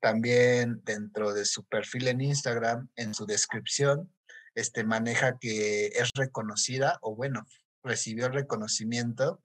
También 0.00 0.80
dentro 0.84 1.34
de 1.34 1.44
su 1.44 1.64
perfil 1.66 2.08
en 2.08 2.22
Instagram, 2.22 2.88
en 2.96 3.12
su 3.14 3.26
descripción, 3.26 4.10
este, 4.54 4.84
maneja 4.84 5.38
que 5.38 5.86
es 5.88 6.10
reconocida 6.14 6.98
o 7.02 7.14
bueno, 7.14 7.46
recibió 7.82 8.26
el 8.26 8.32
reconocimiento 8.32 9.42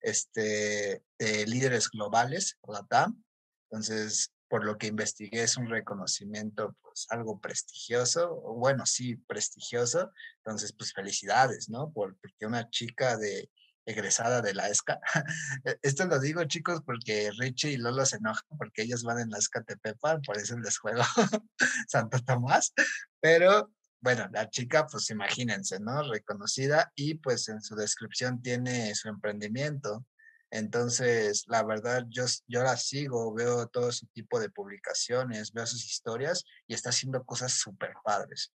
este, 0.00 1.02
de 1.18 1.46
líderes 1.46 1.88
globales, 1.90 2.58
la 2.66 2.84
TAM. 2.86 3.22
Entonces, 3.70 4.32
por 4.50 4.64
lo 4.64 4.76
que 4.76 4.88
investigué, 4.88 5.44
es 5.44 5.56
un 5.56 5.70
reconocimiento, 5.70 6.76
pues, 6.82 7.06
algo 7.10 7.40
prestigioso, 7.40 8.34
bueno, 8.56 8.84
sí, 8.84 9.14
prestigioso. 9.14 10.10
Entonces, 10.38 10.74
pues, 10.76 10.92
felicidades, 10.92 11.68
¿no? 11.68 11.92
Por, 11.92 12.16
porque 12.18 12.46
una 12.46 12.68
chica 12.68 13.16
de 13.16 13.48
egresada 13.86 14.42
de 14.42 14.52
la 14.52 14.68
ESCA. 14.68 15.00
E, 15.64 15.78
esto 15.82 16.04
lo 16.06 16.18
digo, 16.18 16.42
chicos, 16.44 16.82
porque 16.84 17.30
Richie 17.38 17.72
y 17.72 17.76
Lolo 17.76 18.04
se 18.04 18.16
enojan 18.16 18.58
porque 18.58 18.82
ellos 18.82 19.04
van 19.04 19.20
en 19.20 19.30
la 19.30 19.38
ESCA 19.38 19.62
Tepepan, 19.62 20.20
por 20.22 20.36
eso 20.36 20.58
les 20.58 20.78
juego 20.78 21.02
Santo 21.88 22.18
Tomás. 22.18 22.72
Pero 23.20 23.72
bueno, 24.00 24.28
la 24.32 24.50
chica, 24.50 24.86
pues 24.86 25.10
imagínense, 25.10 25.78
¿no? 25.78 26.02
Reconocida 26.10 26.90
y 26.96 27.14
pues 27.14 27.48
en 27.48 27.62
su 27.62 27.76
descripción 27.76 28.42
tiene 28.42 28.94
su 28.94 29.08
emprendimiento. 29.08 30.04
Entonces, 30.50 31.44
la 31.46 31.62
verdad, 31.62 32.04
yo, 32.08 32.24
yo 32.48 32.62
la 32.62 32.76
sigo, 32.76 33.32
veo 33.32 33.68
todo 33.68 33.92
su 33.92 34.06
tipo 34.06 34.40
de 34.40 34.50
publicaciones, 34.50 35.52
veo 35.52 35.66
sus 35.66 35.84
historias 35.84 36.44
y 36.66 36.74
está 36.74 36.90
haciendo 36.90 37.24
cosas 37.24 37.52
súper 37.52 37.94
padres. 38.04 38.52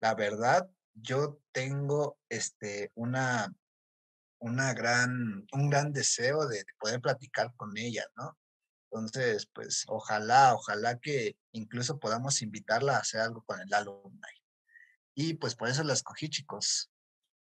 La 0.00 0.14
verdad, 0.14 0.68
yo 0.94 1.40
tengo 1.52 2.18
este, 2.28 2.90
una, 2.94 3.54
una 4.38 4.74
gran, 4.74 5.46
un 5.52 5.70
gran 5.70 5.92
deseo 5.92 6.46
de, 6.48 6.64
poder 6.80 7.00
platicar 7.00 7.54
con 7.56 7.76
ella, 7.76 8.04
¿no? 8.16 8.36
Entonces, 8.90 9.48
pues 9.52 9.84
ojalá, 9.88 10.54
ojalá 10.54 10.98
que 10.98 11.36
incluso 11.52 11.98
podamos 11.98 12.42
invitarla 12.42 12.96
a 12.96 13.00
hacer 13.00 13.20
algo 13.20 13.42
con 13.42 13.60
el 13.60 13.72
alumni. 13.72 14.20
Y 15.14 15.34
pues 15.34 15.54
por 15.54 15.68
eso 15.68 15.82
la 15.84 15.92
escogí, 15.92 16.28
chicos. 16.28 16.90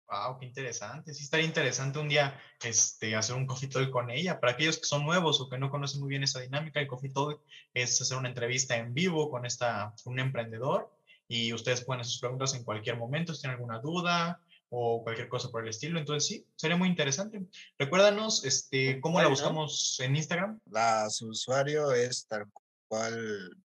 Wow, 0.09 0.39
qué 0.39 0.45
interesante. 0.45 1.13
Sí, 1.13 1.23
estaría 1.23 1.45
interesante 1.45 1.99
un 1.99 2.09
día 2.09 2.39
este, 2.63 3.15
hacer 3.15 3.35
un 3.35 3.47
coffee 3.47 3.69
talk 3.69 3.89
con 3.89 4.09
ella. 4.09 4.39
Para 4.39 4.53
aquellos 4.53 4.77
que 4.77 4.85
son 4.85 5.05
nuevos 5.05 5.41
o 5.41 5.49
que 5.49 5.57
no 5.57 5.71
conocen 5.71 6.01
muy 6.01 6.09
bien 6.09 6.23
esa 6.23 6.41
dinámica, 6.41 6.79
el 6.79 6.87
coffee 6.87 7.11
talk 7.11 7.41
es 7.73 7.99
hacer 8.01 8.17
una 8.17 8.29
entrevista 8.29 8.75
en 8.75 8.93
vivo 8.93 9.29
con 9.29 9.45
esta, 9.45 9.93
un 10.05 10.19
emprendedor 10.19 10.91
y 11.27 11.53
ustedes 11.53 11.83
pueden 11.83 12.01
hacer 12.01 12.11
sus 12.11 12.19
preguntas 12.19 12.53
en 12.53 12.63
cualquier 12.63 12.97
momento 12.97 13.33
si 13.33 13.41
tienen 13.41 13.55
alguna 13.55 13.79
duda 13.79 14.39
o 14.69 15.03
cualquier 15.03 15.29
cosa 15.29 15.49
por 15.49 15.63
el 15.63 15.69
estilo. 15.69 15.97
Entonces 15.99 16.27
sí, 16.27 16.47
sería 16.55 16.75
muy 16.75 16.89
interesante. 16.89 17.47
Recuérdanos 17.79 18.43
este, 18.43 18.99
cómo 19.01 19.19
la 19.21 19.29
buscamos 19.29 19.99
en 19.99 20.15
Instagram. 20.15 20.59
La, 20.65 21.09
su 21.09 21.29
usuario 21.29 21.91
es 21.91 22.27
tal 22.27 22.45
cual 22.87 23.57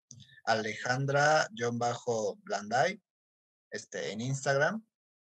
Alejandra-Blanday 0.45 3.01
este, 3.71 4.13
en 4.13 4.21
Instagram 4.21 4.85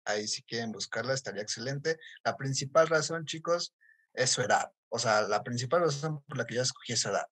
Ahí 0.10 0.28
si 0.28 0.44
quieren 0.44 0.72
buscarla 0.72 1.14
estaría 1.14 1.42
excelente. 1.42 1.98
La 2.24 2.36
principal 2.38 2.88
razón, 2.88 3.26
chicos, 3.26 3.76
es 4.14 4.30
su 4.30 4.42
edad. 4.42 4.72
O 4.90 5.00
sea, 5.00 5.22
la 5.22 5.44
principal 5.44 5.82
razón 5.82 6.24
por 6.24 6.38
la 6.38 6.46
que 6.46 6.56
yo 6.56 6.62
escogí 6.62 6.94
esa 6.94 7.12
edad. 7.12 7.28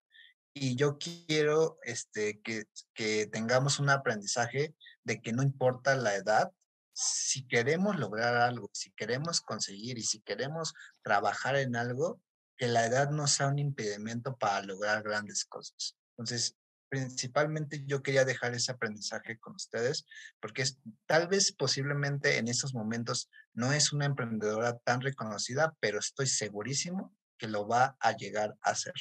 Y 0.54 0.76
yo 0.76 0.98
quiero 0.98 1.78
este, 1.84 2.42
que, 2.42 2.64
que 2.94 3.28
tengamos 3.28 3.80
un 3.80 3.90
aprendizaje 3.90 4.76
de 5.04 5.22
que 5.22 5.34
no 5.34 5.44
importa 5.44 5.96
la 5.96 6.16
edad, 6.16 6.52
si 6.94 7.48
queremos 7.48 7.98
lograr 7.98 8.36
algo, 8.38 8.70
si 8.74 8.92
queremos 8.92 9.42
conseguir 9.42 10.00
y 10.00 10.04
si 10.04 10.20
queremos 10.22 10.74
trabajar 11.04 11.56
en 11.56 11.76
algo, 11.76 12.20
que 12.58 12.68
la 12.68 12.86
edad 12.86 13.12
no 13.12 13.28
sea 13.28 13.48
un 13.48 13.60
impedimento 13.60 14.36
para 14.36 14.64
lograr 14.64 15.04
grandes 15.04 15.46
cosas. 15.46 15.96
Entonces, 16.18 16.56
principalmente 16.90 17.84
yo 17.86 18.02
quería 18.02 18.26
dejar 18.26 18.54
ese 18.54 18.72
aprendizaje 18.72 19.38
con 19.38 19.56
ustedes, 19.56 20.06
porque 20.40 20.62
es, 20.62 20.80
tal 21.06 21.28
vez 21.28 21.52
posiblemente 21.52 22.38
en 22.38 22.48
estos 22.48 22.74
momentos 22.74 23.30
no 23.54 23.74
es 23.74 23.94
una 23.94 24.06
emprendedora 24.06 24.78
tan 24.80 25.02
reconocida, 25.02 25.76
pero 25.80 26.00
estoy 26.00 26.28
segurísimo 26.28 27.16
que 27.38 27.48
lo 27.48 27.68
va 27.68 27.96
a 28.00 28.16
llegar 28.16 28.56
a 28.62 28.76
ser. 28.76 28.94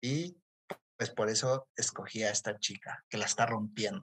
Y 0.00 0.36
pues 0.96 1.10
por 1.10 1.28
eso 1.28 1.68
escogí 1.76 2.22
a 2.24 2.30
esta 2.30 2.58
chica, 2.58 3.04
que 3.08 3.18
la 3.18 3.24
está 3.24 3.46
rompiendo. 3.46 4.02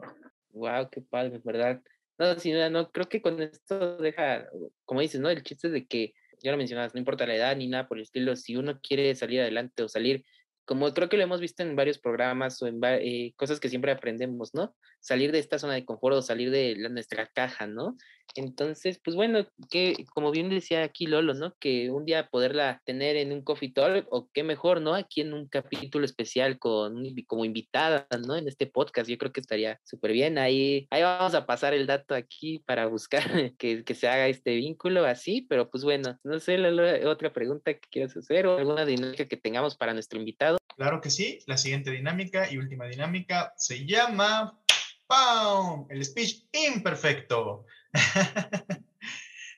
Wow, 0.49 0.89
qué 0.89 1.01
padre, 1.01 1.41
¿verdad? 1.43 1.81
No, 2.17 2.39
sin 2.39 2.53
duda, 2.53 2.69
no, 2.69 2.89
creo 2.91 3.09
que 3.09 3.21
con 3.21 3.41
esto 3.41 3.97
deja, 3.97 4.47
como 4.85 5.01
dices, 5.01 5.19
¿no? 5.19 5.29
El 5.29 5.43
chiste 5.43 5.67
es 5.67 5.73
de 5.73 5.85
que, 5.85 6.13
ya 6.41 6.51
lo 6.51 6.57
mencionabas, 6.57 6.93
no 6.93 6.99
importa 6.99 7.27
la 7.27 7.35
edad 7.35 7.55
ni 7.55 7.67
nada 7.67 7.87
por 7.87 7.97
el 7.97 8.03
estilo, 8.03 8.35
si 8.35 8.55
uno 8.55 8.79
quiere 8.79 9.13
salir 9.15 9.41
adelante 9.41 9.83
o 9.83 9.89
salir 9.89 10.25
como 10.66 10.93
creo 10.93 11.09
que 11.09 11.18
lo 11.18 11.24
hemos 11.24 11.39
visto 11.39 11.63
en 11.63 11.76
varios 11.76 11.99
programas 11.99 12.61
o 12.61 12.68
en 12.68 12.80
eh, 12.84 13.34
cosas 13.38 13.59
que 13.59 13.70
siempre 13.70 13.91
aprendemos, 13.91 14.53
¿no? 14.53 14.76
Salir 14.99 15.32
de 15.32 15.39
esta 15.39 15.59
zona 15.59 15.74
de 15.76 15.86
confort 15.86 16.16
o 16.16 16.22
salir 16.22 16.51
de 16.51 16.76
nuestra 16.89 17.28
caja, 17.28 17.68
¿no? 17.68 17.97
Entonces, 18.36 18.99
pues 19.03 19.15
bueno, 19.15 19.47
que 19.69 20.05
como 20.13 20.32
bien 20.32 20.49
decía 20.49 20.84
aquí 20.84 21.05
Lolo, 21.05 21.34
¿no? 21.34 21.55
Que 21.59 21.89
un 21.89 22.05
día 22.05 22.30
poderla 22.30 22.82
tener 22.86 23.15
en 23.15 23.32
un 23.32 23.41
coffee 23.41 23.71
talk, 23.71 24.07
o 24.09 24.30
qué 24.34 24.43
mejor, 24.43 24.82
¿no? 24.82 24.95
Aquí 24.95 25.21
en 25.21 25.34
un 25.34 25.47
capítulo 25.47 26.05
especial 26.05 26.59
con 26.59 27.03
como 27.28 27.45
invitada, 27.45 28.07
¿no? 28.26 28.36
En 28.36 28.47
este 28.47 28.67
podcast, 28.67 29.09
yo 29.09 29.17
creo 29.17 29.32
que 29.32 29.41
estaría 29.41 29.80
súper 29.84 30.11
bien. 30.11 30.38
Ahí, 30.38 30.88
ahí 30.89 31.01
vamos 31.01 31.34
a 31.34 31.45
pasar 31.45 31.73
el 31.73 31.88
dato 31.88 32.15
aquí 32.15 32.59
para 32.65 32.88
buscar 32.88 33.23
que, 33.57 33.84
que, 33.84 33.95
se 33.95 34.07
haga 34.07 34.28
este 34.28 34.55
vínculo 34.55 35.05
así, 35.05 35.45
pero 35.47 35.69
pues 35.69 35.84
bueno, 35.84 36.19
no 36.23 36.39
sé, 36.39 36.57
Lolo, 36.57 37.09
otra 37.09 37.32
pregunta 37.32 37.73
que 37.73 37.88
quieras 37.89 38.15
hacer 38.17 38.47
o 38.47 38.57
alguna 38.57 38.86
dinámica 38.86 39.26
que 39.26 39.38
tengamos 39.38 39.76
para 39.76 39.93
nuestro 39.93 40.19
invitado. 40.19 40.57
Claro 40.76 40.99
que 40.99 41.09
sí, 41.09 41.39
la 41.47 41.57
siguiente 41.57 41.91
dinámica 41.91 42.51
y 42.51 42.57
última 42.57 42.86
dinámica 42.86 43.53
se 43.55 43.86
llama 43.86 44.59
¡Pam! 45.07 45.86
El 45.89 46.03
speech 46.03 46.47
imperfecto. 46.51 47.65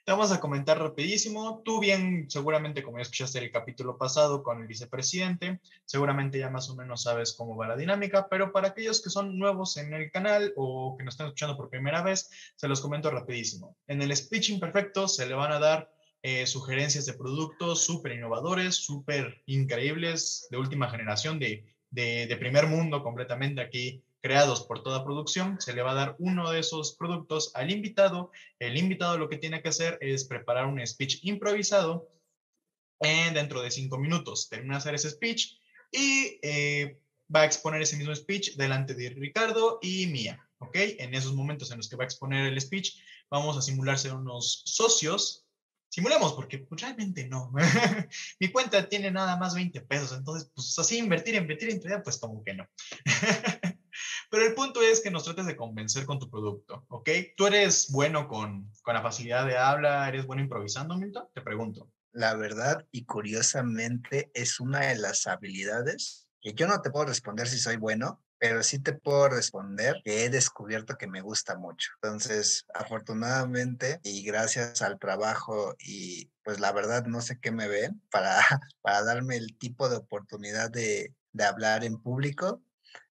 Te 0.05 0.13
vamos 0.13 0.31
a 0.31 0.39
comentar 0.39 0.79
rapidísimo. 0.79 1.61
Tú 1.65 1.81
bien, 1.81 2.29
seguramente 2.29 2.81
como 2.81 2.97
ya 2.97 3.01
escuchaste 3.01 3.39
el 3.39 3.51
capítulo 3.51 3.97
pasado 3.97 4.41
con 4.41 4.61
el 4.61 4.67
vicepresidente, 4.67 5.59
seguramente 5.83 6.39
ya 6.39 6.49
más 6.49 6.69
o 6.69 6.75
menos 6.75 7.03
sabes 7.03 7.33
cómo 7.33 7.57
va 7.57 7.67
la 7.67 7.75
dinámica, 7.75 8.27
pero 8.29 8.53
para 8.53 8.69
aquellos 8.69 9.01
que 9.01 9.09
son 9.09 9.38
nuevos 9.38 9.75
en 9.75 9.93
el 9.93 10.09
canal 10.09 10.53
o 10.55 10.95
que 10.97 11.03
nos 11.03 11.15
están 11.15 11.27
escuchando 11.27 11.57
por 11.57 11.69
primera 11.69 12.01
vez, 12.03 12.29
se 12.55 12.69
los 12.69 12.79
comento 12.79 13.11
rapidísimo. 13.11 13.75
En 13.88 14.01
el 14.01 14.15
speech 14.15 14.51
imperfecto 14.51 15.09
se 15.09 15.25
le 15.25 15.33
van 15.33 15.51
a 15.51 15.59
dar 15.59 15.91
eh, 16.21 16.47
sugerencias 16.47 17.05
de 17.05 17.13
productos 17.13 17.83
súper 17.83 18.13
innovadores, 18.13 18.75
súper 18.75 19.41
increíbles, 19.45 20.47
de 20.49 20.57
última 20.57 20.89
generación, 20.89 21.38
de, 21.38 21.65
de, 21.89 22.27
de 22.27 22.38
primer 22.38 22.67
mundo 22.67 23.03
completamente. 23.03 23.61
Aquí 23.61 24.03
creados 24.22 24.65
por 24.65 24.84
toda 24.84 25.03
producción, 25.03 25.59
se 25.61 25.74
le 25.74 25.82
va 25.82 25.91
a 25.91 25.95
dar 25.95 26.15
uno 26.20 26.51
de 26.51 26.59
esos 26.59 26.95
productos 26.95 27.51
al 27.53 27.72
invitado. 27.72 28.32
El 28.59 28.78
invitado 28.78 29.18
lo 29.18 29.30
que 29.30 29.38
tiene 29.38 29.61
que 29.61 29.70
hacer 29.70 29.97
es 30.01 30.26
preparar 30.26 30.65
un 30.65 30.86
speech 30.86 31.20
improvisado 31.24 32.09
en, 32.99 33.34
dentro 33.34 33.61
de 33.61 33.72
cinco 33.72 33.97
minutos. 33.97 34.49
Termina 34.49 34.76
de 34.76 34.78
hacer 34.80 34.95
ese 34.95 35.11
speech 35.11 35.57
y 35.91 36.39
eh, 36.41 36.99
va 37.34 37.41
a 37.41 37.45
exponer 37.45 37.82
ese 37.82 37.97
mismo 37.97 38.15
speech 38.15 38.55
delante 38.55 38.93
de 38.93 39.09
Ricardo 39.09 39.80
y 39.82 40.07
Mía. 40.07 40.43
¿Ok? 40.59 40.76
En 40.76 41.13
esos 41.13 41.34
momentos 41.34 41.72
en 41.72 41.78
los 41.78 41.88
que 41.88 41.95
va 41.95 42.03
a 42.03 42.07
exponer 42.07 42.47
el 42.47 42.59
speech, 42.59 42.97
vamos 43.30 43.57
a 43.57 43.61
simular 43.61 43.99
ser 43.99 44.13
unos 44.13 44.63
socios 44.65 45.47
simulemos, 45.89 46.34
porque 46.34 46.59
pues, 46.59 46.82
realmente 46.82 47.28
no. 47.28 47.51
Mi 48.39 48.51
cuenta 48.51 48.88
tiene 48.88 49.11
nada 49.11 49.38
más 49.38 49.55
20 49.55 49.82
pesos, 49.82 50.18
entonces, 50.18 50.51
pues 50.53 50.78
así 50.78 50.97
invertir, 50.97 51.36
invertir 51.36 51.70
idea, 51.70 52.03
pues 52.03 52.18
como 52.18 52.43
que 52.43 52.53
no. 52.53 52.68
Pero 54.29 54.45
el 54.45 54.53
punto 54.53 54.81
es 54.81 55.01
que 55.01 55.11
nos 55.11 55.23
trates 55.23 55.45
de 55.45 55.55
convencer 55.55 56.05
con 56.05 56.19
tu 56.19 56.29
producto, 56.29 56.85
¿ok? 56.89 57.09
¿Tú 57.35 57.47
eres 57.47 57.91
bueno 57.91 58.27
con, 58.27 58.71
con 58.81 58.93
la 58.93 59.01
facilidad 59.01 59.45
de 59.45 59.57
habla? 59.57 60.07
¿Eres 60.07 60.25
bueno 60.25 60.41
improvisando, 60.41 60.97
Milton? 60.97 61.27
Te 61.33 61.41
pregunto. 61.41 61.91
La 62.11 62.35
verdad 62.35 62.85
y 62.91 63.05
curiosamente 63.05 64.31
es 64.33 64.59
una 64.59 64.87
de 64.87 64.97
las 64.97 65.27
habilidades 65.27 66.27
que 66.41 66.53
yo 66.53 66.67
no 66.67 66.81
te 66.81 66.89
puedo 66.89 67.05
responder 67.05 67.47
si 67.47 67.59
soy 67.59 67.77
bueno, 67.77 68.23
pero 68.39 68.63
sí 68.63 68.79
te 68.79 68.93
puedo 68.93 69.29
responder 69.29 70.01
que 70.03 70.25
he 70.25 70.29
descubierto 70.29 70.97
que 70.97 71.07
me 71.07 71.21
gusta 71.21 71.57
mucho. 71.57 71.91
Entonces, 72.01 72.65
afortunadamente 72.73 73.99
y 74.03 74.23
gracias 74.23 74.81
al 74.81 74.99
trabajo 74.99 75.75
y 75.79 76.31
pues 76.43 76.59
la 76.59 76.71
verdad 76.71 77.05
no 77.05 77.21
sé 77.21 77.39
qué 77.39 77.51
me 77.51 77.67
ven 77.67 78.01
para, 78.11 78.39
para 78.81 79.03
darme 79.03 79.37
el 79.37 79.57
tipo 79.57 79.89
de 79.89 79.97
oportunidad 79.97 80.69
de, 80.69 81.13
de 81.33 81.43
hablar 81.43 81.83
en 81.83 82.01
público, 82.01 82.61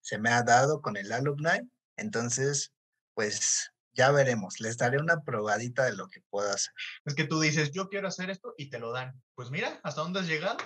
se 0.00 0.18
me 0.18 0.30
ha 0.30 0.42
dado 0.42 0.80
con 0.80 0.96
el 0.96 1.12
alumni. 1.12 1.70
Entonces, 1.96 2.72
pues 3.14 3.72
ya 3.96 4.10
veremos, 4.10 4.60
les 4.60 4.76
daré 4.76 4.98
una 4.98 5.22
probadita 5.22 5.84
de 5.84 5.96
lo 5.96 6.08
que 6.08 6.20
puedo 6.28 6.50
hacer. 6.50 6.72
Es 7.04 7.14
que 7.14 7.24
tú 7.24 7.40
dices, 7.40 7.72
yo 7.72 7.88
quiero 7.88 8.08
hacer 8.08 8.30
esto 8.30 8.54
y 8.58 8.68
te 8.68 8.78
lo 8.78 8.92
dan. 8.92 9.20
Pues 9.34 9.50
mira, 9.50 9.80
¿hasta 9.82 10.02
dónde 10.02 10.20
has 10.20 10.26
llegado? 10.26 10.58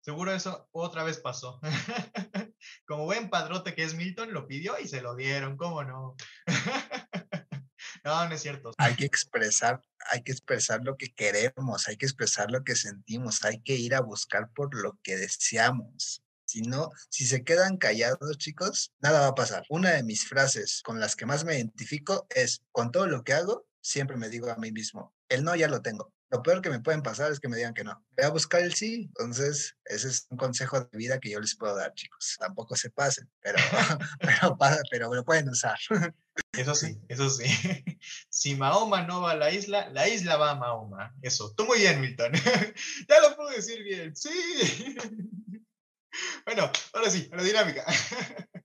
Seguro 0.00 0.32
eso 0.32 0.68
otra 0.72 1.04
vez 1.04 1.18
pasó. 1.18 1.60
Como 2.86 3.04
buen 3.04 3.30
padrote 3.30 3.76
que 3.76 3.84
es 3.84 3.94
Milton, 3.94 4.32
lo 4.32 4.48
pidió 4.48 4.78
y 4.80 4.88
se 4.88 5.00
lo 5.00 5.14
dieron, 5.14 5.56
¿cómo 5.56 5.84
no? 5.84 6.16
no, 8.04 8.28
no 8.28 8.34
es 8.34 8.42
cierto. 8.42 8.72
Hay 8.78 8.96
que 8.96 9.04
expresar, 9.04 9.80
hay 10.10 10.24
que 10.24 10.32
expresar 10.32 10.80
lo 10.82 10.96
que 10.96 11.14
queremos, 11.14 11.86
hay 11.86 11.96
que 11.96 12.06
expresar 12.06 12.50
lo 12.50 12.64
que 12.64 12.74
sentimos, 12.74 13.44
hay 13.44 13.62
que 13.62 13.74
ir 13.74 13.94
a 13.94 14.00
buscar 14.00 14.50
por 14.50 14.74
lo 14.74 14.98
que 15.04 15.16
deseamos. 15.16 16.24
Si 16.52 16.60
no, 16.60 16.90
si 17.08 17.24
se 17.24 17.44
quedan 17.44 17.78
callados, 17.78 18.36
chicos, 18.36 18.92
nada 19.00 19.20
va 19.20 19.28
a 19.28 19.34
pasar. 19.34 19.64
Una 19.70 19.92
de 19.92 20.02
mis 20.02 20.28
frases 20.28 20.82
con 20.84 21.00
las 21.00 21.16
que 21.16 21.24
más 21.24 21.46
me 21.46 21.56
identifico 21.56 22.26
es, 22.28 22.60
con 22.72 22.92
todo 22.92 23.06
lo 23.06 23.24
que 23.24 23.32
hago, 23.32 23.66
siempre 23.80 24.18
me 24.18 24.28
digo 24.28 24.50
a 24.50 24.56
mí 24.56 24.70
mismo, 24.70 25.14
el 25.30 25.44
no 25.44 25.56
ya 25.56 25.66
lo 25.68 25.80
tengo. 25.80 26.12
Lo 26.30 26.42
peor 26.42 26.60
que 26.60 26.68
me 26.68 26.80
pueden 26.80 27.02
pasar 27.02 27.32
es 27.32 27.40
que 27.40 27.48
me 27.48 27.56
digan 27.56 27.72
que 27.72 27.84
no. 27.84 28.04
Voy 28.18 28.26
a 28.26 28.28
buscar 28.28 28.60
el 28.60 28.74
sí. 28.74 29.10
Entonces, 29.16 29.78
ese 29.86 30.08
es 30.08 30.26
un 30.28 30.36
consejo 30.36 30.78
de 30.78 30.98
vida 30.98 31.18
que 31.18 31.30
yo 31.30 31.40
les 31.40 31.56
puedo 31.56 31.74
dar, 31.74 31.94
chicos. 31.94 32.36
Tampoco 32.38 32.76
se 32.76 32.90
pasen, 32.90 33.30
pero, 33.40 33.58
pero, 34.20 34.58
pero 34.90 35.14
lo 35.14 35.24
pueden 35.24 35.48
usar. 35.48 35.78
Eso 36.52 36.74
sí, 36.74 36.98
eso 37.08 37.30
sí. 37.30 37.44
Si 38.28 38.56
Mahoma 38.56 39.06
no 39.06 39.22
va 39.22 39.30
a 39.30 39.36
la 39.36 39.52
isla, 39.52 39.88
la 39.88 40.06
isla 40.06 40.36
va 40.36 40.50
a 40.50 40.56
Mahoma. 40.56 41.14
Eso. 41.22 41.54
Tú 41.56 41.64
muy 41.64 41.78
bien, 41.78 41.98
Milton. 42.02 42.32
ya 43.08 43.20
lo 43.26 43.36
puedo 43.36 43.48
decir 43.48 43.82
bien. 43.82 44.14
Sí. 44.14 44.28
Bueno, 46.44 46.70
ahora 46.92 47.10
sí, 47.10 47.28
a 47.32 47.36
la 47.36 47.42
dinámica 47.42 47.84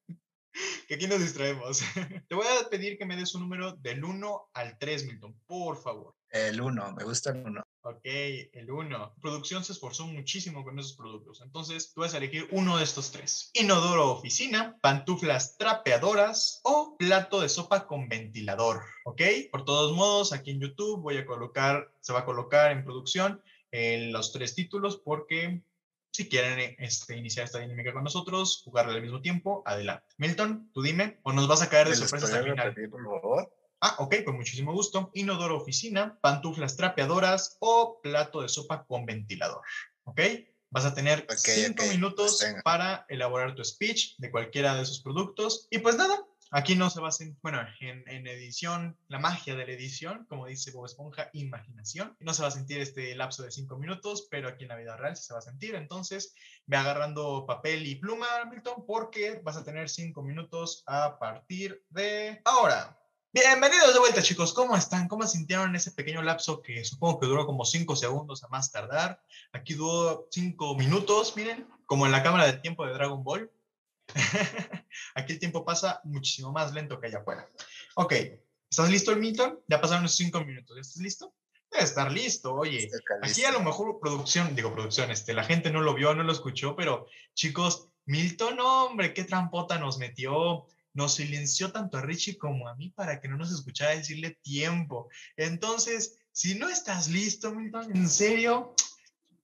que 0.87 0.95
aquí 0.95 1.07
nos 1.07 1.19
distraemos. 1.19 1.81
Te 2.27 2.35
voy 2.35 2.45
a 2.47 2.69
pedir 2.69 2.97
que 2.97 3.05
me 3.05 3.15
des 3.15 3.35
un 3.35 3.41
número 3.41 3.73
del 3.73 4.03
1 4.03 4.49
al 4.53 4.77
3, 4.77 5.05
Milton, 5.05 5.39
por 5.45 5.81
favor. 5.81 6.15
El 6.29 6.59
1, 6.59 6.93
me 6.93 7.03
gusta 7.03 7.31
el 7.31 7.37
1. 7.37 7.63
Ok, 7.81 8.01
el 8.03 8.69
1. 8.69 9.15
Producción 9.21 9.63
se 9.63 9.71
esforzó 9.71 10.07
muchísimo 10.07 10.63
con 10.63 10.77
esos 10.77 10.93
productos. 10.93 11.41
Entonces, 11.41 11.93
tú 11.93 12.01
vas 12.01 12.13
a 12.13 12.17
elegir 12.17 12.47
uno 12.51 12.77
de 12.77 12.83
estos 12.83 13.11
tres. 13.11 13.49
Inodoro 13.53 14.11
oficina, 14.11 14.77
pantuflas 14.81 15.57
trapeadoras 15.57 16.59
o 16.63 16.97
plato 16.97 17.39
de 17.41 17.49
sopa 17.49 17.87
con 17.87 18.09
ventilador. 18.09 18.81
Ok, 19.05 19.21
por 19.51 19.63
todos 19.63 19.95
modos, 19.95 20.33
aquí 20.33 20.51
en 20.51 20.59
YouTube 20.59 21.01
voy 21.01 21.17
a 21.17 21.25
colocar, 21.25 21.93
se 22.01 22.11
va 22.11 22.19
a 22.19 22.25
colocar 22.25 22.71
en 22.71 22.83
producción 22.83 23.41
en 23.71 24.11
los 24.11 24.31
tres 24.33 24.55
títulos 24.55 24.97
porque 24.97 25.61
si 26.11 26.29
quieren 26.29 26.75
este, 26.79 27.15
iniciar 27.15 27.45
esta 27.45 27.59
dinámica 27.59 27.93
con 27.93 28.03
nosotros, 28.03 28.61
jugarla 28.63 28.93
al 28.93 29.01
mismo 29.01 29.21
tiempo, 29.21 29.63
adelante. 29.65 30.05
Milton, 30.17 30.71
tú 30.73 30.81
dime, 30.81 31.19
o 31.23 31.31
nos 31.31 31.47
vas 31.47 31.61
a 31.61 31.69
caer 31.69 31.89
de 31.89 31.95
sorpresa 31.95 32.25
hasta 32.25 32.39
el 32.39 32.51
final. 32.51 32.73
por 32.89 33.03
favor? 33.03 33.53
Ah, 33.81 33.95
ok, 33.99 34.23
con 34.25 34.35
muchísimo 34.35 34.73
gusto. 34.73 35.11
Inodoro 35.13 35.57
oficina, 35.57 36.17
pantuflas 36.21 36.75
trapeadoras 36.75 37.57
o 37.59 37.99
plato 38.01 38.41
de 38.41 38.49
sopa 38.49 38.85
con 38.85 39.05
ventilador. 39.05 39.61
¿Ok? 40.03 40.21
Vas 40.69 40.85
a 40.85 40.93
tener 40.93 41.25
cinco 41.37 41.85
minutos 41.85 42.43
para 42.63 43.05
elaborar 43.07 43.55
tu 43.55 43.63
speech 43.63 44.15
de 44.17 44.31
cualquiera 44.31 44.75
de 44.75 44.81
esos 44.81 45.01
productos. 45.01 45.67
Y 45.69 45.79
pues 45.79 45.95
nada, 45.95 46.26
aquí 46.51 46.75
no 46.75 46.89
se 46.89 47.01
va 47.01 47.09
a 47.09 47.11
sentir, 47.11 47.37
bueno, 47.41 47.59
en, 47.79 48.03
en, 48.07 48.27
edición, 48.27 48.97
la 49.07 49.19
magia 49.19 49.55
de 49.55 49.65
la 49.65 49.73
edición, 49.73 50.25
como 50.29 50.47
dice 50.47 50.71
Bob 50.71 50.85
Esponja, 50.85 51.29
imaginación. 51.33 52.15
No 52.19 52.33
se 52.33 52.41
va 52.41 52.49
a 52.49 52.51
sentir 52.51 52.79
este 52.79 53.15
lapso 53.15 53.43
de 53.43 53.51
cinco 53.51 53.77
minutos, 53.77 54.27
pero 54.29 54.47
aquí 54.47 54.63
en 54.63 54.69
la 54.69 54.77
vida 54.77 54.97
real 54.97 55.15
se 55.15 55.33
va 55.33 55.39
a 55.39 55.43
sentir. 55.43 55.75
Entonces, 55.75 56.33
ve 56.65 56.77
agarrando 56.77 57.45
papel 57.45 57.85
y 57.85 57.95
pluma, 57.95 58.27
Milton, 58.49 58.85
porque 58.85 59.41
vas 59.43 59.57
a 59.57 59.63
tener 59.63 59.89
cinco 59.89 60.21
minutos 60.21 60.83
a 60.85 61.17
partir 61.19 61.83
de 61.89 62.41
ahora. 62.45 62.97
Bienvenidos 63.33 63.93
de 63.93 63.99
vuelta, 63.99 64.23
chicos. 64.23 64.53
¿Cómo 64.53 64.75
están? 64.75 65.07
¿Cómo 65.07 65.27
sintieron 65.27 65.75
ese 65.75 65.91
pequeño 65.91 66.23
lapso 66.23 66.61
que 66.61 66.83
supongo 66.83 67.19
que 67.19 67.27
duró 67.27 67.45
como 67.45 67.65
5 67.65 67.95
segundos 67.95 68.43
a 68.43 68.47
más 68.47 68.71
tardar? 68.71 69.21
Aquí 69.51 69.73
duró 69.75 70.27
5 70.31 70.75
minutos, 70.75 71.35
miren, 71.35 71.67
como 71.85 72.05
en 72.05 72.13
la 72.13 72.23
cámara 72.23 72.47
del 72.47 72.61
tiempo 72.61 72.85
de 72.85 72.93
Dragon 72.93 73.23
Ball. 73.23 73.51
Aquí 75.15 75.33
el 75.33 75.39
tiempo 75.39 75.65
pasa 75.65 76.01
muchísimo 76.03 76.51
más 76.51 76.73
lento 76.73 76.99
que 76.99 77.07
allá 77.07 77.19
afuera. 77.19 77.49
Ok, 77.95 78.13
¿estás 78.69 78.89
listo, 78.89 79.15
Milton? 79.15 79.59
Ya 79.67 79.81
pasaron 79.81 80.01
unos 80.01 80.15
5 80.15 80.43
minutos. 80.43 80.77
¿Estás 80.77 81.01
listo? 81.01 81.33
Debe 81.71 81.83
estar 81.83 82.11
listo, 82.11 82.53
oye. 82.53 82.89
Aquí 83.21 83.43
a 83.43 83.51
lo 83.51 83.61
mejor 83.61 83.99
producción, 83.99 84.55
digo 84.55 84.73
producción, 84.73 85.11
este, 85.11 85.33
la 85.33 85.43
gente 85.43 85.69
no 85.69 85.81
lo 85.81 85.93
vio, 85.93 86.13
no 86.15 86.23
lo 86.23 86.31
escuchó, 86.31 86.75
pero 86.75 87.07
chicos, 87.33 87.89
Milton, 88.05 88.59
hombre, 88.61 89.13
qué 89.13 89.25
trampota 89.25 89.77
nos 89.77 89.97
metió 89.97 90.65
nos 90.97 91.13
silenció 91.13 91.71
tanto 91.71 91.99
a 91.99 92.01
Richie 92.01 92.39
como 92.39 92.67
a 92.67 92.75
mí 92.75 92.89
para 92.89 93.21
que 93.21 93.27
no 93.27 93.37
nos 93.37 93.51
escuchara 93.51 93.91
decirle 93.91 94.39
tiempo. 94.41 95.09
Entonces, 95.35 96.17
si 96.31 96.55
no 96.55 96.69
estás 96.69 97.07
listo, 97.07 97.53
Milton, 97.53 97.95
en 97.95 98.09
serio, 98.09 98.73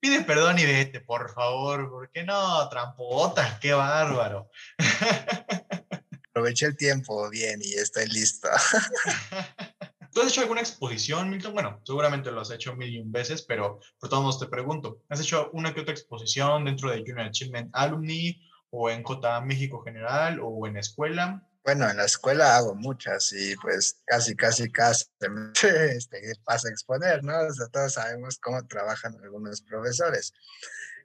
pide 0.04 0.22
perdón 0.24 0.60
y 0.60 0.66
vete, 0.66 1.00
por 1.00 1.34
favor, 1.34 1.90
porque 1.90 2.26
no, 2.26 2.68
trampota, 2.68 3.58
qué 3.62 3.72
bárbaro. 3.72 4.50
Aproveché 6.30 6.66
el 6.66 6.76
tiempo 6.76 7.30
bien 7.30 7.62
y 7.64 7.76
estoy 7.76 8.08
listo. 8.08 8.50
¿Tú 10.12 10.20
has 10.20 10.28
hecho 10.28 10.42
alguna 10.42 10.60
exposición, 10.60 11.30
Milton? 11.30 11.54
Bueno, 11.54 11.80
seguramente 11.86 12.34
lo 12.34 12.42
has 12.42 12.52
hecho 12.52 12.76
mil 12.76 12.94
y 12.94 13.00
un 13.00 13.14
veces, 13.14 13.44
pero 13.44 13.80
por 13.98 14.10
todos 14.10 14.24
modos 14.24 14.40
te 14.42 14.48
pregunto, 14.48 15.00
¿has 15.08 15.22
hecho 15.22 15.50
una 15.54 15.74
que 15.74 15.80
otra 15.80 15.94
exposición 15.94 16.66
dentro 16.66 16.92
de 16.92 17.00
Junior 17.00 17.28
Achievement 17.28 17.70
Alumni 17.72 18.42
o 18.72 18.90
en 18.90 19.04
J 19.04 19.40
México 19.40 19.84
General 19.84 20.38
o 20.44 20.68
en 20.68 20.76
escuela? 20.76 21.48
Bueno, 21.64 21.90
en 21.90 21.96
la 21.96 22.04
escuela 22.06 22.58
hago 22.58 22.76
muchas 22.76 23.32
y 23.32 23.56
pues 23.56 23.98
casi, 24.06 24.36
casi, 24.36 24.70
casi 24.70 25.06
este, 25.96 26.34
pasa 26.44 26.68
a 26.68 26.72
exponer, 26.72 27.24
¿no? 27.24 27.40
O 27.40 27.54
sea, 27.54 27.68
todos 27.68 27.94
sabemos 27.94 28.38
cómo 28.40 28.68
trabajan 28.68 29.16
algunos 29.24 29.62
profesores. 29.62 30.34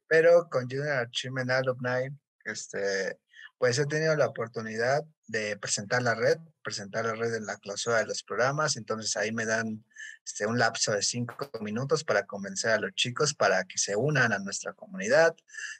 Pero 0.09 0.49
con 0.51 0.69
Junior 0.69 0.99
Achievement 0.99 1.51
Alumni, 1.53 2.09
este, 2.45 3.21
pues 3.57 3.79
he 3.79 3.87
tenido 3.87 4.17
la 4.17 4.27
oportunidad 4.27 5.05
de 5.29 5.57
presentar 5.59 6.03
la 6.03 6.17
red, 6.17 6.39
presentar 6.65 7.05
la 7.05 7.15
red 7.15 7.37
en 7.37 7.47
la 7.47 7.59
clausura 7.59 7.99
de 7.99 8.07
los 8.07 8.25
programas, 8.25 8.77
entonces 8.77 9.17
ahí 9.17 9.31
me 9.31 9.45
dan 9.45 9.85
este, 10.25 10.47
un 10.47 10.59
lapso 10.59 10.91
de 10.91 11.03
cinco 11.03 11.51
minutos 11.61 12.03
para 12.03 12.27
convencer 12.27 12.71
a 12.71 12.81
los 12.81 12.95
chicos 12.95 13.33
para 13.33 13.63
que 13.65 13.79
se 13.79 13.95
unan 13.95 14.33
a 14.33 14.41
nuestra 14.41 14.73
comunidad. 14.73 15.37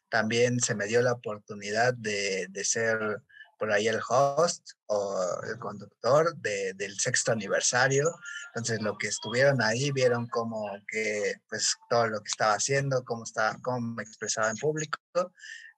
También 0.09 0.61
se 0.61 0.77
me 0.77 0.87
dio 0.87 1.03
la 1.03 1.15
oportunidad 1.15 1.95
de, 1.95 2.47
de 2.49 2.65
ser 2.65 3.23
por 3.59 3.73
ahí 3.73 3.89
el 3.89 4.01
host 4.09 4.71
o 4.87 5.21
el 5.49 5.59
conductor 5.59 6.37
de, 6.37 6.73
del 6.75 6.99
sexto 6.99 7.33
aniversario. 7.33 8.09
Entonces, 8.55 8.81
lo 8.81 8.97
que 8.97 9.09
estuvieron 9.09 9.61
ahí 9.63 9.91
vieron 9.91 10.27
como 10.29 10.71
que, 10.87 11.35
pues, 11.49 11.77
todo 11.89 12.07
lo 12.07 12.21
que 12.21 12.29
estaba 12.29 12.55
haciendo, 12.55 13.05
cómo, 13.05 13.25
estaba, 13.25 13.57
cómo 13.63 13.81
me 13.81 14.03
expresaba 14.03 14.51
en 14.51 14.57
público. 14.57 14.99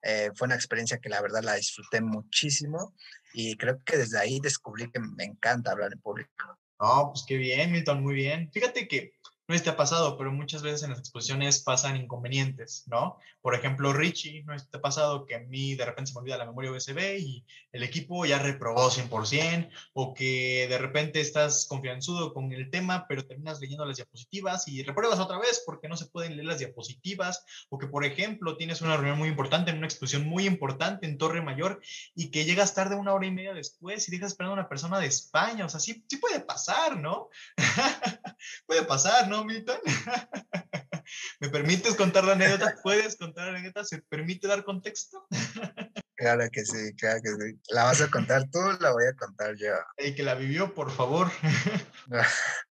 Eh, 0.02 0.30
fue 0.34 0.46
una 0.46 0.54
experiencia 0.54 0.98
que 0.98 1.10
la 1.10 1.20
verdad 1.20 1.42
la 1.42 1.54
disfruté 1.54 2.00
muchísimo 2.00 2.94
y 3.34 3.56
creo 3.56 3.82
que 3.84 3.98
desde 3.98 4.18
ahí 4.18 4.40
descubrí 4.40 4.90
que 4.90 5.00
me 5.00 5.24
encanta 5.24 5.72
hablar 5.72 5.92
en 5.92 6.00
público. 6.00 6.58
Oh, 6.78 7.10
pues 7.12 7.24
qué 7.28 7.36
bien, 7.36 7.72
Milton, 7.72 8.02
muy 8.02 8.14
bien. 8.14 8.50
Fíjate 8.52 8.88
que 8.88 9.12
no 9.50 9.54
sé 9.54 9.58
si 9.58 9.64
te 9.64 9.70
ha 9.70 9.76
pasado, 9.76 10.16
pero 10.16 10.30
muchas 10.30 10.62
veces 10.62 10.84
en 10.84 10.90
las 10.90 11.00
exposiciones 11.00 11.58
pasan 11.58 11.96
inconvenientes, 11.96 12.84
¿no? 12.86 13.18
Por 13.42 13.56
ejemplo, 13.56 13.92
Richie, 13.92 14.44
no 14.44 14.52
sé 14.52 14.64
si 14.64 14.70
te 14.70 14.78
ha 14.78 14.80
pasado 14.80 15.26
que 15.26 15.34
a 15.34 15.40
mí 15.40 15.74
de 15.74 15.84
repente 15.84 16.12
se 16.12 16.14
me 16.14 16.20
olvida 16.20 16.38
la 16.38 16.46
memoria 16.46 16.70
USB 16.70 17.18
y 17.18 17.44
el 17.72 17.82
equipo 17.82 18.24
ya 18.26 18.38
reprobó 18.38 18.90
100%, 18.90 19.68
o 19.92 20.14
que 20.14 20.68
de 20.68 20.78
repente 20.78 21.20
estás 21.20 21.66
confianzudo 21.66 22.32
con 22.32 22.52
el 22.52 22.70
tema, 22.70 23.06
pero 23.08 23.26
terminas 23.26 23.60
leyendo 23.60 23.84
las 23.84 23.96
diapositivas 23.96 24.68
y 24.68 24.84
repruebas 24.84 25.18
otra 25.18 25.40
vez 25.40 25.64
porque 25.66 25.88
no 25.88 25.96
se 25.96 26.06
pueden 26.06 26.36
leer 26.36 26.46
las 26.46 26.60
diapositivas, 26.60 27.44
o 27.70 27.78
que, 27.78 27.88
por 27.88 28.04
ejemplo, 28.04 28.56
tienes 28.56 28.82
una 28.82 28.96
reunión 28.96 29.18
muy 29.18 29.28
importante 29.28 29.72
en 29.72 29.78
una 29.78 29.86
exposición 29.86 30.28
muy 30.28 30.46
importante 30.46 31.06
en 31.06 31.18
Torre 31.18 31.42
Mayor 31.42 31.80
y 32.14 32.30
que 32.30 32.44
llegas 32.44 32.72
tarde 32.74 32.94
una 32.94 33.14
hora 33.14 33.26
y 33.26 33.32
media 33.32 33.52
después 33.52 34.06
y 34.06 34.12
dejas 34.12 34.30
esperando 34.30 34.52
a 34.52 34.60
una 34.60 34.68
persona 34.68 35.00
de 35.00 35.06
España, 35.06 35.64
o 35.64 35.68
sea, 35.68 35.80
sí, 35.80 36.04
sí 36.08 36.18
puede 36.18 36.38
pasar, 36.38 37.00
¿no? 37.00 37.30
puede 38.66 38.84
pasar, 38.84 39.28
¿no, 39.28 39.44
Milton? 39.44 39.78
¿Me 41.40 41.48
permites 41.48 41.94
contar 41.94 42.24
la 42.24 42.32
anécdota? 42.32 42.76
¿Puedes 42.82 43.16
contar 43.16 43.46
la 43.46 43.58
anécdota? 43.58 43.84
¿Se 43.84 44.02
permite 44.02 44.48
dar 44.48 44.64
contexto? 44.64 45.26
Claro 46.20 46.46
que 46.52 46.66
sí, 46.66 46.94
claro 46.98 47.18
que 47.22 47.30
sí. 47.30 47.58
¿La 47.70 47.84
vas 47.84 48.02
a 48.02 48.10
contar 48.10 48.44
tú 48.50 48.58
la 48.78 48.92
voy 48.92 49.04
a 49.06 49.16
contar 49.16 49.56
yo? 49.56 49.72
El 49.96 50.14
que 50.14 50.22
la 50.22 50.34
vivió, 50.34 50.74
por 50.74 50.90
favor. 50.90 51.30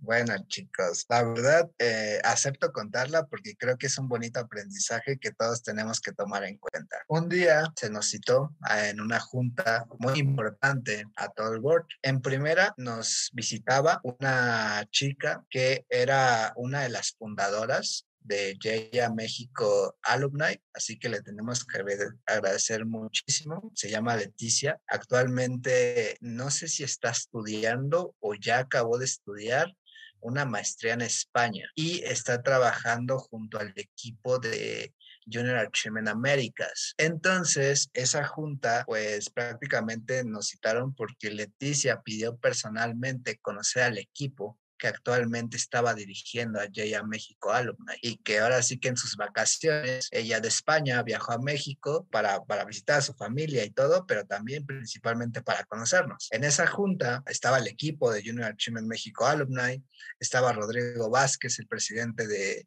Bueno, 0.00 0.34
chicos, 0.48 1.06
la 1.08 1.22
verdad, 1.22 1.70
eh, 1.78 2.20
acepto 2.24 2.72
contarla 2.72 3.26
porque 3.26 3.54
creo 3.56 3.78
que 3.78 3.86
es 3.86 3.98
un 3.98 4.08
bonito 4.08 4.40
aprendizaje 4.40 5.18
que 5.18 5.32
todos 5.32 5.62
tenemos 5.62 6.00
que 6.00 6.12
tomar 6.12 6.44
en 6.44 6.58
cuenta. 6.58 6.98
Un 7.08 7.28
día 7.28 7.72
se 7.76 7.90
nos 7.90 8.06
citó 8.10 8.54
en 8.70 9.00
una 9.00 9.20
junta 9.20 9.86
muy 9.98 10.18
importante 10.18 11.04
a 11.16 11.28
todo 11.28 11.54
el 11.54 11.60
board. 11.60 11.86
En 12.02 12.20
primera 12.20 12.74
nos 12.76 13.30
visitaba 13.32 14.00
una 14.02 14.86
chica 14.90 15.44
que 15.48 15.86
era 15.88 16.52
una 16.56 16.82
de 16.82 16.88
las 16.88 17.12
fundadoras 17.12 18.06
de 18.24 18.56
JA 18.60 19.10
México 19.10 19.96
Alumni, 20.02 20.60
así 20.74 20.98
que 20.98 21.08
le 21.08 21.22
tenemos 21.22 21.64
que 21.64 21.82
agradecer 22.26 22.84
muchísimo. 22.84 23.72
Se 23.74 23.90
llama 23.90 24.16
Leticia. 24.16 24.80
Actualmente 24.86 26.16
no 26.20 26.50
sé 26.50 26.68
si 26.68 26.84
está 26.84 27.10
estudiando 27.10 28.14
o 28.20 28.34
ya 28.34 28.58
acabó 28.58 28.98
de 28.98 29.04
estudiar 29.04 29.74
una 30.20 30.44
maestría 30.44 30.94
en 30.94 31.02
España 31.02 31.68
y 31.74 32.02
está 32.04 32.42
trabajando 32.42 33.18
junto 33.18 33.58
al 33.58 33.72
equipo 33.76 34.38
de 34.38 34.94
Junior 35.30 35.56
Achievement 35.56 36.08
Américas. 36.08 36.94
Entonces, 36.96 37.90
esa 37.92 38.24
junta, 38.24 38.84
pues 38.86 39.30
prácticamente 39.30 40.24
nos 40.24 40.48
citaron 40.48 40.94
porque 40.94 41.30
Leticia 41.30 42.00
pidió 42.02 42.36
personalmente 42.36 43.38
conocer 43.38 43.84
al 43.84 43.98
equipo 43.98 44.58
que 44.82 44.88
actualmente 44.88 45.56
estaba 45.56 45.94
dirigiendo 45.94 46.58
a 46.58 46.66
JA 46.66 47.04
México 47.04 47.52
Alumni 47.52 47.94
y 48.02 48.16
que 48.16 48.40
ahora 48.40 48.60
sí 48.64 48.80
que 48.80 48.88
en 48.88 48.96
sus 48.96 49.14
vacaciones, 49.14 50.08
ella 50.10 50.40
de 50.40 50.48
España 50.48 51.00
viajó 51.04 51.30
a 51.30 51.38
México 51.38 52.08
para, 52.10 52.42
para 52.42 52.64
visitar 52.64 52.98
a 52.98 53.00
su 53.00 53.14
familia 53.14 53.64
y 53.64 53.70
todo, 53.70 54.04
pero 54.08 54.26
también 54.26 54.66
principalmente 54.66 55.40
para 55.40 55.62
conocernos. 55.66 56.26
En 56.32 56.42
esa 56.42 56.66
junta 56.66 57.22
estaba 57.26 57.58
el 57.58 57.68
equipo 57.68 58.10
de 58.10 58.24
Junior 58.24 58.50
Achievement 58.50 58.88
México 58.88 59.24
Alumni, 59.24 59.80
estaba 60.18 60.52
Rodrigo 60.52 61.08
Vázquez, 61.08 61.60
el 61.60 61.68
presidente 61.68 62.26
de 62.26 62.66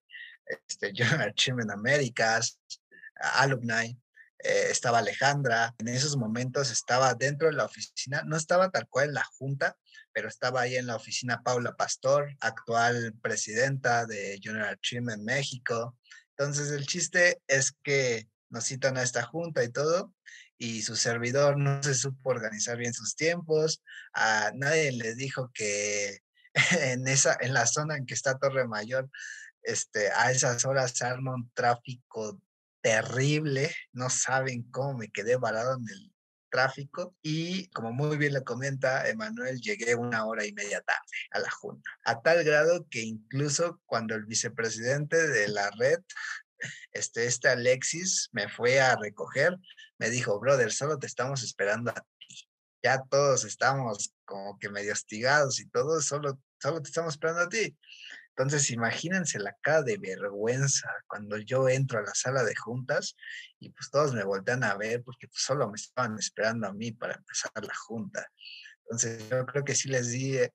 este, 0.70 0.94
Junior 0.98 1.22
Achievement 1.22 1.72
Américas, 1.72 2.62
Alumni, 3.34 4.00
eh, 4.40 4.68
estaba 4.70 5.00
Alejandra, 5.00 5.76
en 5.80 5.90
esos 5.90 6.16
momentos 6.16 6.72
estaba 6.72 7.14
dentro 7.14 7.50
de 7.50 7.56
la 7.56 7.66
oficina, 7.66 8.24
no 8.26 8.38
estaba 8.38 8.70
tal 8.70 8.88
cual 8.88 9.10
en 9.10 9.16
la 9.16 9.26
junta, 9.38 9.76
pero 10.16 10.30
estaba 10.30 10.62
ahí 10.62 10.78
en 10.78 10.88
la 10.88 10.96
oficina 10.96 11.44
Paula 11.44 11.76
Pastor, 11.76 12.34
actual 12.40 13.14
presidenta 13.22 14.06
de 14.06 14.40
Junior 14.42 14.68
Achievement 14.68 15.22
México. 15.22 16.00
Entonces 16.30 16.72
el 16.72 16.88
chiste 16.88 17.42
es 17.48 17.74
que 17.84 18.30
nos 18.50 18.64
citan 18.64 18.98
a 18.98 19.04
esta 19.04 19.24
junta 19.24 19.62
y 19.66 19.74
todo, 19.74 20.14
y 20.58 20.84
su 20.84 20.96
servidor 20.96 21.58
no 21.58 21.84
se 21.84 21.94
supo 21.94 22.30
organizar 22.30 22.78
bien 22.78 22.94
sus 22.94 23.18
tiempos, 23.18 23.84
a 24.14 24.54
nadie 24.56 24.94
le 24.94 25.16
dijo 25.16 25.52
que 25.54 26.22
en, 26.80 27.06
esa, 27.10 27.38
en 27.42 27.54
la 27.54 27.66
zona 27.68 27.98
en 27.98 28.06
que 28.06 28.14
está 28.14 28.40
Torre 28.40 28.66
Mayor, 28.66 29.10
este, 29.64 30.12
a 30.14 30.32
esas 30.32 30.64
horas 30.64 30.94
se 30.96 31.04
arma 31.04 31.36
un 31.36 31.52
tráfico 31.54 32.40
terrible, 32.80 33.76
no 33.92 34.10
saben 34.10 34.64
cómo 34.72 34.98
me 34.98 35.10
quedé 35.10 35.36
varado 35.36 35.76
en 35.76 35.90
el 35.90 36.15
tráfico 36.56 37.14
y 37.22 37.68
como 37.72 37.92
muy 37.92 38.16
bien 38.16 38.32
le 38.32 38.42
comenta 38.42 39.10
Emanuel, 39.10 39.60
llegué 39.60 39.94
una 39.94 40.26
hora 40.26 40.46
y 40.46 40.54
media 40.54 40.80
tarde 40.80 41.02
a 41.32 41.40
la 41.40 41.52
junta, 41.52 41.92
a 42.06 42.22
tal 42.22 42.46
grado 42.46 42.88
que 42.90 43.02
incluso 43.02 43.82
cuando 43.86 44.16
el 44.16 44.24
vicepresidente 44.24 45.28
de 45.28 45.50
la 45.50 45.70
red, 45.72 46.00
este, 46.94 47.26
este 47.26 47.50
Alexis, 47.50 48.30
me 48.32 48.48
fue 48.48 48.80
a 48.80 48.96
recoger, 48.96 49.58
me 49.98 50.10
dijo, 50.10 50.40
brother, 50.40 50.72
solo 50.72 50.98
te 50.98 51.08
estamos 51.08 51.44
esperando 51.44 51.92
a 51.92 51.96
ti. 51.96 52.48
Ya 52.82 53.04
todos 53.10 53.44
estamos 53.44 54.14
como 54.24 54.58
que 54.58 54.70
medio 54.70 54.94
hostigados 54.94 55.60
y 55.60 55.68
todos, 55.68 56.06
solo, 56.06 56.40
solo 56.62 56.82
te 56.82 56.88
estamos 56.88 57.16
esperando 57.16 57.42
a 57.42 57.50
ti. 57.50 57.78
Entonces, 58.38 58.70
imagínense 58.70 59.40
la 59.40 59.56
cara 59.62 59.82
de 59.82 59.98
vergüenza 59.98 60.90
cuando 61.08 61.38
yo 61.38 61.70
entro 61.70 62.00
a 62.00 62.02
la 62.02 62.14
sala 62.14 62.44
de 62.44 62.54
juntas 62.54 63.16
y 63.60 63.70
pues 63.70 63.90
todos 63.90 64.14
me 64.14 64.26
voltean 64.26 64.66
a 64.66 64.76
ver 64.76 65.04
porque 65.04 65.30
pues, 65.30 65.42
solo 65.42 65.70
me 65.70 65.76
estaban 65.76 66.20
esperando 66.20 66.68
a 66.68 66.74
mí 66.74 66.92
para 66.92 67.16
empezar 67.16 67.52
la 67.64 67.74
junta. 67.74 68.30
Entonces, 68.84 69.30
yo 69.30 69.46
creo 69.46 69.64
que 69.64 69.74
sí 69.74 69.88
les 69.88 70.12
di, 70.12 70.38
eh, 70.38 70.54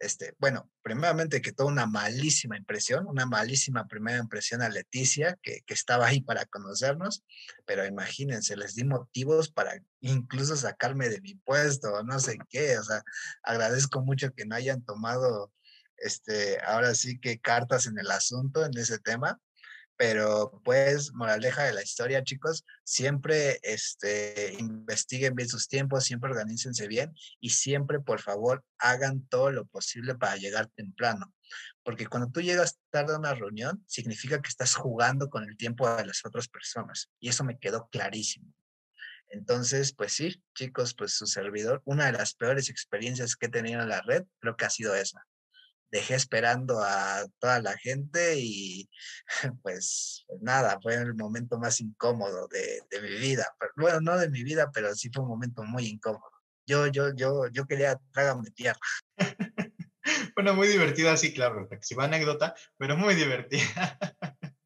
este, 0.00 0.34
bueno, 0.38 0.68
primeramente 0.82 1.40
que 1.40 1.52
toda 1.52 1.70
una 1.70 1.86
malísima 1.86 2.56
impresión, 2.56 3.06
una 3.06 3.26
malísima 3.26 3.86
primera 3.86 4.18
impresión 4.18 4.60
a 4.60 4.68
Leticia, 4.68 5.38
que, 5.40 5.60
que 5.64 5.74
estaba 5.74 6.08
ahí 6.08 6.22
para 6.22 6.46
conocernos, 6.46 7.22
pero 7.64 7.86
imagínense, 7.86 8.56
les 8.56 8.74
di 8.74 8.84
motivos 8.84 9.52
para 9.52 9.80
incluso 10.00 10.56
sacarme 10.56 11.10
de 11.10 11.20
mi 11.20 11.36
puesto, 11.36 12.02
no 12.02 12.18
sé 12.18 12.38
qué, 12.48 12.76
o 12.76 12.82
sea, 12.82 13.04
agradezco 13.44 14.02
mucho 14.02 14.32
que 14.32 14.46
no 14.46 14.56
hayan 14.56 14.82
tomado 14.84 15.52
este, 16.00 16.58
ahora 16.66 16.94
sí 16.94 17.18
que 17.20 17.38
cartas 17.38 17.86
en 17.86 17.98
el 17.98 18.10
asunto, 18.10 18.64
en 18.64 18.76
ese 18.76 18.98
tema. 18.98 19.38
Pero 19.96 20.62
pues, 20.64 21.12
moraleja 21.12 21.64
de 21.64 21.74
la 21.74 21.82
historia, 21.82 22.24
chicos, 22.24 22.64
siempre 22.84 23.60
este, 23.62 24.54
investiguen 24.58 25.34
bien 25.34 25.50
sus 25.50 25.68
tiempos, 25.68 26.04
siempre 26.04 26.30
organícense 26.30 26.88
bien 26.88 27.12
y 27.38 27.50
siempre, 27.50 28.00
por 28.00 28.22
favor, 28.22 28.64
hagan 28.78 29.26
todo 29.28 29.50
lo 29.52 29.66
posible 29.66 30.14
para 30.14 30.36
llegar 30.36 30.68
temprano. 30.68 31.34
Porque 31.82 32.06
cuando 32.06 32.30
tú 32.30 32.40
llegas 32.40 32.78
tarde 32.88 33.12
a 33.12 33.18
una 33.18 33.34
reunión, 33.34 33.84
significa 33.86 34.40
que 34.40 34.48
estás 34.48 34.74
jugando 34.74 35.28
con 35.28 35.44
el 35.44 35.58
tiempo 35.58 35.86
de 35.94 36.06
las 36.06 36.24
otras 36.24 36.48
personas. 36.48 37.10
Y 37.20 37.28
eso 37.28 37.44
me 37.44 37.58
quedó 37.58 37.86
clarísimo. 37.90 38.54
Entonces, 39.28 39.92
pues 39.92 40.14
sí, 40.14 40.42
chicos, 40.54 40.94
pues 40.94 41.12
su 41.12 41.26
servidor, 41.26 41.82
una 41.84 42.06
de 42.06 42.12
las 42.12 42.34
peores 42.34 42.70
experiencias 42.70 43.36
que 43.36 43.46
he 43.46 43.50
tenido 43.50 43.82
en 43.82 43.88
la 43.90 44.00
red, 44.00 44.24
creo 44.38 44.56
que 44.56 44.64
ha 44.64 44.70
sido 44.70 44.94
esa 44.94 45.26
dejé 45.90 46.14
esperando 46.14 46.80
a 46.82 47.26
toda 47.38 47.60
la 47.60 47.76
gente 47.78 48.38
y 48.38 48.88
pues, 49.62 50.26
nada, 50.40 50.78
fue 50.82 50.94
el 50.94 51.14
momento 51.14 51.58
más 51.58 51.80
incómodo 51.80 52.48
de, 52.48 52.82
de, 52.90 53.00
mi 53.00 53.18
vida. 53.18 53.46
bueno, 53.76 54.00
no 54.00 54.18
de 54.18 54.30
mi 54.30 54.42
vida, 54.42 54.70
pero 54.72 54.94
sí 54.94 55.10
fue 55.12 55.22
un 55.22 55.30
momento 55.30 55.62
muy 55.64 55.86
incómodo. 55.86 56.30
Yo, 56.66 56.86
yo, 56.86 57.14
yo, 57.14 57.48
yo 57.48 57.66
quería 57.66 57.98
trágame 58.12 58.50
tierra. 58.50 58.78
bueno, 60.36 60.54
muy 60.54 60.68
divertida, 60.68 61.16
sí, 61.16 61.32
claro, 61.32 61.68
si 61.80 61.94
va 61.94 62.04
anécdota, 62.04 62.54
pero 62.78 62.96
muy 62.96 63.14
divertida. 63.14 63.98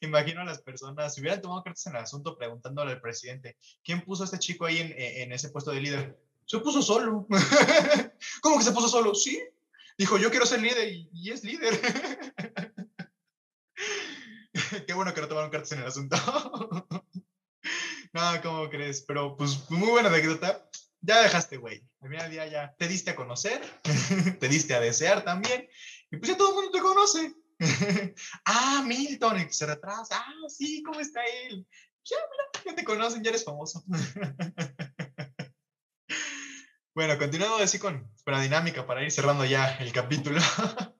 Imagino 0.00 0.42
a 0.42 0.44
las 0.44 0.62
personas, 0.62 1.14
si 1.14 1.20
hubieran 1.20 1.42
tomado 1.42 1.62
cartas 1.62 1.86
en 1.86 1.96
el 1.96 2.02
asunto 2.02 2.38
preguntándole 2.38 2.92
al 2.92 3.00
presidente, 3.00 3.56
¿quién 3.82 4.02
puso 4.02 4.22
a 4.22 4.26
este 4.26 4.38
chico 4.38 4.64
ahí 4.64 4.78
en, 4.78 4.94
en 4.96 5.32
ese 5.32 5.50
puesto 5.50 5.72
de 5.72 5.80
líder? 5.80 6.18
Se 6.46 6.58
puso 6.60 6.80
solo. 6.80 7.26
¿Cómo 8.40 8.58
que 8.58 8.64
se 8.64 8.72
puso 8.72 8.88
solo? 8.88 9.14
Sí, 9.14 9.42
Dijo, 9.98 10.16
yo 10.16 10.30
quiero 10.30 10.46
ser 10.46 10.62
líder 10.62 10.92
y, 11.12 11.30
es 11.30 11.42
líder. 11.42 11.74
Qué 14.86 14.94
bueno 14.94 15.12
que 15.12 15.20
no 15.20 15.26
tomaron 15.26 15.50
cartas 15.50 15.72
en 15.72 15.80
el 15.80 15.86
asunto. 15.86 16.16
no, 18.12 18.22
¿cómo 18.44 18.70
crees? 18.70 19.02
Pero 19.02 19.36
pues 19.36 19.68
muy 19.70 19.90
buena 19.90 20.08
anécdota. 20.08 20.70
Ya 21.00 21.20
dejaste, 21.22 21.56
güey. 21.56 21.84
Al 22.00 22.10
final 22.10 22.30
día 22.30 22.46
ya 22.46 22.76
te 22.78 22.86
diste 22.86 23.10
a 23.10 23.16
conocer, 23.16 23.60
te 24.40 24.48
diste 24.48 24.74
a 24.74 24.80
desear 24.80 25.24
también. 25.24 25.68
Y 26.12 26.16
pues 26.16 26.30
ya 26.30 26.36
todo 26.36 26.50
el 26.50 26.54
mundo 26.54 26.70
te 26.70 26.80
conoce. 26.80 27.34
ah, 28.44 28.84
Milton, 28.86 29.52
se 29.52 29.66
retrasa. 29.66 30.16
Ah, 30.16 30.48
sí, 30.48 30.80
¿cómo 30.84 31.00
está 31.00 31.24
él? 31.24 31.66
Ya, 32.04 32.16
mira, 32.30 32.44
ya 32.66 32.74
te 32.76 32.84
conocen, 32.84 33.24
ya 33.24 33.30
eres 33.30 33.44
famoso. 33.44 33.82
Bueno, 36.98 37.16
continuando 37.16 37.58
así 37.58 37.78
con, 37.78 38.10
la 38.26 38.40
dinámica 38.40 38.84
para 38.84 39.04
ir 39.04 39.12
cerrando 39.12 39.44
ya 39.44 39.76
el 39.76 39.92
capítulo. 39.92 40.40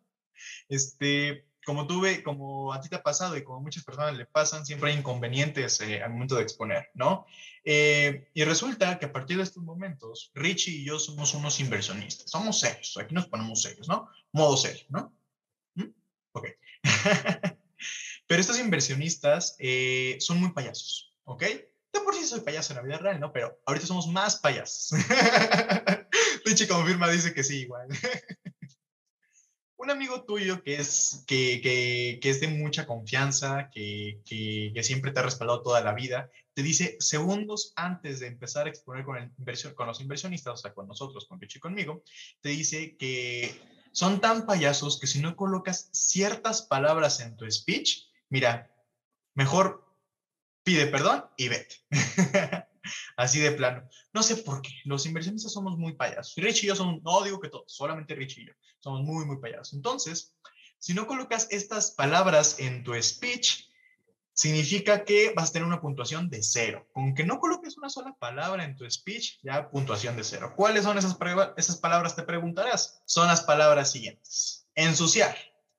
este, 0.69 1.49
como 1.67 1.89
tuve, 1.89 2.23
como 2.23 2.73
a 2.73 2.81
ti 2.81 2.89
te 2.89 2.95
ha 2.95 3.03
pasado 3.03 3.37
y 3.37 3.43
como 3.43 3.63
muchas 3.63 3.83
personas 3.83 4.17
le 4.17 4.25
pasan, 4.25 4.65
siempre 4.65 4.93
hay 4.93 4.99
inconvenientes 4.99 5.81
eh, 5.81 6.01
al 6.01 6.13
momento 6.13 6.37
de 6.37 6.43
exponer, 6.45 6.89
¿no? 6.95 7.27
Eh, 7.65 8.29
y 8.33 8.45
resulta 8.45 8.97
que 9.01 9.07
a 9.07 9.13
partir 9.13 9.39
de 9.39 9.43
estos 9.43 9.65
momentos, 9.65 10.31
Richie 10.35 10.71
y 10.71 10.85
yo 10.85 11.01
somos 11.01 11.35
unos 11.35 11.59
inversionistas, 11.59 12.31
somos 12.31 12.61
serios, 12.61 12.97
aquí 12.97 13.13
nos 13.13 13.27
ponemos 13.27 13.61
serios, 13.61 13.89
¿no? 13.89 14.09
Modo 14.31 14.57
serio, 14.57 14.85
¿no? 14.91 15.13
¿Mm? 15.75 15.87
Pero 18.29 18.41
estos 18.41 18.61
inversionistas 18.61 19.57
eh, 19.59 20.17
son 20.21 20.39
muy 20.39 20.53
payasos, 20.53 21.13
¿ok? 21.25 21.43
De 21.93 22.01
por 22.01 22.15
sí 22.15 22.25
soy 22.25 22.41
payaso 22.41 22.73
en 22.73 22.77
la 22.79 22.83
vida 22.83 22.99
real, 22.99 23.21
¿no? 23.21 23.33
Pero 23.33 23.61
ahorita 23.67 23.87
somos 23.87 24.07
más 24.09 24.37
payasos. 24.37 24.99
Richie 26.45 26.69
confirma, 26.69 27.09
dice 27.11 27.35
que 27.35 27.45
sí, 27.45 27.61
igual. 27.61 27.89
Un 29.77 29.91
amigo 29.91 30.25
tuyo 30.25 30.63
que 30.63 30.75
es, 30.75 31.25
que, 31.27 31.61
que, 31.63 32.19
que 32.21 32.31
es 32.31 32.41
de 32.41 32.49
mucha 32.49 32.85
confianza, 32.85 33.71
que, 33.73 34.21
que, 34.25 34.83
siempre 34.83 35.13
te 35.13 35.21
ha 35.21 35.23
respaldado 35.23 35.63
toda 35.63 35.81
la 35.83 35.95
vida, 35.95 36.31
te 36.53 36.63
dice 36.63 36.97
segundos 36.99 37.73
antes 37.77 38.19
de 38.19 38.27
empezar 38.27 38.67
a 38.67 38.71
exponer 38.71 39.05
con, 39.05 39.17
el 39.17 39.31
inversión, 39.39 39.75
con 39.75 39.87
los 39.87 40.01
inversionistas, 40.01 40.55
o 40.55 40.57
sea, 40.57 40.75
con 40.75 40.89
nosotros, 40.89 41.27
con 41.27 41.41
Richie 41.41 41.59
y 41.59 41.61
conmigo, 41.61 42.03
te 42.41 42.49
dice 42.49 42.97
que 42.97 43.55
son 43.93 44.21
tan 44.21 44.47
payasos 44.47 44.99
que 44.99 45.07
si 45.07 45.21
no 45.21 45.37
colocas 45.37 45.89
ciertas 45.93 46.63
palabras 46.63 47.21
en 47.21 47.37
tu 47.37 47.49
speech, 47.51 48.09
mira, 48.29 48.75
mejor 49.35 49.88
pide 50.69 50.87
perdón 50.87 51.25
y 51.39 51.49
vete. 51.49 51.77
Así 53.17 53.41
de 53.41 53.53
plano. 53.53 53.89
No 54.13 54.23
sé 54.23 54.37
por 54.37 54.61
qué. 54.61 54.69
Los 54.85 55.07
inversionistas 55.07 55.51
somos 55.51 55.79
muy 55.79 55.95
payasos. 55.95 56.35
Rich 56.37 56.65
y 56.65 56.67
yo 56.67 56.77
somos, 56.77 57.03
no 57.03 57.23
digo 57.23 57.41
que 57.41 57.49
todos, 57.49 57.73
solamente 57.73 58.15
Rich 58.15 58.37
y 58.37 58.47
yo. 58.49 58.53
Somos 58.79 59.01
muy, 59.01 59.25
muy 59.25 59.39
payasos. 59.39 59.73
Entonces, 59.73 60.35
si 60.79 60.93
no 60.93 61.07
colocas 61.07 61.49
estas 61.51 61.93
palabras 61.93 62.57
en 62.59 62.85
tu 62.85 62.93
speech, 63.03 63.71
significa 64.35 65.05
que 65.05 65.33
vas 65.35 65.49
a 65.49 65.53
tener 65.55 65.67
una 65.67 65.81
puntuación 65.81 66.29
de 66.29 66.43
cero. 66.43 66.87
Con 66.93 67.15
que 67.15 67.25
no 67.25 67.41
coloques 67.41 67.79
una 67.79 67.89
sola 67.89 68.15
palabra 68.19 68.63
en 68.63 68.77
tu 68.77 68.89
speech, 68.91 69.39
ya 69.43 69.71
puntuación 69.71 70.19
de 70.19 70.25
cero. 70.25 70.53
¿Cuáles 70.55 70.85
son 70.85 70.99
esas, 70.99 71.17
esas 71.57 71.79
palabras? 71.79 72.15
Te 72.15 72.25
preguntarás. 72.25 73.01
Son 73.07 73.27
las 73.27 73.41
palabras 73.41 73.91
siguientes. 73.91 74.69
Ensuciar, 74.75 75.35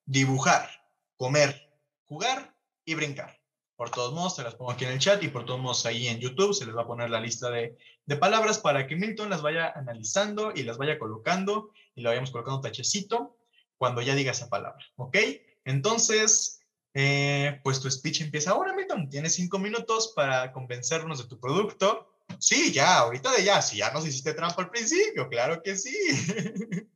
dibujar, 0.07 0.67
comer, 1.15 1.77
jugar 2.05 2.55
y 2.85 2.95
brincar. 2.95 3.38
Por 3.79 3.91
todos 3.91 4.13
modos, 4.13 4.35
se 4.35 4.43
las 4.43 4.55
pongo 4.55 4.71
aquí 4.71 4.83
en 4.83 4.91
el 4.91 4.99
chat 4.99 5.23
y 5.23 5.29
por 5.29 5.45
todos 5.45 5.61
modos 5.61 5.85
ahí 5.85 6.09
en 6.09 6.19
YouTube 6.19 6.53
se 6.53 6.65
les 6.65 6.75
va 6.75 6.81
a 6.81 6.85
poner 6.85 7.09
la 7.09 7.21
lista 7.21 7.49
de, 7.49 7.77
de 8.05 8.15
palabras 8.17 8.59
para 8.59 8.85
que 8.85 8.97
Milton 8.97 9.29
las 9.29 9.41
vaya 9.41 9.71
analizando 9.73 10.51
y 10.53 10.63
las 10.63 10.77
vaya 10.77 10.99
colocando 10.99 11.71
y 11.95 12.01
lo 12.01 12.09
vayamos 12.09 12.31
colocando 12.31 12.59
tachecito 12.59 13.37
cuando 13.77 14.01
ya 14.01 14.15
diga 14.15 14.33
esa 14.33 14.49
palabra, 14.49 14.85
¿ok? 14.97 15.15
Entonces, 15.63 16.59
eh, 16.93 17.61
pues 17.63 17.79
tu 17.79 17.89
speech 17.89 18.19
empieza 18.19 18.51
ahora, 18.51 18.75
Milton. 18.75 19.09
Tienes 19.09 19.35
cinco 19.35 19.59
minutos 19.59 20.11
para 20.13 20.51
convencernos 20.51 21.19
de 21.19 21.29
tu 21.29 21.39
producto. 21.39 22.11
Sí, 22.37 22.73
ya, 22.73 22.97
ahorita 22.97 23.31
de 23.31 23.45
ya. 23.45 23.61
Si 23.61 23.77
ya 23.77 23.93
nos 23.93 24.05
hiciste 24.05 24.33
trampa 24.33 24.61
al 24.61 24.71
principio, 24.71 25.29
claro 25.29 25.63
que 25.63 25.77
sí. 25.77 25.95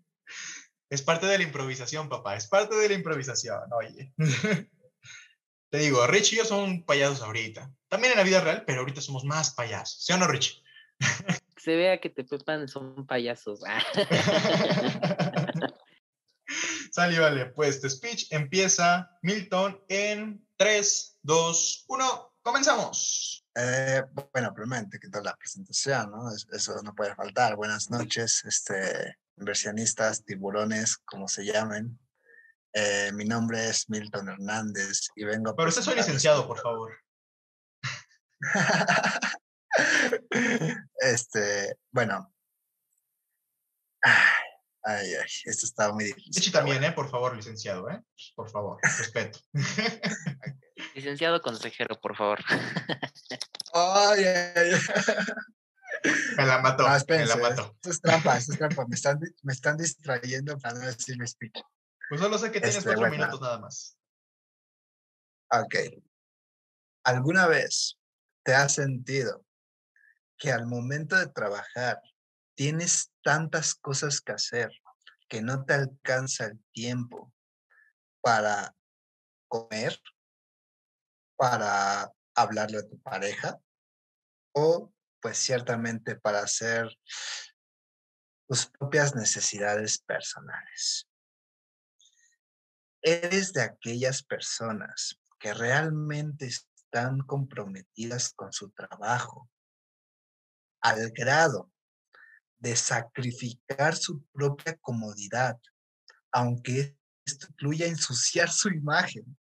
es 0.89 1.01
parte 1.01 1.27
de 1.27 1.37
la 1.37 1.45
improvisación, 1.45 2.09
papá. 2.09 2.35
Es 2.35 2.45
parte 2.45 2.75
de 2.75 2.89
la 2.89 2.95
improvisación, 2.95 3.61
oye. 3.71 4.13
Te 5.73 5.79
digo, 5.79 6.05
Rich 6.05 6.33
y 6.33 6.35
yo 6.35 6.45
son 6.45 6.83
payasos 6.83 7.23
ahorita. 7.23 7.73
También 7.87 8.11
en 8.11 8.19
la 8.19 8.23
vida 8.23 8.41
real, 8.41 8.63
pero 8.63 8.81
ahorita 8.81 9.01
somos 9.01 9.25
más 9.25 9.55
payasos. 9.55 10.05
¿Sí 10.05 10.13
o 10.13 10.17
no, 10.17 10.27
Rich? 10.27 10.61
Se 11.57 11.75
vea 11.75 11.99
que 11.99 12.11
te 12.11 12.23
pepan 12.23 12.67
son 12.67 13.07
payasos. 13.07 13.61
Sale, 16.91 17.17
vale. 17.17 17.47
Pues 17.47 17.81
tu 17.81 17.89
speech 17.89 18.27
empieza, 18.29 19.17
Milton, 19.23 19.83
en 19.87 20.47
3, 20.57 21.17
2, 21.23 21.85
1. 21.87 22.35
¡Comenzamos! 22.43 23.43
Eh, 23.55 24.03
bueno, 24.31 24.53
primero 24.53 24.87
que 24.91 25.09
toda 25.09 25.23
la 25.23 25.35
presentación, 25.35 26.11
¿no? 26.11 26.29
Eso 26.51 26.83
no 26.83 26.93
puede 26.93 27.15
faltar. 27.15 27.55
Buenas 27.55 27.89
noches, 27.89 28.43
este, 28.45 29.17
inversionistas, 29.37 30.23
tiburones, 30.23 30.97
como 30.97 31.27
se 31.27 31.45
llamen. 31.45 31.97
Eh, 32.73 33.11
mi 33.13 33.25
nombre 33.25 33.69
es 33.69 33.89
Milton 33.89 34.29
Hernández 34.29 35.09
y 35.15 35.23
vengo. 35.25 35.55
Pero 35.55 35.69
usted 35.69 35.83
soy 35.83 35.95
licenciado, 35.95 36.47
por 36.47 36.59
favor. 36.59 36.91
este, 40.99 41.77
bueno. 41.91 42.33
Ay, 44.85 45.13
ay, 45.15 45.29
esto 45.45 45.65
está 45.65 45.93
muy 45.93 46.05
difícil. 46.05 46.51
también, 46.51 46.83
¿eh? 46.83 46.91
Por 46.91 47.09
favor, 47.09 47.35
licenciado, 47.35 47.89
¿eh? 47.89 48.01
Por 48.35 48.49
favor, 48.49 48.79
respeto. 48.81 49.39
Licenciado 50.95 51.41
consejero, 51.41 51.95
por 52.01 52.17
favor. 52.17 52.39
ay, 53.73 54.25
ay, 54.25 54.71
Me 56.35 56.45
la 56.45 56.59
mató. 56.59 56.85
me 57.07 57.25
la 57.25 57.35
mató. 57.37 57.75
Esto 57.75 57.89
es 57.91 58.01
trampa, 58.01 58.37
esto 58.37 58.51
es 58.51 58.57
trampa. 58.57 58.85
Me 58.87 58.95
están, 58.95 59.19
me 59.43 59.53
están 59.53 59.77
distrayendo 59.77 60.57
para 60.59 60.79
no 60.79 60.85
decir 60.85 61.17
mi 61.17 61.27
speech. 61.27 61.61
Pues 62.13 62.21
solo 62.21 62.37
sé 62.37 62.51
que 62.51 62.61
tienes 62.61 62.75
este, 62.75 62.93
cuatro 62.93 63.09
minutos 63.09 63.41
nada 63.41 63.57
más. 63.57 63.97
Ok. 65.49 65.75
¿Alguna 67.03 67.47
vez 67.47 67.97
te 68.43 68.53
has 68.53 68.75
sentido 68.75 69.43
que 70.37 70.51
al 70.51 70.67
momento 70.67 71.15
de 71.15 71.25
trabajar 71.25 71.99
tienes 72.53 73.11
tantas 73.23 73.73
cosas 73.73 74.21
que 74.21 74.31
hacer 74.31 74.71
que 75.27 75.41
no 75.41 75.65
te 75.65 75.73
alcanza 75.73 76.45
el 76.45 76.63
tiempo 76.71 77.33
para 78.21 78.75
comer, 79.47 79.99
para 81.35 82.13
hablarle 82.35 82.77
a 82.77 82.87
tu 82.87 83.01
pareja 83.01 83.57
o 84.51 84.93
pues 85.19 85.39
ciertamente 85.39 86.15
para 86.15 86.41
hacer 86.41 86.95
tus 88.47 88.67
propias 88.67 89.15
necesidades 89.15 89.97
personales? 89.97 91.07
Eres 93.03 93.51
de 93.51 93.61
aquellas 93.61 94.23
personas 94.23 95.19
que 95.39 95.53
realmente 95.53 96.45
están 96.45 97.19
comprometidas 97.19 98.33
con 98.33 98.53
su 98.53 98.71
trabajo 98.71 99.49
al 100.81 101.11
grado 101.11 101.69
de 102.59 102.77
sacrificar 102.77 103.95
su 103.95 104.23
propia 104.27 104.77
comodidad, 104.77 105.59
aunque 106.31 106.97
esto 107.25 107.47
incluya 107.49 107.87
ensuciar 107.87 108.49
su 108.49 108.69
imagen 108.69 109.37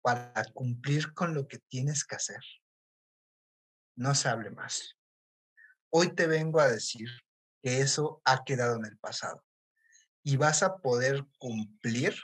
para 0.00 0.44
cumplir 0.54 1.12
con 1.12 1.34
lo 1.34 1.46
que 1.46 1.58
tienes 1.58 2.02
que 2.04 2.16
hacer. 2.16 2.40
No 3.94 4.14
se 4.14 4.28
hable 4.28 4.50
más. 4.50 4.96
Hoy 5.90 6.14
te 6.14 6.26
vengo 6.26 6.60
a 6.60 6.68
decir 6.68 7.08
que 7.62 7.80
eso 7.80 8.22
ha 8.24 8.42
quedado 8.44 8.76
en 8.76 8.86
el 8.86 8.96
pasado 8.98 9.44
y 10.22 10.36
vas 10.36 10.62
a 10.62 10.78
poder 10.78 11.26
cumplir 11.38 12.14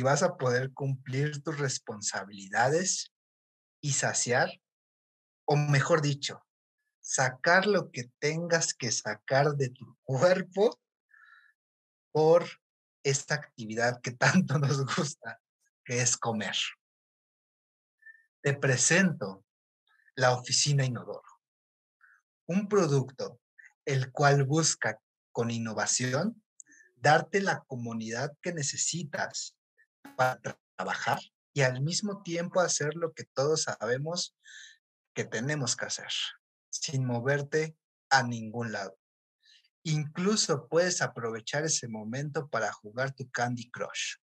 y 0.00 0.02
vas 0.02 0.22
a 0.22 0.38
poder 0.38 0.72
cumplir 0.72 1.42
tus 1.42 1.58
responsabilidades 1.58 3.12
y 3.82 3.92
saciar, 3.92 4.48
o 5.44 5.56
mejor 5.56 6.00
dicho, 6.00 6.42
sacar 7.00 7.66
lo 7.66 7.90
que 7.90 8.10
tengas 8.18 8.72
que 8.72 8.92
sacar 8.92 9.56
de 9.56 9.68
tu 9.68 9.98
cuerpo 10.02 10.80
por 12.12 12.48
esta 13.02 13.34
actividad 13.34 14.00
que 14.00 14.12
tanto 14.12 14.58
nos 14.58 14.86
gusta, 14.86 15.38
que 15.84 16.00
es 16.00 16.16
comer. 16.16 16.56
Te 18.40 18.54
presento 18.54 19.44
la 20.14 20.32
oficina 20.32 20.82
Inodoro, 20.82 21.42
un 22.46 22.68
producto 22.68 23.38
el 23.84 24.10
cual 24.12 24.44
busca 24.44 24.98
con 25.30 25.50
innovación 25.50 26.42
darte 26.96 27.42
la 27.42 27.64
comunidad 27.64 28.34
que 28.40 28.54
necesitas 28.54 29.58
para 30.20 30.38
trabajar 30.76 31.18
y 31.54 31.62
al 31.62 31.80
mismo 31.80 32.22
tiempo 32.22 32.60
hacer 32.60 32.94
lo 32.94 33.14
que 33.14 33.24
todos 33.24 33.62
sabemos 33.62 34.36
que 35.14 35.24
tenemos 35.24 35.76
que 35.76 35.86
hacer, 35.86 36.12
sin 36.68 37.06
moverte 37.06 37.74
a 38.10 38.22
ningún 38.22 38.70
lado. 38.70 38.98
Incluso 39.82 40.68
puedes 40.68 41.00
aprovechar 41.00 41.64
ese 41.64 41.88
momento 41.88 42.50
para 42.50 42.70
jugar 42.70 43.14
tu 43.14 43.30
Candy 43.30 43.70
Crush. 43.70 44.16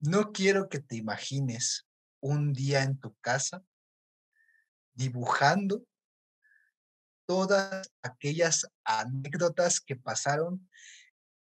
No 0.00 0.32
quiero 0.32 0.68
que 0.68 0.80
te 0.80 0.96
imagines 0.96 1.86
un 2.18 2.52
día 2.52 2.82
en 2.82 2.98
tu 2.98 3.14
casa 3.20 3.62
dibujando 4.92 5.84
todas 7.26 7.92
aquellas 8.02 8.66
anécdotas 8.82 9.80
que 9.80 9.94
pasaron 9.94 10.68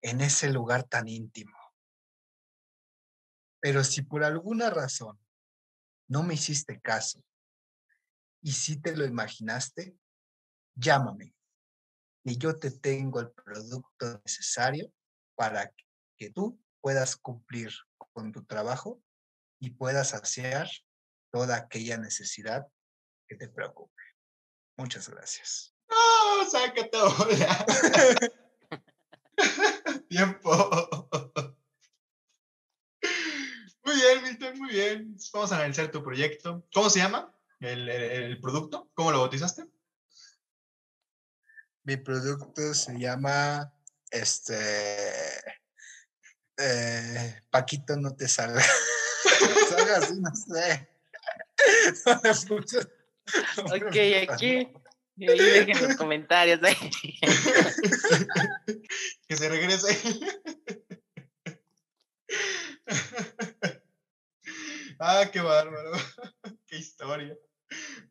en 0.01 0.21
ese 0.21 0.49
lugar 0.49 0.83
tan 0.85 1.07
íntimo. 1.07 1.64
Pero 3.65 3.83
si 3.83 4.03
por 4.03 4.23
alguna 4.23 4.69
razón 4.69 5.19
no 6.07 6.21
me 6.21 6.35
hiciste 6.35 6.79
caso 6.79 7.25
y 8.43 8.51
si 8.51 8.79
te 8.79 8.95
lo 8.95 9.05
imaginaste, 9.05 9.97
llámame 10.75 11.33
y 12.23 12.37
yo 12.37 12.59
te 12.59 12.69
tengo 12.69 13.21
el 13.21 13.31
producto 13.31 14.21
necesario 14.23 14.93
para 15.33 15.73
que 16.15 16.29
tú 16.29 16.61
puedas 16.79 17.15
cumplir 17.15 17.71
con 18.13 18.31
tu 18.31 18.45
trabajo 18.45 19.01
y 19.59 19.71
puedas 19.71 20.09
saciar 20.09 20.69
toda 21.31 21.57
aquella 21.57 21.97
necesidad 21.97 22.67
que 23.27 23.35
te 23.35 23.49
preocupe. 23.49 24.03
Muchas 24.77 25.09
gracias. 25.09 25.75
¡Oh, 25.89 26.45
sácate 26.47 26.91
Tiempo. 30.07 31.49
Muy 33.95 34.03
bien, 34.03 34.23
Milton, 34.23 34.59
muy 34.59 34.69
bien. 34.71 35.15
Vamos 35.31 35.53
a 35.53 35.55
analizar 35.55 35.89
tu 35.89 36.03
proyecto. 36.03 36.67
¿Cómo 36.73 36.89
se 36.89 36.99
llama 36.99 37.33
el, 37.61 37.87
el 37.87 38.41
producto? 38.41 38.91
¿Cómo 38.93 39.09
lo 39.09 39.21
bautizaste? 39.21 39.63
Mi 41.83 41.95
producto 41.95 42.73
se 42.73 42.99
llama 42.99 43.73
este 44.11 44.59
eh, 46.57 47.41
Paquito 47.49 47.95
no 47.95 48.13
te 48.13 48.27
salga. 48.27 48.61
salga 49.69 49.95
así, 49.95 50.19
no 50.19 50.35
sé. 50.35 50.89
ok, 53.63 53.95
aquí. 54.29 54.67
Y 55.15 55.31
ahí 55.31 55.39
dejen 55.39 55.87
los 55.87 55.95
comentarios. 55.95 56.59
que 59.25 59.37
se 59.37 59.47
regrese. 59.47 59.97
ah, 64.99 65.25
qué 65.31 65.41
bárbaro. 65.41 65.91
qué 66.67 66.77
historia. 66.77 67.35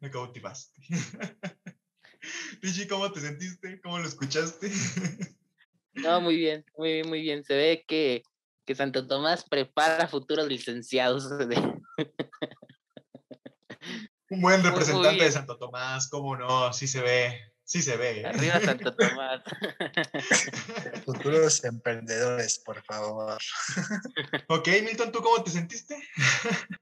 Me 0.00 0.10
cautivaste. 0.10 0.80
Richie, 2.62 2.88
¿cómo 2.88 3.10
te 3.12 3.20
sentiste? 3.20 3.80
¿Cómo 3.82 3.98
lo 3.98 4.06
escuchaste? 4.06 4.70
no, 5.94 6.20
muy 6.20 6.36
bien, 6.36 6.64
muy 6.76 6.92
bien, 6.92 7.08
muy 7.08 7.20
bien. 7.20 7.44
Se 7.44 7.54
ve 7.54 7.84
que, 7.86 8.22
que 8.64 8.74
Santo 8.74 9.06
Tomás 9.06 9.44
prepara 9.48 10.08
futuros 10.08 10.46
licenciados. 10.48 11.30
Un 14.30 14.40
buen 14.40 14.62
representante 14.64 15.24
de 15.24 15.32
Santo 15.32 15.58
Tomás, 15.58 16.08
cómo 16.08 16.36
no, 16.36 16.72
sí 16.72 16.86
se 16.88 17.02
ve. 17.02 17.40
Sí 17.64 17.80
se 17.80 17.96
ve. 17.96 18.20
¿eh? 18.20 18.26
Arriba 18.26 18.60
Santo 18.60 18.94
Tomás. 18.94 19.42
Futuros 21.24 21.64
emprendedores, 21.64 22.58
por 22.58 22.84
favor. 22.84 23.38
Ok, 24.48 24.68
Milton, 24.82 25.10
¿tú 25.10 25.22
cómo 25.22 25.42
te 25.42 25.50
sentiste? 25.50 25.96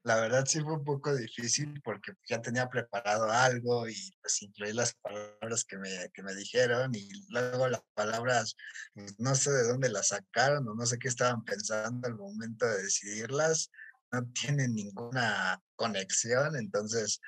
La 0.03 0.17
verdad 0.17 0.45
sí 0.47 0.61
fue 0.61 0.75
un 0.75 0.85
poco 0.85 1.15
difícil 1.15 1.81
porque 1.83 2.13
ya 2.29 2.43
tenía 2.43 2.69
preparado 2.69 3.31
algo 3.31 3.89
y 3.89 3.95
pues 4.21 4.43
incluí 4.43 4.73
las 4.73 4.95
palabras 4.95 5.65
que 5.65 5.79
me, 5.79 6.11
que 6.13 6.25
me 6.25 6.35
dijeron 6.35 6.93
y 6.93 7.09
luego 7.29 7.69
las 7.69 7.83
palabras, 7.95 8.57
pues, 8.95 9.19
no 9.21 9.35
sé 9.37 9.53
de 9.53 9.69
dónde 9.69 9.91
las 9.91 10.09
sacaron 10.09 10.67
o 10.69 10.75
no 10.75 10.87
sé 10.87 10.99
qué 10.99 11.07
estaban 11.07 11.45
pensando 11.45 12.09
al 12.09 12.17
momento 12.17 12.67
de 12.67 12.83
decidirlas 12.83 13.71
no 14.13 14.23
tienen 14.33 14.75
ninguna 14.75 15.61
conexión, 15.75 16.55
entonces 16.57 17.21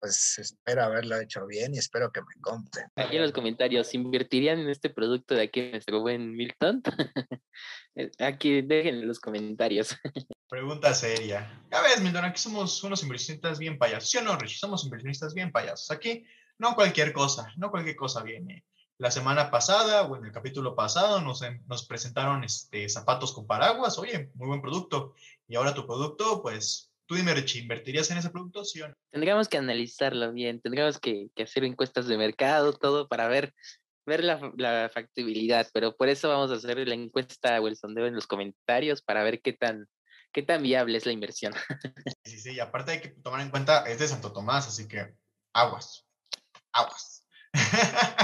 pues 0.00 0.36
espero 0.38 0.82
haberlo 0.82 1.16
hecho 1.20 1.46
bien 1.46 1.74
y 1.74 1.78
espero 1.78 2.10
que 2.10 2.20
me 2.20 2.40
compren. 2.40 2.88
Aquí 2.96 3.16
en 3.16 3.22
los 3.22 3.32
comentarios, 3.32 3.94
¿invertirían 3.94 4.58
en 4.58 4.68
este 4.68 4.90
producto 4.90 5.36
de 5.36 5.42
aquí 5.42 5.70
nuestro 5.70 6.00
buen 6.00 6.32
Milton? 6.32 6.82
Eh, 7.94 8.10
aquí 8.20 8.62
dejen 8.62 8.94
en 8.94 9.06
los 9.06 9.20
comentarios. 9.20 9.94
Pregunta 10.48 10.94
seria. 10.94 11.62
Ya 11.70 11.82
ves, 11.82 12.00
Milton, 12.00 12.24
aquí 12.24 12.38
somos 12.40 12.82
unos 12.82 13.02
inversionistas 13.02 13.58
bien 13.58 13.76
payasos. 13.76 14.08
¿Sí 14.08 14.16
o 14.16 14.22
no, 14.22 14.34
Rich? 14.34 14.58
Somos 14.58 14.84
inversionistas 14.84 15.34
bien 15.34 15.52
payasos. 15.52 15.90
Aquí 15.90 16.24
no 16.56 16.74
cualquier 16.74 17.12
cosa, 17.12 17.52
no 17.58 17.70
cualquier 17.70 17.96
cosa 17.96 18.22
viene. 18.22 18.64
La 19.02 19.10
semana 19.10 19.50
pasada 19.50 20.02
o 20.04 20.16
en 20.16 20.24
el 20.24 20.30
capítulo 20.30 20.76
pasado 20.76 21.20
nos, 21.20 21.42
nos 21.66 21.84
presentaron 21.86 22.44
este, 22.44 22.88
zapatos 22.88 23.32
con 23.32 23.48
paraguas. 23.48 23.98
Oye, 23.98 24.30
muy 24.34 24.46
buen 24.46 24.62
producto. 24.62 25.16
Y 25.48 25.56
ahora 25.56 25.74
tu 25.74 25.84
producto, 25.88 26.40
pues 26.40 26.92
Tú 27.06 27.16
dime, 27.16 27.34
Richie, 27.34 27.62
¿invertirías 27.62 28.08
en 28.12 28.18
ese 28.18 28.30
producto, 28.30 28.64
sí 28.64 28.80
o 28.80 28.88
no? 28.88 28.94
Tendríamos 29.10 29.48
que 29.48 29.58
analizarlo 29.58 30.32
bien, 30.32 30.60
tendríamos 30.60 31.00
que, 31.00 31.30
hacer 31.42 31.64
encuestas 31.64 32.06
de 32.06 32.16
mercado, 32.16 32.72
todo 32.74 33.08
para 33.08 33.26
ver, 33.26 33.52
ver 34.06 34.22
la, 34.22 34.88
factibilidad, 34.88 35.66
pero 35.74 35.96
por 35.96 36.08
eso 36.08 36.28
vamos 36.28 36.52
a 36.52 36.54
hacer 36.54 36.86
la 36.86 36.94
encuesta 36.94 37.60
o 37.60 37.66
el 37.66 37.76
sondeo 37.76 38.06
en 38.06 38.14
los 38.14 38.28
comentarios 38.28 39.02
para 39.02 39.24
ver 39.24 39.42
qué 39.42 39.52
tan, 39.52 39.88
qué 40.32 40.44
tan 40.44 40.62
viable 40.62 40.96
es 40.96 41.04
la 41.04 41.12
inversión. 41.12 41.52
Sí, 42.24 42.38
sí, 42.38 42.52
y 42.52 42.60
aparte 42.60 42.92
hay 42.92 43.00
que 43.00 43.08
tomar 43.08 43.40
en 43.40 43.50
cuenta, 43.50 43.84
es 43.84 43.98
de 43.98 44.06
Santo 44.06 44.32
Tomás, 44.32 44.68
así 44.68 44.86
que 44.86 45.12
aguas, 45.52 46.06
aguas. 46.70 47.26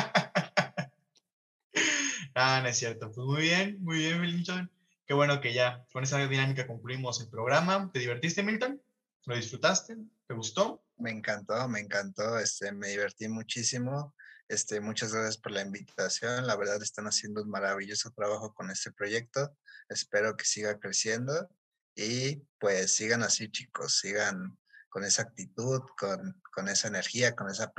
ah, 2.38 2.64
es 2.66 2.78
cierto. 2.78 3.10
Pues 3.10 3.26
muy 3.26 3.42
bien, 3.42 3.76
muy 3.80 3.98
bien, 3.98 4.20
Milton. 4.20 4.70
Qué 5.06 5.14
bueno 5.14 5.40
que 5.40 5.52
ya 5.52 5.84
con 5.92 6.04
esa 6.04 6.18
dinámica 6.26 6.66
concluimos 6.66 7.20
el 7.20 7.28
programa. 7.28 7.90
¿Te 7.92 7.98
divertiste, 7.98 8.42
Milton? 8.42 8.80
¿Lo 9.26 9.36
disfrutaste? 9.36 9.96
¿Te 10.26 10.34
gustó? 10.34 10.82
Me 10.96 11.10
encantó, 11.10 11.68
me 11.68 11.80
encantó. 11.80 12.38
Este, 12.38 12.72
me 12.72 12.88
divertí 12.88 13.28
muchísimo. 13.28 14.14
Este, 14.48 14.80
muchas 14.80 15.12
gracias 15.12 15.36
por 15.36 15.52
la 15.52 15.62
invitación. 15.62 16.46
La 16.46 16.56
verdad 16.56 16.82
están 16.82 17.06
haciendo 17.06 17.42
un 17.42 17.50
maravilloso 17.50 18.10
trabajo 18.12 18.54
con 18.54 18.70
este 18.70 18.92
proyecto. 18.92 19.56
Espero 19.88 20.36
que 20.36 20.44
siga 20.44 20.78
creciendo 20.78 21.50
y 21.94 22.36
pues 22.58 22.92
sigan 22.92 23.22
así, 23.22 23.50
chicos. 23.50 23.98
Sigan 23.98 24.58
con 24.88 25.04
esa 25.04 25.22
actitud, 25.22 25.80
con, 25.98 26.40
con 26.54 26.68
esa 26.68 26.88
energía, 26.88 27.34
con 27.34 27.50
esa, 27.50 27.72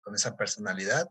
con 0.00 0.14
esa 0.14 0.36
personalidad 0.36 1.08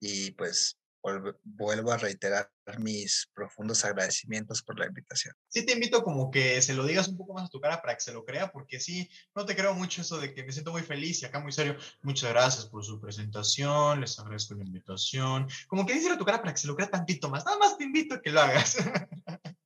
y 0.00 0.32
pues 0.32 0.77
vuelvo 1.02 1.92
a 1.92 1.96
reiterar 1.96 2.50
mis 2.78 3.28
profundos 3.34 3.84
agradecimientos 3.84 4.62
por 4.62 4.78
la 4.78 4.86
invitación. 4.86 5.34
Sí 5.48 5.64
te 5.64 5.72
invito 5.72 6.02
como 6.02 6.30
que 6.30 6.60
se 6.60 6.74
lo 6.74 6.84
digas 6.84 7.08
un 7.08 7.16
poco 7.16 7.34
más 7.34 7.46
a 7.46 7.48
tu 7.48 7.60
cara 7.60 7.80
para 7.80 7.94
que 7.94 8.00
se 8.00 8.12
lo 8.12 8.24
crea, 8.24 8.50
porque 8.50 8.80
sí, 8.80 9.08
no 9.34 9.46
te 9.46 9.56
creo 9.56 9.74
mucho 9.74 10.02
eso 10.02 10.18
de 10.18 10.34
que 10.34 10.44
me 10.44 10.52
siento 10.52 10.72
muy 10.72 10.82
feliz 10.82 11.22
y 11.22 11.26
acá 11.26 11.40
muy 11.40 11.52
serio. 11.52 11.76
Muchas 12.02 12.30
gracias 12.30 12.66
por 12.66 12.84
su 12.84 13.00
presentación, 13.00 14.00
les 14.00 14.18
agradezco 14.18 14.54
la 14.54 14.64
invitación. 14.64 15.48
Como 15.66 15.86
que 15.86 15.94
díselo 15.94 16.14
a 16.14 16.18
tu 16.18 16.24
cara 16.24 16.40
para 16.40 16.52
que 16.52 16.60
se 16.60 16.66
lo 16.66 16.76
crea 16.76 16.90
tantito 16.90 17.30
más. 17.30 17.44
Nada 17.44 17.58
más 17.58 17.78
te 17.78 17.84
invito 17.84 18.16
a 18.16 18.20
que 18.20 18.30
lo 18.30 18.40
hagas. 18.40 18.76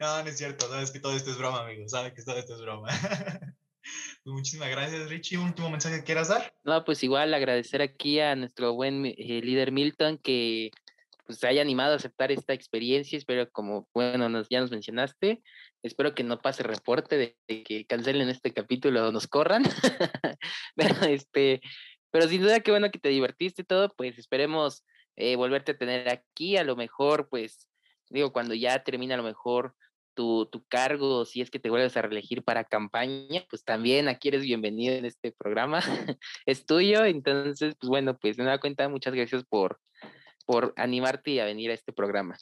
no, 0.00 0.22
no 0.22 0.28
es 0.28 0.38
cierto, 0.38 0.68
sabes 0.68 0.90
que 0.90 1.00
todo 1.00 1.16
esto 1.16 1.30
es 1.30 1.38
broma, 1.38 1.62
amigo, 1.62 1.88
sabes 1.88 2.12
que 2.14 2.22
todo 2.22 2.38
esto 2.38 2.54
es 2.54 2.60
broma. 2.62 2.88
Pues 4.24 4.34
muchísimas 4.34 4.70
gracias, 4.70 5.08
Richie. 5.08 5.38
¿Último 5.38 5.70
mensaje 5.70 5.98
que 5.98 6.04
quieras 6.04 6.28
dar? 6.28 6.52
No, 6.64 6.84
pues 6.84 7.02
igual 7.02 7.32
agradecer 7.32 7.82
aquí 7.82 8.20
a 8.20 8.36
nuestro 8.36 8.74
buen 8.74 9.06
eh, 9.06 9.14
líder 9.42 9.72
Milton 9.72 10.18
que 10.18 10.70
pues, 11.30 11.38
se 11.38 11.46
haya 11.46 11.62
animado 11.62 11.92
a 11.92 11.96
aceptar 11.96 12.32
esta 12.32 12.52
experiencia. 12.52 13.16
Espero, 13.16 13.48
como 13.50 13.88
bueno, 13.94 14.28
nos, 14.28 14.48
ya 14.48 14.60
nos 14.60 14.70
mencionaste, 14.70 15.42
espero 15.82 16.14
que 16.14 16.24
no 16.24 16.40
pase 16.40 16.62
reporte 16.62 17.16
de, 17.46 17.62
que 17.62 17.86
cancelen 17.86 18.28
este 18.28 18.52
capítulo 18.52 19.08
o 19.08 19.12
nos 19.12 19.28
corran. 19.28 19.62
pero, 20.76 20.94
este, 21.08 21.60
pero 22.10 22.28
sin 22.28 22.42
duda, 22.42 22.60
qué 22.60 22.72
bueno 22.72 22.90
que 22.90 22.98
te 22.98 23.10
divertiste 23.10 23.64
todo. 23.64 23.94
Pues 23.96 24.18
esperemos 24.18 24.84
eh, 25.16 25.36
volverte 25.36 25.72
a 25.72 25.78
tener 25.78 26.08
aquí. 26.08 26.56
A 26.56 26.64
lo 26.64 26.76
mejor, 26.76 27.28
pues, 27.28 27.68
digo, 28.08 28.32
cuando 28.32 28.54
ya 28.54 28.82
termina 28.82 29.14
a 29.14 29.18
lo 29.18 29.22
mejor 29.22 29.74
tu, 30.20 30.44
tu, 30.52 30.62
cargo, 30.66 31.24
si 31.24 31.40
es 31.40 31.50
que 31.50 31.58
te 31.58 31.70
vuelves 31.70 31.96
a 31.96 32.02
reelegir 32.02 32.44
para 32.44 32.64
campaña, 32.64 33.42
pues 33.48 33.64
también 33.64 34.06
aquí 34.06 34.28
eres 34.28 34.42
bienvenido 34.42 34.94
en 34.94 35.06
este 35.06 35.32
programa, 35.32 35.80
es 36.44 36.66
tuyo, 36.66 37.06
entonces, 37.06 37.74
pues 37.80 37.88
bueno, 37.88 38.18
pues 38.18 38.36
me 38.36 38.44
da 38.44 38.60
cuenta, 38.60 38.86
muchas 38.90 39.14
gracias 39.14 39.44
por, 39.48 39.80
por 40.44 40.74
animarte 40.76 41.40
a 41.40 41.46
venir 41.46 41.70
a 41.70 41.74
este 41.74 41.94
programa. 41.94 42.36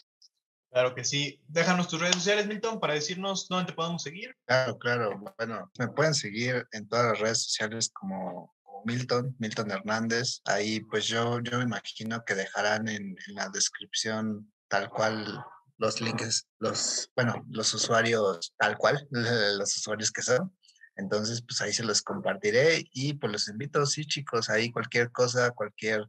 Claro 0.73 0.93
que 0.93 1.05
sí. 1.05 1.41
Déjanos 1.47 1.87
tus 1.87 2.01
redes 2.01 2.17
sociales, 2.17 2.49
Milton, 2.49 2.81
para 2.81 2.95
decirnos 2.95 3.47
dónde 3.49 3.71
te 3.71 3.77
podemos 3.77 4.03
seguir. 4.03 4.35
Claro, 4.45 4.77
claro. 4.77 5.23
Bueno, 5.39 5.71
me 5.79 5.87
pueden 5.87 6.15
seguir 6.15 6.67
en 6.73 6.89
todas 6.89 7.13
las 7.13 7.21
redes 7.21 7.45
sociales 7.45 7.91
como, 7.95 8.53
Milton, 8.85 9.37
Milton 9.39 9.71
Hernández. 9.71 10.41
Ahí 10.47 10.81
pues 10.81 11.07
yo, 11.07 11.41
yo 11.41 11.59
me 11.59 11.65
imagino 11.65 12.25
que 12.25 12.35
dejarán 12.35 12.89
en, 12.89 13.17
en 13.29 13.35
la 13.35 13.49
descripción 13.51 14.53
tal 14.69 14.91
cual 14.91 15.45
los 15.79 16.01
links, 16.01 16.47
los, 16.59 17.11
bueno, 17.17 17.45
los 17.49 17.73
usuarios 17.73 18.53
tal 18.59 18.77
cual, 18.77 19.07
los 19.11 19.77
usuarios 19.77 20.11
que 20.11 20.23
son. 20.23 20.55
Entonces, 20.97 21.43
pues 21.43 21.61
ahí 21.61 21.73
se 21.73 21.85
los 21.85 22.03
compartiré 22.03 22.85
y 22.93 23.15
pues 23.15 23.33
los 23.33 23.49
invito, 23.49 23.87
sí, 23.87 24.05
chicos, 24.05 24.51
ahí 24.51 24.73
cualquier 24.73 25.13
cosa, 25.13 25.53
cualquier, 25.53 26.05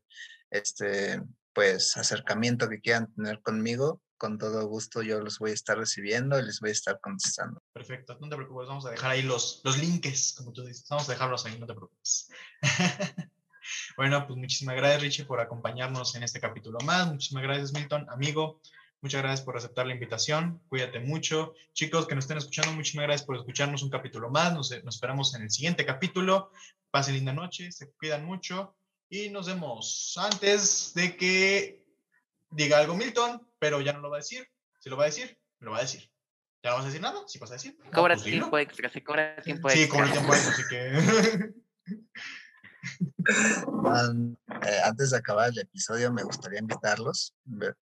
este, 0.50 1.22
pues 1.54 1.96
acercamiento 1.96 2.68
que 2.68 2.82
quieran 2.82 3.14
tener 3.14 3.40
conmigo, 3.42 4.02
con 4.18 4.40
todo 4.40 4.68
gusto 4.68 5.04
yo 5.04 5.22
los 5.22 5.38
voy 5.38 5.52
a 5.52 5.54
estar 5.54 5.78
recibiendo 5.78 6.40
y 6.40 6.44
les 6.44 6.60
voy 6.60 6.70
a 6.70 6.74
estar 6.74 7.00
contestando. 7.00 7.62
Perfecto, 7.72 8.18
no 8.20 8.30
te 8.30 8.36
preocupes, 8.36 8.68
vamos 8.68 8.86
a 8.88 8.90
dejar 8.90 9.12
ahí 9.12 9.22
los, 9.22 9.62
los 9.64 9.78
links, 9.78 10.34
como 10.36 10.52
tú 10.52 10.66
dices, 10.66 10.86
vamos 10.90 11.08
a 11.08 11.12
dejarlos 11.12 11.46
ahí, 11.46 11.60
no 11.60 11.68
te 11.68 11.76
preocupes. 11.76 12.30
bueno, 13.96 14.26
pues 14.26 14.38
muchísimas 14.38 14.76
gracias 14.76 15.04
Richie 15.04 15.26
por 15.26 15.40
acompañarnos 15.40 16.16
en 16.16 16.24
este 16.24 16.40
capítulo 16.40 16.80
más, 16.84 17.08
muchísimas 17.08 17.44
gracias 17.44 17.74
Milton, 17.74 18.08
amigo, 18.10 18.60
Muchas 19.02 19.22
gracias 19.22 19.46
por 19.46 19.56
aceptar 19.56 19.88
la 19.88 19.94
invitación. 19.94 20.62
Cuídate 20.68 21.00
mucho. 21.00 21.54
Chicos 21.72 22.06
que 22.06 22.16
nos 22.16 22.26
estén 22.26 22.38
escuchando, 22.38 22.74
muchísimas 22.74 23.06
gracias 23.06 23.26
por 23.26 23.38
escucharnos 23.38 23.82
un 23.82 23.90
capítulo 23.90 24.30
más. 24.30 24.54
Nos, 24.54 24.72
esperamos 24.72 25.34
en 25.36 25.44
el 25.44 25.52
siguiente 25.52 25.86
capítulo. 25.86 26.52
Pasen 26.92 27.16
linda 27.16 27.32
noche, 27.32 27.72
se 27.72 27.92
cuidan 27.92 28.26
mucho 28.26 28.76
y 29.10 29.30
nos 29.30 29.48
vemos 29.48 30.18
antes 30.18 30.92
de 30.96 31.16
que 31.16 31.86
diga 32.50 32.78
algo 32.78 32.96
Milton, 32.96 33.48
pero 33.58 33.80
ya 33.80 33.94
no 33.94 34.02
lo 34.02 34.10
va 34.10 34.18
a 34.18 34.20
decir. 34.20 34.46
Si 34.80 34.90
lo 34.90 34.98
va 34.98 35.04
a 35.04 35.08
decir, 35.08 35.40
me 35.60 35.66
lo 35.66 35.72
va 35.72 35.78
a 35.78 35.82
decir. 35.82 36.12
¿Ya 36.62 36.72
no 36.72 36.76
vas 36.76 36.84
a 36.84 36.88
decir 36.88 37.02
nada? 37.02 37.22
¿Sí 37.26 37.40
vas 37.40 37.52
a 37.52 37.54
decir? 37.54 37.78
Cobra 37.94 38.16
pues 38.16 38.26
tiempo 38.26 38.58
extra, 38.58 38.90
se 38.90 39.02
cobra 39.02 39.42
tiempo 39.42 39.70
extra. 39.70 39.86
Sí, 39.86 39.90
cobra 39.90 40.12
tiempo 40.12 40.34
extra, 40.34 40.54
así 40.54 40.64
que... 40.70 41.54
Eh, 44.62 44.82
antes 44.84 45.12
de 45.12 45.18
acabar 45.18 45.50
el 45.50 45.60
episodio, 45.60 46.12
me 46.12 46.24
gustaría 46.24 46.60
invitarlos, 46.60 47.34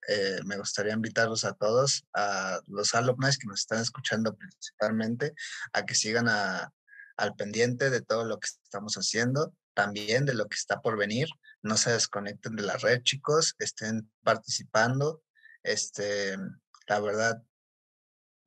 eh, 0.08 0.39
me 0.45 0.58
gustaría 0.58 0.93
invitarlos 0.93 1.43
a 1.45 1.53
todos, 1.53 2.05
a 2.14 2.60
los 2.68 2.93
alumnos 2.93 3.38
que 3.38 3.47
nos 3.47 3.62
están 3.62 3.82
escuchando 3.82 4.36
principalmente, 4.36 5.34
a 5.74 5.86
que 5.86 5.95
sigan 5.95 6.28
al 6.28 7.36
pendiente 7.36 7.89
de 7.89 8.01
todo 8.01 8.26
lo 8.26 8.39
que 8.39 8.47
estamos 8.64 8.95
haciendo, 8.95 9.53
también 9.74 10.26
de 10.26 10.34
lo 10.34 10.47
que 10.47 10.55
está 10.55 10.82
por 10.82 10.97
venir. 10.97 11.28
No 11.62 11.78
se 11.78 11.91
desconecten 11.91 12.55
de 12.55 12.64
la 12.64 12.78
red, 12.78 13.01
chicos, 13.03 13.55
estén 13.60 14.12
participando. 14.24 15.24
Este, 15.64 16.38
la 16.88 16.99
verdad, 16.99 17.43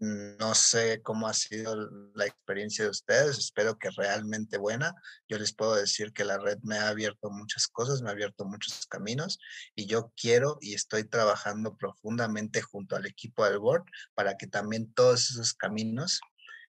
no 0.00 0.54
sé 0.54 1.02
cómo 1.02 1.28
ha 1.28 1.34
sido 1.34 1.76
la 2.14 2.24
experiencia 2.24 2.84
de 2.84 2.90
ustedes, 2.90 3.38
espero 3.38 3.78
que 3.78 3.90
realmente 3.90 4.56
buena. 4.56 4.94
Yo 5.28 5.38
les 5.38 5.54
puedo 5.54 5.74
decir 5.74 6.14
que 6.14 6.24
la 6.24 6.38
red 6.38 6.58
me 6.62 6.78
ha 6.78 6.88
abierto 6.88 7.30
muchas 7.30 7.68
cosas, 7.68 8.00
me 8.00 8.08
ha 8.08 8.12
abierto 8.12 8.46
muchos 8.46 8.86
caminos 8.86 9.38
y 9.74 9.86
yo 9.86 10.10
quiero 10.16 10.56
y 10.62 10.74
estoy 10.74 11.04
trabajando 11.04 11.76
profundamente 11.76 12.62
junto 12.62 12.96
al 12.96 13.04
equipo 13.04 13.44
del 13.44 13.58
board 13.58 13.84
para 14.14 14.38
que 14.38 14.46
también 14.46 14.90
todos 14.94 15.30
esos 15.30 15.52
caminos 15.52 16.20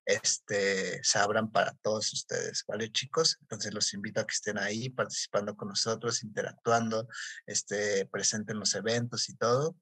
este, 0.05 1.01
se 1.01 1.19
abran 1.19 1.51
para 1.51 1.73
todos 1.81 2.11
ustedes, 2.11 2.65
¿vale, 2.67 2.91
chicos? 2.91 3.37
Entonces 3.41 3.73
los 3.73 3.93
invito 3.93 4.19
a 4.19 4.25
que 4.25 4.33
estén 4.33 4.57
ahí 4.57 4.89
participando 4.89 5.55
con 5.55 5.69
nosotros, 5.69 6.23
interactuando, 6.23 7.07
este, 7.45 8.07
presenten 8.07 8.59
los 8.59 8.75
eventos 8.75 9.29
y 9.29 9.35
todo. 9.37 9.77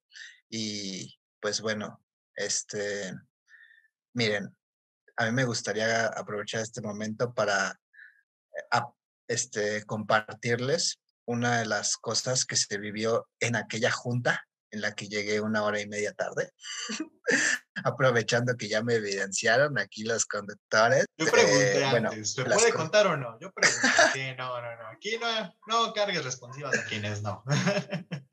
Y 0.49 1.17
pues 1.39 1.61
bueno, 1.61 2.03
este, 2.35 3.13
Miren, 4.13 4.55
a 5.17 5.25
mí 5.25 5.31
me 5.31 5.45
gustaría 5.45 6.07
aprovechar 6.07 6.61
este 6.61 6.81
momento 6.81 7.33
para 7.33 7.79
eh, 8.55 8.81
este, 9.27 9.85
compartirles 9.85 10.99
una 11.25 11.59
de 11.59 11.65
las 11.65 11.97
cosas 11.97 12.45
que 12.45 12.55
se 12.55 12.77
vivió 12.77 13.27
en 13.39 13.55
aquella 13.55 13.91
junta 13.91 14.43
en 14.71 14.81
la 14.81 14.93
que 14.93 15.07
llegué 15.07 15.41
una 15.41 15.63
hora 15.63 15.81
y 15.81 15.87
media 15.87 16.13
tarde, 16.13 16.51
aprovechando 17.83 18.55
que 18.55 18.67
ya 18.67 18.83
me 18.83 18.95
evidenciaron 18.95 19.77
aquí 19.79 20.03
los 20.03 20.25
conductores. 20.25 21.05
Yo 21.17 21.25
pregunté 21.29 21.85
antes, 21.85 22.33
¿se 22.33 22.45
puede 22.45 22.73
contar 22.73 23.07
o 23.07 23.17
no? 23.17 23.39
Yo 23.39 23.51
pregunté, 23.51 24.35
no, 24.35 24.61
no, 24.61 24.75
no, 24.77 24.87
aquí 24.89 25.17
no, 25.17 25.55
no 25.67 25.93
cargues 25.93 26.23
responsivas 26.23 26.77
a 26.77 26.85
quienes 26.85 27.21
no. 27.21 27.43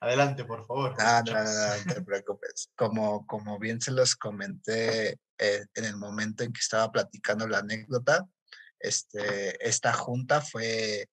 Adelante, 0.00 0.44
por 0.44 0.66
favor. 0.66 0.96
No, 0.98 1.22
no, 1.22 1.44
no, 1.44 1.44
no, 1.44 1.94
te 1.94 2.02
preocupes. 2.02 2.70
Como, 2.74 3.26
como 3.26 3.58
bien 3.58 3.80
se 3.80 3.92
los 3.92 4.16
comenté 4.16 5.18
eh, 5.38 5.66
en 5.74 5.84
el 5.84 5.96
momento 5.96 6.42
en 6.42 6.52
que 6.52 6.60
estaba 6.60 6.90
platicando 6.90 7.46
la 7.46 7.58
anécdota, 7.58 8.26
este, 8.78 9.66
esta 9.66 9.92
junta 9.92 10.40
fue 10.40 11.10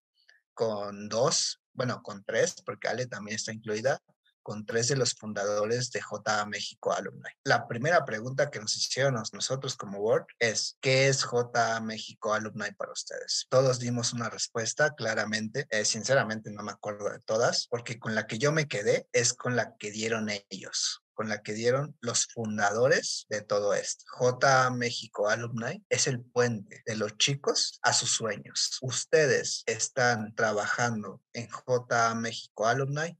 con 0.54 1.08
dos, 1.08 1.60
bueno, 1.74 2.02
con 2.02 2.24
tres, 2.24 2.62
porque 2.64 2.88
Ale 2.88 3.06
también 3.06 3.36
está 3.36 3.52
incluida, 3.52 4.00
con 4.48 4.64
tres 4.64 4.88
de 4.88 4.96
los 4.96 5.12
fundadores 5.12 5.90
de 5.90 6.00
JA 6.00 6.46
México 6.46 6.90
Alumni. 6.90 7.28
La 7.44 7.68
primera 7.68 8.06
pregunta 8.06 8.50
que 8.50 8.58
nos 8.58 8.74
hicieron 8.78 9.22
nosotros 9.34 9.76
como 9.76 9.98
Word 9.98 10.24
es, 10.38 10.78
¿qué 10.80 11.08
es 11.08 11.22
JA 11.22 11.78
México 11.82 12.32
Alumni 12.32 12.72
para 12.72 12.92
ustedes? 12.92 13.44
Todos 13.50 13.78
dimos 13.78 14.14
una 14.14 14.30
respuesta 14.30 14.94
claramente, 14.94 15.66
eh, 15.68 15.84
sinceramente 15.84 16.50
no 16.50 16.62
me 16.62 16.72
acuerdo 16.72 17.10
de 17.10 17.18
todas, 17.18 17.66
porque 17.68 17.98
con 17.98 18.14
la 18.14 18.26
que 18.26 18.38
yo 18.38 18.50
me 18.50 18.66
quedé 18.66 19.06
es 19.12 19.34
con 19.34 19.54
la 19.54 19.76
que 19.76 19.90
dieron 19.90 20.30
ellos 20.48 21.02
con 21.18 21.28
la 21.28 21.42
que 21.42 21.52
dieron 21.52 21.98
los 22.00 22.26
fundadores 22.26 23.26
de 23.28 23.42
todo 23.42 23.74
esto. 23.74 24.04
JA 24.06 24.70
México 24.70 25.28
Alumni 25.28 25.84
es 25.88 26.06
el 26.06 26.20
puente 26.20 26.84
de 26.86 26.94
los 26.94 27.18
chicos 27.18 27.80
a 27.82 27.92
sus 27.92 28.12
sueños. 28.12 28.78
Ustedes 28.82 29.64
están 29.66 30.32
trabajando 30.36 31.20
en 31.32 31.48
JA 31.48 32.14
México 32.14 32.68
Alumni 32.68 33.18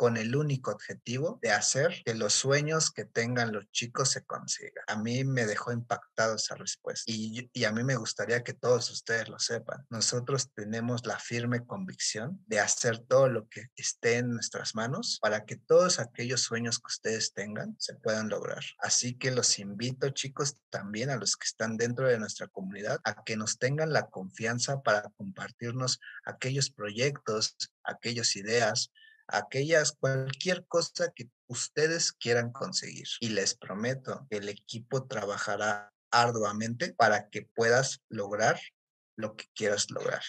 con 0.00 0.16
el 0.16 0.34
único 0.34 0.70
objetivo 0.70 1.38
de 1.42 1.50
hacer 1.50 2.02
que 2.06 2.14
los 2.14 2.32
sueños 2.32 2.90
que 2.90 3.04
tengan 3.04 3.52
los 3.52 3.70
chicos 3.70 4.08
se 4.08 4.24
consigan. 4.24 4.82
A 4.86 4.96
mí 4.96 5.24
me 5.24 5.44
dejó 5.44 5.72
impactado 5.72 6.36
esa 6.36 6.54
respuesta 6.54 7.12
y, 7.12 7.50
y, 7.52 7.64
a 7.64 7.72
mí 7.72 7.84
me 7.84 7.96
gustaría 7.96 8.42
que 8.42 8.54
todos 8.54 8.90
ustedes 8.90 9.28
lo 9.28 9.38
sepan. 9.38 9.84
Nosotros 9.90 10.54
tenemos 10.54 11.04
la 11.04 11.18
firme 11.18 11.66
convicción 11.66 12.42
de 12.46 12.60
hacer 12.60 13.00
todo 13.00 13.28
lo 13.28 13.46
que 13.50 13.66
esté 13.76 14.16
en 14.16 14.30
nuestras 14.30 14.74
manos 14.74 15.18
para 15.20 15.44
que 15.44 15.56
todos 15.56 15.98
aquellos 15.98 16.40
sueños 16.40 16.78
que 16.78 16.86
ustedes 16.86 17.34
tengan 17.34 17.76
se 17.78 17.94
puedan 17.94 18.30
lograr. 18.30 18.64
Así 18.78 19.18
que 19.18 19.30
los 19.30 19.58
invito 19.58 20.08
chicos 20.08 20.56
también 20.70 21.10
a 21.10 21.16
los 21.16 21.36
que 21.36 21.44
están 21.44 21.76
dentro 21.76 22.08
de 22.08 22.18
nuestra 22.18 22.46
comunidad 22.46 23.00
a 23.04 23.22
que 23.22 23.36
nos 23.36 23.58
tengan 23.58 23.92
la 23.92 24.08
confianza 24.08 24.80
para 24.80 25.10
compartirnos 25.18 26.00
aquellos 26.24 26.70
proyectos, 26.70 27.54
aquellas 27.84 28.34
ideas, 28.36 28.90
aquellas, 29.32 29.92
cualquier 29.92 30.66
cosa 30.66 31.12
que 31.14 31.30
ustedes 31.46 32.12
quieran 32.12 32.52
conseguir. 32.52 33.06
Y 33.20 33.30
les 33.30 33.54
prometo 33.54 34.26
que 34.30 34.38
el 34.38 34.48
equipo 34.48 35.06
trabajará 35.06 35.92
arduamente 36.10 36.92
para 36.94 37.28
que 37.28 37.42
puedas 37.42 38.02
lograr 38.08 38.60
lo 39.16 39.36
que 39.36 39.46
quieras 39.54 39.90
lograr. 39.90 40.22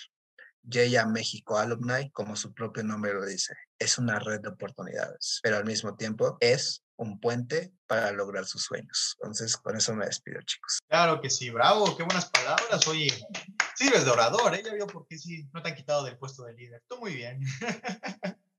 Yeya 0.64 1.06
México 1.06 1.58
Alumni, 1.58 2.12
como 2.12 2.36
su 2.36 2.54
propio 2.54 2.84
nombre 2.84 3.14
lo 3.14 3.26
dice, 3.26 3.56
es 3.80 3.98
una 3.98 4.20
red 4.20 4.42
de 4.42 4.50
oportunidades, 4.50 5.40
pero 5.42 5.58
al 5.58 5.66
mismo 5.66 5.96
tiempo 5.96 6.38
es 6.40 6.84
un 6.98 7.20
puente 7.20 7.74
para 7.88 8.12
lograr 8.12 8.46
sus 8.46 8.64
sueños. 8.64 9.18
Entonces, 9.20 9.58
con 9.58 9.76
eso 9.76 9.96
me 9.96 10.06
despido, 10.06 10.40
chicos. 10.44 10.80
Claro 10.88 11.20
que 11.20 11.32
sí, 11.32 11.50
bravo, 11.50 11.98
qué 11.98 12.04
buenas 12.04 12.30
palabras. 12.30 12.88
Oye, 12.88 13.10
sirves 13.76 14.06
de 14.06 14.12
orador, 14.12 14.54
¿eh? 14.54 14.62
Ya 14.64 14.74
vio 14.74 14.86
por 14.86 15.08
qué 15.08 15.18
sí, 15.18 15.50
no 15.52 15.64
te 15.64 15.70
han 15.70 15.76
quitado 15.76 16.04
del 16.04 16.18
puesto 16.18 16.44
de 16.44 16.54
líder. 16.54 16.84
Tú 16.88 17.00
muy 17.00 17.16
bien. 17.16 17.42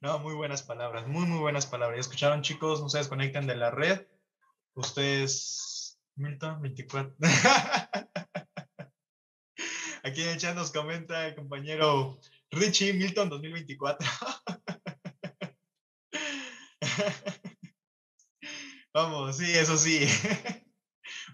No, 0.00 0.18
muy 0.18 0.34
buenas 0.34 0.62
palabras, 0.62 1.06
muy, 1.06 1.26
muy 1.26 1.38
buenas 1.38 1.66
palabras. 1.66 1.96
¿Ya 1.96 2.00
escucharon, 2.00 2.42
chicos? 2.42 2.80
No 2.80 2.88
se 2.88 2.98
desconecten 2.98 3.46
de 3.46 3.56
la 3.56 3.70
red. 3.70 4.06
Ustedes, 4.74 5.98
Milton, 6.16 6.60
24. 6.62 7.16
Aquí 10.02 10.22
en 10.22 10.28
el 10.28 10.38
chat 10.38 10.54
nos 10.54 10.70
comenta 10.70 11.26
el 11.26 11.34
compañero 11.34 12.20
Richie 12.50 12.92
Milton 12.92 13.28
2024. 13.30 14.06
Vamos, 18.94 19.36
sí, 19.36 19.50
eso 19.52 19.76
sí. 19.76 20.06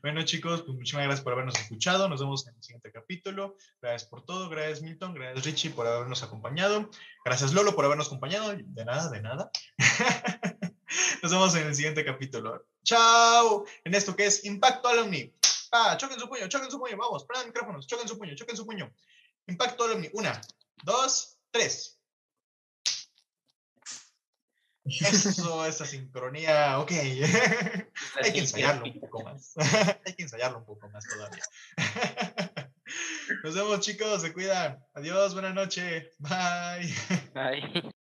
Bueno, 0.03 0.21
chicos, 0.25 0.63
pues 0.63 0.77
muchísimas 0.77 1.05
gracias 1.05 1.23
por 1.23 1.33
habernos 1.33 1.57
escuchado. 1.61 2.09
Nos 2.09 2.19
vemos 2.19 2.45
en 2.49 2.57
el 2.57 2.63
siguiente 2.63 2.91
capítulo. 2.91 3.57
Gracias 3.81 4.11
por 4.11 4.25
todo. 4.25 4.49
Gracias, 4.49 4.83
Milton. 4.83 5.15
Gracias, 5.15 5.45
Richie, 5.45 5.71
por 5.71 5.87
habernos 5.87 6.25
acompañado. 6.25 6.91
Gracias, 7.25 7.53
Lolo, 7.53 7.77
por 7.77 7.85
habernos 7.85 8.09
acompañado. 8.09 8.53
De 8.53 8.85
nada, 8.85 9.09
de 9.11 9.23
nada. 9.23 9.53
Nos 11.23 11.31
vemos 11.31 11.55
en 11.55 11.69
el 11.69 11.75
siguiente 11.77 12.05
capítulo. 12.05 12.67
Chao. 12.83 13.65
En 13.85 13.95
esto 13.95 14.17
que 14.17 14.27
es 14.27 14.45
Impacto 14.45 14.89
Alumni. 14.89 15.33
Ah, 15.71 15.97
choquen 15.97 16.19
su 16.19 16.29
puño, 16.29 16.49
choquen 16.49 16.69
su 16.69 16.81
puño. 16.81 16.97
Vamos, 16.97 17.25
prendan 17.25 17.47
micrófonos. 17.47 17.87
Choquen 17.87 18.09
su 18.09 18.19
puño, 18.19 18.35
choquen 18.35 18.57
su 18.57 18.67
puño. 18.67 18.93
Impacto 19.47 19.85
Alumni. 19.85 20.09
Una, 20.15 20.41
dos, 20.83 21.39
tres. 21.53 22.02
Eso, 24.85 25.65
esa 25.65 25.87
sincronía, 25.87 26.79
ok. 26.81 26.91
Hay 28.23 28.33
que 28.33 28.41
ensayarlo 28.41 28.85
un 28.85 29.01
poco 29.01 29.23
más. 29.23 29.55
Hay 30.07 30.15
que 30.15 30.23
ensayarlo 30.25 30.59
un 30.59 30.65
poco 30.65 30.89
más 30.89 31.05
todavía. 31.07 31.45
Nos 33.45 33.55
vemos 33.55 33.81
chicos, 33.81 34.23
se 34.23 34.33
cuidan. 34.33 34.85
Adiós, 34.95 35.35
buena 35.35 35.53
noche. 35.53 36.11
Bye. 36.19 36.95
Bye. 37.33 37.83